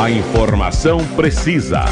A 0.00 0.10
informação 0.10 0.98
precisa. 1.14 1.84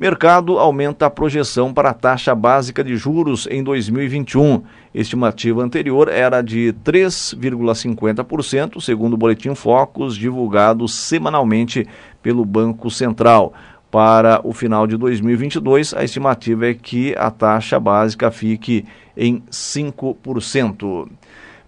Mercado 0.00 0.58
aumenta 0.58 1.04
a 1.04 1.10
projeção 1.10 1.74
para 1.74 1.90
a 1.90 1.94
taxa 1.94 2.34
básica 2.34 2.82
de 2.82 2.96
juros 2.96 3.46
em 3.50 3.62
2021. 3.62 4.62
Estimativa 4.94 5.62
anterior 5.62 6.08
era 6.08 6.40
de 6.40 6.74
3,50%, 6.82 8.80
segundo 8.80 9.12
o 9.12 9.18
Boletim 9.18 9.54
Focus, 9.54 10.16
divulgado 10.16 10.88
semanalmente 10.88 11.86
pelo 12.22 12.46
Banco 12.46 12.90
Central. 12.90 13.52
Para 13.90 14.40
o 14.42 14.54
final 14.54 14.86
de 14.86 14.96
2022, 14.96 15.92
a 15.92 16.02
estimativa 16.02 16.68
é 16.68 16.72
que 16.72 17.14
a 17.18 17.30
taxa 17.30 17.78
básica 17.78 18.30
fique 18.30 18.86
em 19.14 19.42
5%. 19.50 21.10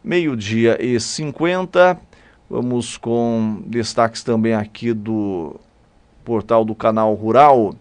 Meio-dia 0.02 0.82
e 0.82 0.98
50. 0.98 2.00
Vamos 2.48 2.96
com 2.96 3.62
destaques 3.66 4.24
também 4.24 4.54
aqui 4.54 4.94
do 4.94 5.60
portal 6.24 6.64
do 6.64 6.74
canal 6.74 7.12
Rural. 7.12 7.74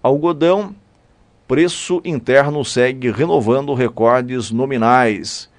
Algodão, 0.00 0.76
preço 1.48 2.00
interno 2.04 2.64
segue 2.64 3.10
renovando 3.10 3.74
recordes 3.74 4.52
nominais. 4.52 5.50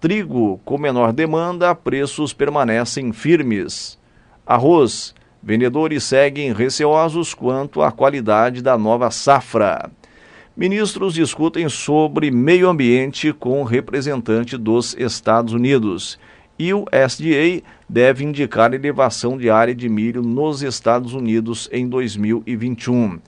Trigo, 0.00 0.60
com 0.64 0.76
menor 0.76 1.12
demanda, 1.12 1.72
preços 1.76 2.32
permanecem 2.32 3.12
firmes. 3.12 3.96
Arroz, 4.44 5.14
vendedores 5.40 6.02
seguem 6.02 6.52
receosos 6.52 7.34
quanto 7.34 7.82
à 7.82 7.92
qualidade 7.92 8.60
da 8.60 8.76
nova 8.76 9.12
safra. 9.12 9.88
Ministros 10.56 11.14
discutem 11.14 11.68
sobre 11.68 12.32
meio 12.32 12.68
ambiente 12.68 13.32
com 13.32 13.62
representante 13.62 14.56
dos 14.56 14.96
Estados 14.98 15.52
Unidos. 15.52 16.18
E 16.58 16.74
o 16.74 16.84
SDA 16.92 17.62
deve 17.88 18.24
indicar 18.24 18.74
elevação 18.74 19.38
de 19.38 19.48
área 19.48 19.74
de 19.74 19.88
milho 19.88 20.20
nos 20.20 20.62
Estados 20.62 21.14
Unidos 21.14 21.68
em 21.72 21.88
2021 21.88 23.20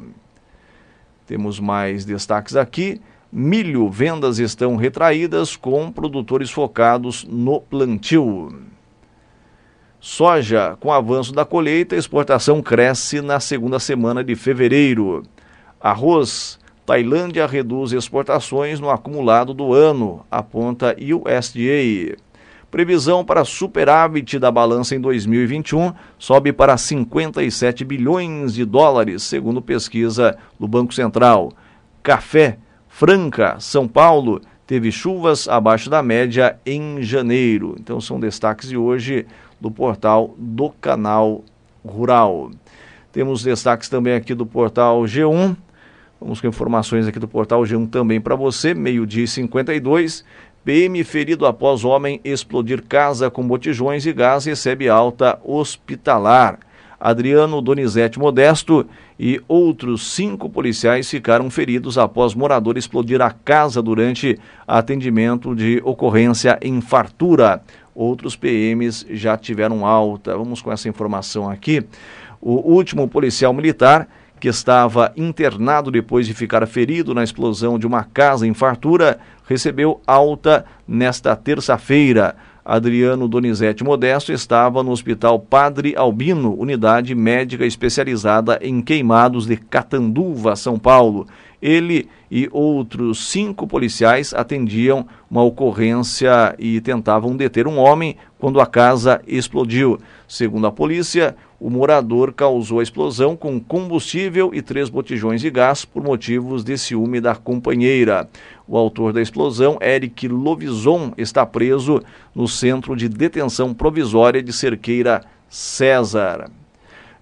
Temos 1.27 1.59
mais 1.61 2.05
destaques 2.05 2.57
aqui. 2.57 3.01
Milho, 3.33 3.89
vendas 3.89 4.39
estão 4.39 4.75
retraídas 4.75 5.55
com 5.55 5.91
produtores 5.93 6.51
focados 6.51 7.25
no 7.25 7.61
plantio. 7.61 8.53
Soja, 10.01 10.77
com 10.81 10.93
avanço 10.93 11.33
da 11.33 11.45
colheita, 11.45 11.95
exportação 11.95 12.61
cresce 12.61 13.21
na 13.21 13.39
segunda 13.39 13.79
semana 13.79 14.25
de 14.25 14.35
fevereiro. 14.35 15.23
Arroz, 15.81 16.59
Tailândia 16.85 17.47
reduz 17.47 17.93
exportações 17.93 18.81
no 18.81 18.91
acumulado 18.91 19.55
do 19.55 19.73
ano, 19.73 20.27
aponta 20.29 20.97
USDA. 20.99 22.17
Previsão 22.71 23.25
para 23.25 23.45
superávit 23.45 24.39
da 24.39 24.49
balança 24.49 24.95
em 24.95 25.01
2021 25.01 25.93
sobe 26.17 26.53
para 26.53 26.77
57 26.77 27.85
bilhões 27.85 28.55
de 28.55 28.65
dólares, 28.65 29.25
segundo 29.25 29.61
pesquisa 29.61 30.39
do 30.59 30.69
Banco 30.69 30.95
Central. 30.95 31.53
Café, 32.01 32.59
Franca, 32.89 33.57
São 33.59 33.89
Paulo, 33.89 34.41
teve 34.69 34.93
chuvas 34.93 35.49
abaixo 35.49 35.91
da 35.91 36.01
média 36.01 36.61
em 36.65 37.03
janeiro. 37.03 37.75
Então 37.81 38.01
são 38.01 38.21
destaques 38.21 38.69
de 38.69 38.77
hoje 38.77 39.27
do 39.61 39.69
portal 39.69 40.33
do 40.39 40.71
Canal 40.71 41.43
Rural. 41.85 42.53
Temos 43.11 43.43
destaques 43.43 43.89
também 43.89 44.15
aqui 44.15 44.33
do 44.33 44.47
portal 44.47 45.03
G1. 45.03 45.57
Vamos 46.21 46.41
com 46.41 46.47
informações 46.47 47.09
aqui 47.09 47.19
do 47.19 47.27
portal 47.27 47.63
G1 47.63 47.91
também 47.91 48.21
para 48.21 48.37
você, 48.37 48.75
meio-dia 48.75 49.25
e 49.25 49.29
52. 49.29 50.25
PM 50.65 51.03
ferido 51.05 51.47
após 51.47 51.85
homem 51.85 52.21
explodir 52.23 52.83
casa 52.87 53.31
com 53.31 53.47
botijões 53.47 54.05
e 54.05 54.13
gás 54.13 54.45
recebe 54.45 54.89
alta 54.89 55.39
hospitalar. 55.43 56.59
Adriano 57.01 57.63
Donizete 57.63 58.19
Modesto 58.19 58.87
e 59.19 59.41
outros 59.49 60.13
cinco 60.13 60.51
policiais 60.51 61.09
ficaram 61.09 61.49
feridos 61.49 61.97
após 61.97 62.35
morador 62.35 62.77
explodir 62.77 63.23
a 63.23 63.31
casa 63.31 63.81
durante 63.81 64.39
atendimento 64.69 65.57
de 65.57 65.81
ocorrência 65.83 66.59
em 66.61 66.83
fartura. 66.83 67.63
Outros 67.95 68.37
PMs 68.37 69.07
já 69.11 69.39
tiveram 69.39 69.87
alta. 69.87 70.37
Vamos 70.37 70.61
com 70.61 70.71
essa 70.71 70.91
informação 70.91 71.49
aqui. 71.49 71.83
O 72.39 72.73
último 72.73 73.09
policial 73.09 73.55
militar 73.55 74.07
que 74.41 74.49
estava 74.49 75.13
internado 75.17 75.91
depois 75.91 76.27
de 76.27 76.33
ficar 76.33 76.67
ferido 76.67 77.15
na 77.15 77.23
explosão 77.23 77.79
de 77.79 77.87
uma 77.87 78.03
casa 78.03 78.47
em 78.47 78.55
fartura, 78.55 79.21
recebeu 79.47 80.01
alta 80.07 80.65
nesta 80.89 81.37
terça-feira. 81.37 82.35
Adriano 82.65 83.29
Donizete 83.29 83.85
Modesto 83.85 84.33
estava 84.33 84.83
no 84.83 84.93
Hospital 84.93 85.39
Padre 85.41 85.95
Albino, 85.97 86.55
unidade 86.59 87.15
médica 87.15 87.67
especializada 87.67 88.59
em 88.63 88.81
queimados 88.81 89.47
de 89.47 89.57
Catanduva, 89.57 90.57
São 90.57 90.79
Paulo. 90.79 91.27
Ele 91.61 92.09
e 92.31 92.49
outros 92.53 93.29
cinco 93.29 93.67
policiais 93.67 94.33
atendiam 94.33 95.07
uma 95.31 95.43
ocorrência 95.43 96.55
e 96.59 96.81
tentavam 96.81 97.37
deter 97.37 97.67
um 97.67 97.77
homem 97.77 98.17
quando 98.39 98.61
a 98.61 98.67
casa 98.67 99.21
explodiu. 99.27 99.99
Segundo 100.27 100.67
a 100.67 100.73
polícia, 100.73 101.37
o 101.61 101.69
morador 101.69 102.33
causou 102.33 102.81
a 102.81 102.83
explosão 102.83 103.37
com 103.37 103.61
combustível 103.61 104.51
e 104.55 104.63
três 104.63 104.89
botijões 104.89 105.43
de 105.43 105.51
gás 105.51 105.85
por 105.85 106.03
motivos 106.03 106.65
de 106.65 106.79
ciúme 106.79 107.21
da 107.21 107.37
companheira. 107.37 108.27
O 108.67 108.79
autor 108.79 109.13
da 109.13 109.21
explosão, 109.21 109.79
Eric 109.83 110.27
Lovison, 110.27 111.13
está 111.19 111.45
preso 111.45 112.03
no 112.35 112.49
Centro 112.49 112.97
de 112.97 113.11
Detenção 113.11 113.75
Provisória 113.75 114.43
de 114.43 114.55
Cerqueira 114.55 115.23
César. 115.51 116.51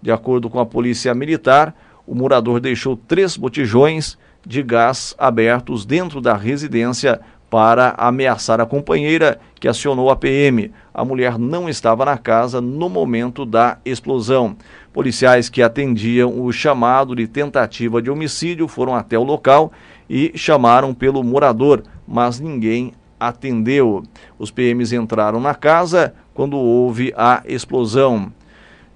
De 0.01 0.12
acordo 0.12 0.49
com 0.49 0.61
a 0.61 0.66
Polícia 0.66 1.12
Militar, 1.12 1.74
o 2.07 2.14
morador 2.14 2.61
deixou 2.61 2.97
três 2.97 3.36
botijões 3.36 4.16
de 4.47 4.62
gás 4.62 5.16
abertos 5.18 5.84
dentro 5.84 6.20
da 6.20 6.36
residência 6.36 7.20
para 7.51 7.94
ameaçar 7.96 8.61
a 8.61 8.66
companheira 8.66 9.40
que 9.59 9.68
acionou 9.68 10.11
a 10.11 10.16
PM. 10.16 10.70
A 10.92 11.05
mulher 11.05 11.38
não 11.38 11.68
estava 11.68 12.05
na 12.05 12.18
casa 12.18 12.61
no 12.61 12.88
momento 12.88 13.46
da 13.46 13.78
explosão. 13.84 14.57
Policiais 14.92 15.49
que 15.49 15.62
atendiam 15.62 16.42
o 16.42 16.53
chamado 16.53 17.16
de 17.16 17.26
tentativa 17.26 18.03
de 18.03 18.11
homicídio 18.11 18.68
foram 18.68 18.94
até 18.94 19.18
o 19.18 19.22
local 19.22 19.72
e 20.09 20.32
chamaram 20.34 20.92
pelo 20.92 21.22
morador, 21.22 21.82
mas 22.07 22.38
ninguém 22.40 22.92
atendeu. 23.18 24.03
Os 24.38 24.51
PMs 24.51 24.92
entraram 24.92 25.40
na 25.40 25.55
casa 25.55 26.14
quando 26.34 26.57
houve 26.57 27.12
a 27.16 27.42
explosão. 27.46 28.32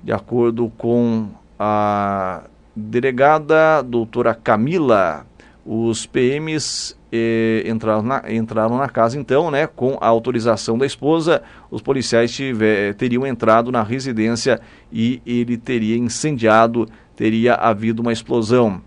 De 0.03 0.13
acordo 0.13 0.71
com 0.77 1.29
a 1.59 2.43
delegada 2.75 3.83
doutora 3.83 4.35
Camila, 4.35 5.27
os 5.65 6.07
PMs 6.07 6.97
eh, 7.13 7.63
entraram, 7.67 8.03
na, 8.03 8.23
entraram 8.33 8.77
na 8.77 8.89
casa 8.89 9.19
então, 9.19 9.51
né, 9.51 9.67
com 9.67 9.97
a 10.01 10.09
autorização 10.09 10.77
da 10.77 10.85
esposa. 10.85 11.43
Os 11.71 11.81
policiais 11.81 12.33
tiver, 12.33 12.95
teriam 12.95 13.27
entrado 13.27 13.71
na 13.71 13.83
residência 13.83 14.61
e 14.91 15.23
ele 15.25 15.57
teria 15.57 15.97
incendiado, 15.97 16.89
teria 17.15 17.55
havido 17.55 18.03
uma 18.03 18.13
explosão. 18.13 18.81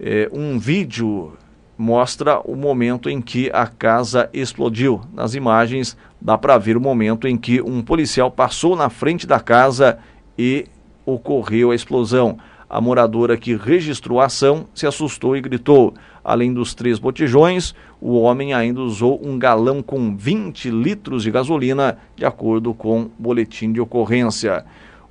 Eh, 0.00 0.30
um 0.32 0.58
vídeo 0.58 1.32
mostra 1.76 2.40
o 2.40 2.54
momento 2.54 3.10
em 3.10 3.20
que 3.20 3.50
a 3.52 3.66
casa 3.66 4.30
explodiu. 4.32 5.00
Nas 5.12 5.34
imagens 5.34 5.96
dá 6.20 6.38
para 6.38 6.56
ver 6.56 6.76
o 6.76 6.80
momento 6.80 7.26
em 7.26 7.36
que 7.36 7.60
um 7.60 7.82
policial 7.82 8.30
passou 8.30 8.76
na 8.76 8.88
frente 8.88 9.26
da 9.26 9.40
casa 9.40 9.98
e 10.38 10.66
ocorreu 11.04 11.70
a 11.70 11.74
explosão. 11.74 12.38
A 12.72 12.80
moradora 12.80 13.36
que 13.36 13.54
registrou 13.54 14.18
a 14.18 14.24
ação 14.24 14.66
se 14.74 14.86
assustou 14.86 15.36
e 15.36 15.42
gritou. 15.42 15.92
Além 16.24 16.54
dos 16.54 16.74
três 16.74 16.98
botijões, 16.98 17.74
o 18.00 18.18
homem 18.18 18.54
ainda 18.54 18.80
usou 18.80 19.20
um 19.22 19.38
galão 19.38 19.82
com 19.82 20.16
20 20.16 20.70
litros 20.70 21.22
de 21.22 21.30
gasolina, 21.30 21.98
de 22.16 22.24
acordo 22.24 22.72
com 22.72 23.02
o 23.02 23.10
boletim 23.18 23.74
de 23.74 23.78
ocorrência. 23.78 24.64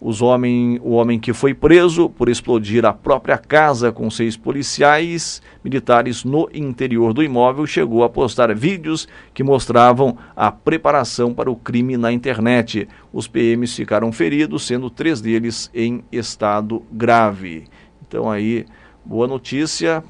Os 0.04 0.20
homem, 0.20 0.80
o 0.82 0.94
homem 0.94 1.20
que 1.20 1.32
foi 1.32 1.54
preso 1.54 2.10
por 2.10 2.28
explodir 2.28 2.84
a 2.86 2.92
própria 2.92 3.38
casa 3.38 3.92
com 3.92 4.10
seis 4.10 4.36
policiais 4.36 5.44
militares 5.64 6.24
no 6.24 6.50
interior 6.52 7.14
do 7.14 7.22
imóvel 7.22 7.68
chegou 7.68 8.04
a 8.04 8.10
postar 8.10 8.52
vídeos 8.56 9.08
que 9.32 9.44
mostravam 9.44 10.18
a 10.36 10.52
preparação 10.52 11.36
para 11.36 11.52
o 11.52 11.56
crime 11.56 11.98
na 11.98 12.12
internet. 12.12 12.88
Os 13.14 13.28
PMs 13.28 13.76
ficaram 13.76 14.12
feridos, 14.12 14.66
sendo 14.66 14.90
três 14.90 15.22
deles 15.22 15.70
em 15.72 16.04
estado 16.12 16.82
grave. 16.92 17.66
Então 18.02 18.28
aí, 18.28 18.66
boa 19.06 19.28
notícia 19.28 20.04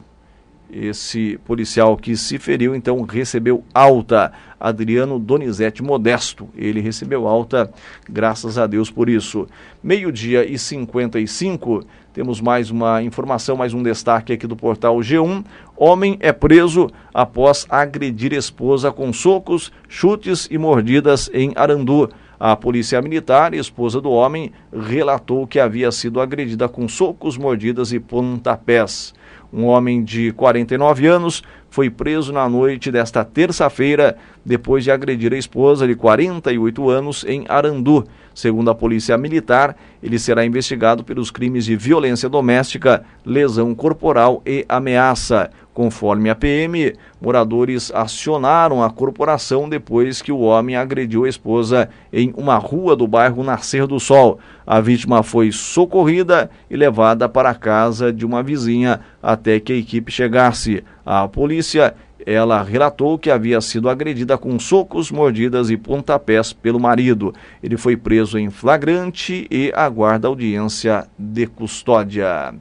esse 0.72 1.38
policial 1.46 1.98
que 1.98 2.16
se 2.16 2.40
feriu, 2.40 2.74
então, 2.74 3.02
recebeu 3.02 3.64
alta. 3.74 4.32
Adriano 4.62 5.18
Donizete 5.18 5.82
Modesto. 5.82 6.48
Ele 6.56 6.80
recebeu 6.80 7.28
alta, 7.28 7.72
graças 8.08 8.60
a 8.60 8.68
Deus 8.68 8.92
por 8.92 9.10
isso. 9.10 9.48
Meio-dia 9.84 10.46
e 10.46 10.58
55, 10.58 11.84
temos 12.14 12.40
mais 12.40 12.70
uma 12.70 13.02
informação, 13.02 13.58
mais 13.58 13.74
um 13.74 13.82
destaque 13.82 14.32
aqui 14.32 14.46
do 14.46 14.56
portal 14.56 14.98
G1. 14.98 15.44
Homem 15.76 16.18
é 16.20 16.32
preso 16.32 16.92
após 17.12 17.66
agredir 17.70 18.34
esposa 18.34 18.92
com 18.92 19.12
socos, 19.12 19.72
chutes 19.90 20.48
e 20.52 20.60
mordidas 20.60 21.30
em 21.34 21.52
Arandu. 21.56 22.10
A 22.40 22.56
polícia 22.56 23.02
militar, 23.02 23.54
esposa 23.54 24.02
do 24.02 24.12
homem, 24.12 24.52
relatou 24.72 25.46
que 25.46 25.60
havia 25.60 25.92
sido 25.92 26.20
agredida 26.20 26.68
com 26.68 26.88
socos, 26.88 27.38
mordidas 27.38 27.92
e 27.94 28.00
pontapés. 28.00 29.14
Um 29.54 29.66
homem 29.66 30.04
de 30.04 30.32
49 30.34 31.06
anos 31.08 31.44
foi 31.70 31.90
preso 31.90 32.32
na 32.32 32.48
noite 32.48 32.92
desta 32.92 33.24
terça-feira 33.24 34.18
depois 34.46 34.84
de 34.84 34.92
agredir 34.92 35.34
a 35.34 35.38
esposa 35.38 35.88
de 35.88 35.96
48 35.96 36.90
anos 36.90 37.26
em 37.28 37.46
Arandu. 37.48 38.06
Segundo 38.34 38.72
a 38.72 38.76
Polícia 38.76 39.18
Militar, 39.18 39.76
ele 40.02 40.18
será 40.18 40.46
investigado 40.46 41.04
pelos 41.04 41.30
crimes 41.30 41.66
de 41.66 41.76
violência 41.76 42.30
doméstica, 42.30 43.04
lesão 43.26 43.76
corporal 43.76 44.42
e 44.46 44.66
ameaça. 44.70 45.50
Conforme 45.74 46.30
a 46.30 46.36
PM, 46.36 46.94
moradores 47.22 47.92
acionaram 47.94 48.84
a 48.84 48.90
corporação 48.90 49.70
depois 49.70 50.22
que 50.22 50.32
o 50.32 50.40
homem 50.40 50.76
agrediu 50.76 51.24
a 51.24 51.30
esposa 51.30 51.90
em 52.12 52.34
uma 52.36 52.58
rua 52.58 52.94
do 52.94 53.08
bairro 53.08 53.44
Nascer 53.44 53.88
do 53.88 54.00
Sol. 54.00 54.38
A 54.68 54.82
vítima 54.82 55.24
foi 55.24 55.52
socorrida 55.52 56.50
e 56.70 56.76
levada 56.76 57.30
para 57.30 57.50
a 57.50 57.56
casa 57.56 58.12
de 58.12 58.26
uma 58.26 58.44
vizinha 58.44 59.00
até 59.24 59.60
que 59.62 59.72
a 59.72 59.78
equipe 59.78 60.12
chegasse. 60.12 60.84
A 61.06 61.28
polícia 61.28 61.96
ela 62.26 62.62
relatou 62.64 63.18
que 63.18 63.30
havia 63.30 63.60
sido 63.62 63.90
agredida 63.90 64.38
com 64.38 64.58
socos, 64.60 65.12
mordidas 65.12 65.70
e 65.70 65.78
pontapés 65.78 66.54
pelo 66.54 66.80
marido. 66.80 67.34
Ele 67.62 67.78
foi 67.78 67.96
preso 67.96 68.38
em 68.38 68.50
flagrante 68.50 69.48
e 69.50 69.72
aguarda 69.76 70.28
audiência 70.28 71.08
de 71.18 71.48
custódia 71.48 72.54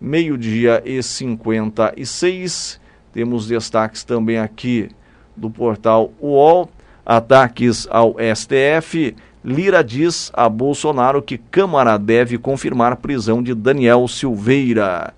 meio-dia 0.00 0.82
e 0.84 1.02
56. 1.02 2.80
Temos 3.12 3.48
destaques 3.48 4.04
também 4.04 4.38
aqui 4.38 4.88
do 5.36 5.50
portal 5.50 6.12
UOL. 6.20 6.70
Ataques 7.04 7.88
ao 7.90 8.16
STF. 8.34 9.16
Lira 9.42 9.82
diz 9.82 10.30
a 10.34 10.48
Bolsonaro 10.48 11.22
que 11.22 11.38
Câmara 11.38 11.96
deve 11.96 12.36
confirmar 12.36 12.96
prisão 12.96 13.42
de 13.42 13.54
Daniel 13.54 14.06
Silveira. 14.06 15.14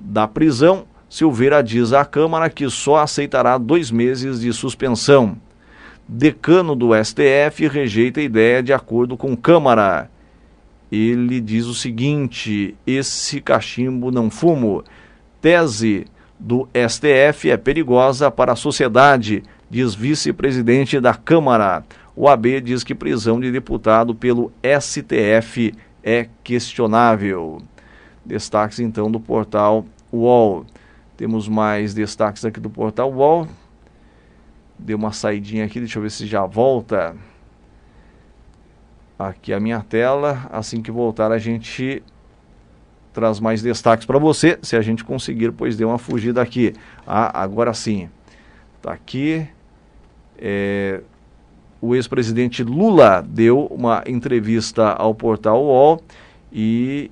Da 0.00 0.26
prisão, 0.26 0.84
Silveira 1.14 1.62
diz 1.62 1.92
à 1.92 2.04
Câmara 2.04 2.50
que 2.50 2.68
só 2.68 2.96
aceitará 2.96 3.58
dois 3.58 3.90
meses 3.90 4.40
de 4.40 4.52
suspensão. 4.52 5.36
Decano 6.08 6.74
do 6.74 6.90
STF 6.94 7.68
rejeita 7.68 8.20
a 8.20 8.22
ideia 8.22 8.62
de 8.62 8.72
acordo 8.72 9.16
com 9.16 9.36
Câmara 9.36 10.10
ele 10.96 11.40
diz 11.40 11.66
o 11.66 11.74
seguinte: 11.74 12.74
esse 12.86 13.40
cachimbo 13.40 14.10
não 14.10 14.30
fumo. 14.30 14.82
Tese 15.40 16.06
do 16.38 16.68
STF 16.88 17.50
é 17.50 17.56
perigosa 17.56 18.30
para 18.30 18.52
a 18.52 18.56
sociedade, 18.56 19.42
diz 19.68 19.94
vice-presidente 19.94 21.00
da 21.00 21.14
Câmara. 21.14 21.84
O 22.16 22.28
AB 22.28 22.60
diz 22.60 22.84
que 22.84 22.94
prisão 22.94 23.40
de 23.40 23.50
deputado 23.50 24.14
pelo 24.14 24.52
STF 24.62 25.74
é 26.02 26.28
questionável. 26.42 27.60
Destaques 28.24 28.78
então 28.78 29.10
do 29.10 29.18
portal 29.18 29.84
UOL. 30.12 30.64
Temos 31.16 31.48
mais 31.48 31.94
destaques 31.94 32.44
aqui 32.44 32.58
do 32.58 32.68
portal 32.68 33.12
UOL. 33.12 33.46
Deu 34.78 34.96
uma 34.96 35.12
saidinha 35.12 35.64
aqui, 35.64 35.78
deixa 35.78 35.98
eu 35.98 36.02
ver 36.02 36.10
se 36.10 36.26
já 36.26 36.44
volta 36.44 37.16
aqui 39.18 39.52
a 39.52 39.60
minha 39.60 39.80
tela. 39.80 40.48
Assim 40.50 40.82
que 40.82 40.90
voltar, 40.90 41.30
a 41.30 41.38
gente 41.38 42.02
traz 43.12 43.38
mais 43.38 43.62
destaques 43.62 44.04
para 44.04 44.18
você. 44.18 44.58
Se 44.60 44.76
a 44.76 44.82
gente 44.82 45.04
conseguir, 45.04 45.52
pois 45.52 45.76
dê 45.76 45.84
uma 45.84 45.98
fugida 45.98 46.42
aqui. 46.42 46.74
Ah, 47.06 47.42
agora 47.42 47.72
sim. 47.72 48.10
Tá 48.82 48.92
aqui. 48.92 49.46
É, 50.36 51.00
o 51.80 51.94
ex-presidente 51.94 52.64
Lula 52.64 53.22
deu 53.22 53.66
uma 53.66 54.02
entrevista 54.06 54.90
ao 54.90 55.14
portal 55.14 55.62
UOL 55.62 56.02
e 56.52 57.10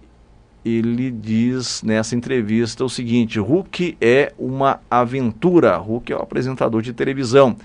ele 0.64 1.10
diz 1.10 1.82
nessa 1.82 2.14
entrevista 2.14 2.84
o 2.84 2.88
seguinte: 2.88 3.38
Hulk 3.38 3.96
é 4.00 4.32
uma 4.38 4.80
aventura. 4.90 5.76
Hulk 5.76 6.12
é 6.12 6.16
o 6.16 6.22
apresentador 6.22 6.82
de 6.82 6.92
televisão. 6.92 7.56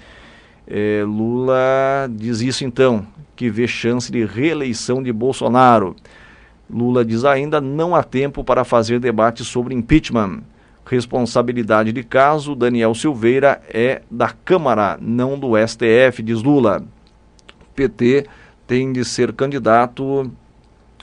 É, 0.65 1.03
Lula 1.05 2.09
diz 2.11 2.41
isso 2.41 2.65
então, 2.65 3.05
que 3.35 3.49
vê 3.49 3.67
chance 3.67 4.11
de 4.11 4.25
reeleição 4.25 5.01
de 5.01 5.13
Bolsonaro. 5.13 5.95
Lula 6.69 7.05
diz 7.05 7.23
ainda 7.23 7.61
não 7.61 7.95
há 7.95 8.03
tempo 8.03 8.43
para 8.43 8.65
fazer 8.65 8.99
debate 8.99 9.45
sobre 9.45 9.73
impeachment. 9.73 10.41
Responsabilidade 10.85 11.91
de 11.91 12.03
caso, 12.03 12.55
Daniel 12.55 12.93
Silveira 12.95 13.61
é 13.69 14.01
da 14.09 14.29
Câmara, 14.29 14.97
não 15.01 15.37
do 15.37 15.51
STF, 15.55 16.23
diz 16.23 16.41
Lula. 16.41 16.83
PT 17.75 18.25
tem 18.65 18.91
de 18.91 19.05
ser 19.05 19.31
candidato, 19.33 20.31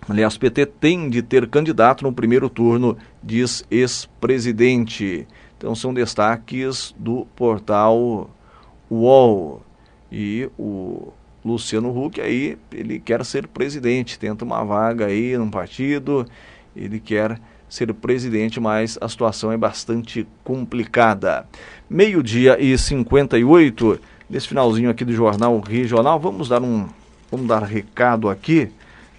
aliás, 0.09 0.37
PT 0.37 0.67
tem 0.67 1.09
de 1.09 1.23
ter 1.23 1.47
candidato 1.49 2.03
no 2.03 2.13
primeiro 2.13 2.49
turno, 2.49 2.97
diz 3.23 3.65
ex-presidente. 3.71 5.27
Então 5.57 5.75
são 5.75 5.95
destaques 5.95 6.95
do 6.99 7.27
portal 7.37 8.31
UOL. 8.91 9.63
E 10.11 10.49
o 10.59 11.13
Luciano 11.45 11.91
Huck 11.91 12.21
aí, 12.21 12.57
ele 12.73 13.01
quer 13.01 13.25
ser 13.25 13.47
presidente, 13.49 14.19
tenta 14.19 14.45
uma 14.45 14.63
vaga 14.65 15.07
aí 15.07 15.37
num 15.37 15.51
partido, 15.51 16.27
ele 16.75 17.01
quer 17.01 17.41
ser 17.69 17.93
presidente, 17.93 18.61
mas 18.61 18.97
a 19.01 19.09
situação 19.09 19.51
é 19.51 19.57
bastante 19.57 20.27
complicada. 20.45 21.47
Meio-dia 21.91 22.57
e 22.61 22.77
58, 22.79 23.99
nesse 24.31 24.49
finalzinho 24.49 24.91
aqui 24.91 25.05
do 25.05 25.13
Jornal 25.13 25.59
Regional, 25.61 26.21
vamos 26.21 26.49
dar 26.49 26.63
um 26.63 26.89
vamos 27.31 27.49
dar 27.49 27.65
recado 27.65 28.29
aqui 28.29 28.71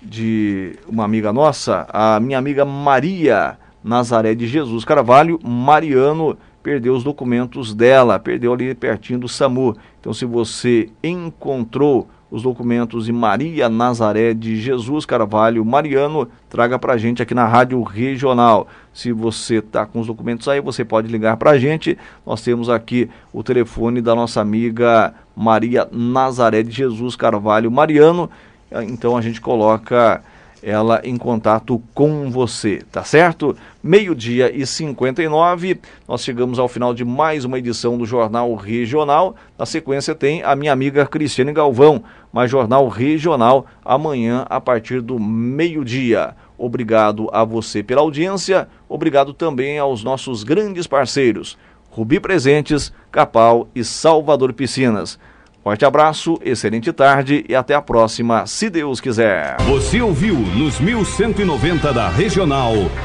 de 0.06 0.76
uma 0.88 1.04
amiga 1.04 1.34
nossa, 1.34 1.88
a 1.90 2.20
minha 2.20 2.38
amiga 2.38 2.64
Maria 2.64 3.58
Nazaré 3.84 4.34
de 4.36 4.48
Jesus 4.48 4.86
Carvalho, 4.86 5.40
Mariano 5.44 6.38
perdeu 6.66 6.96
os 6.96 7.04
documentos 7.04 7.76
dela, 7.76 8.18
perdeu 8.18 8.52
ali 8.52 8.74
pertinho 8.74 9.20
do 9.20 9.28
SAMU. 9.28 9.76
Então, 10.00 10.12
se 10.12 10.26
você 10.26 10.90
encontrou 11.04 12.08
os 12.32 12.42
documentos 12.42 13.06
de 13.06 13.14
Maria 13.14 13.70
Nazaré 13.70 14.34
de 14.34 14.60
Jesus 14.60 15.06
Carvalho 15.06 15.64
Mariano, 15.64 16.28
traga 16.50 16.80
para 16.80 16.94
a 16.94 16.98
gente 16.98 17.22
aqui 17.22 17.36
na 17.36 17.46
Rádio 17.46 17.82
Regional. 17.84 18.68
Se 18.92 19.12
você 19.12 19.58
está 19.58 19.86
com 19.86 20.00
os 20.00 20.08
documentos 20.08 20.48
aí, 20.48 20.60
você 20.60 20.84
pode 20.84 21.08
ligar 21.08 21.38
para 21.38 21.52
a 21.52 21.58
gente. 21.60 21.96
Nós 22.26 22.42
temos 22.42 22.68
aqui 22.68 23.08
o 23.32 23.44
telefone 23.44 24.02
da 24.02 24.16
nossa 24.16 24.42
amiga 24.42 25.14
Maria 25.36 25.88
Nazaré 25.92 26.64
de 26.64 26.72
Jesus 26.72 27.16
Carvalho 27.16 27.70
Mariano. 27.70 28.28
Então 28.72 29.16
a 29.16 29.22
gente 29.22 29.40
coloca 29.40 30.22
ela 30.66 31.00
em 31.04 31.16
contato 31.16 31.80
com 31.94 32.32
você, 32.32 32.82
tá 32.92 33.04
certo? 33.04 33.56
Meio-dia 33.84 34.52
e 34.52 34.66
59, 34.66 35.80
nós 36.08 36.24
chegamos 36.24 36.58
ao 36.58 36.68
final 36.68 36.92
de 36.92 37.06
mais 37.06 37.46
uma 37.46 37.60
edição 37.60 37.96
do 38.00 38.06
Jornal 38.06 38.54
Regional. 38.56 39.36
Na 39.60 39.66
sequência 39.68 40.16
tem 40.16 40.42
a 40.42 40.56
minha 40.56 40.74
amiga 40.74 41.06
Cristiane 41.06 41.54
Galvão, 41.54 42.04
mais 42.34 42.50
Jornal 42.50 42.88
Regional 42.88 43.68
amanhã 43.84 44.44
a 44.50 44.60
partir 44.60 45.02
do 45.02 45.20
meio-dia. 45.20 46.36
Obrigado 46.58 47.30
a 47.32 47.44
você 47.44 47.84
pela 47.84 48.02
audiência, 48.02 48.68
obrigado 48.90 49.36
também 49.36 49.78
aos 49.78 50.04
nossos 50.04 50.44
grandes 50.44 50.88
parceiros, 50.88 51.60
Rubi 51.92 52.20
Presentes, 52.20 52.92
Capal 53.12 53.68
e 53.76 53.84
Salvador 53.84 54.52
Piscinas. 54.52 55.20
Forte 55.66 55.84
abraço, 55.84 56.38
excelente 56.46 56.94
tarde 56.94 57.44
e 57.50 57.56
até 57.56 57.74
a 57.74 57.82
próxima, 57.82 58.46
se 58.46 58.70
Deus 58.70 59.02
quiser. 59.02 59.58
Você 59.62 60.00
ouviu 60.00 60.36
nos 60.36 60.80
1190 60.80 61.92
da 61.92 62.08
Regional 62.08 62.76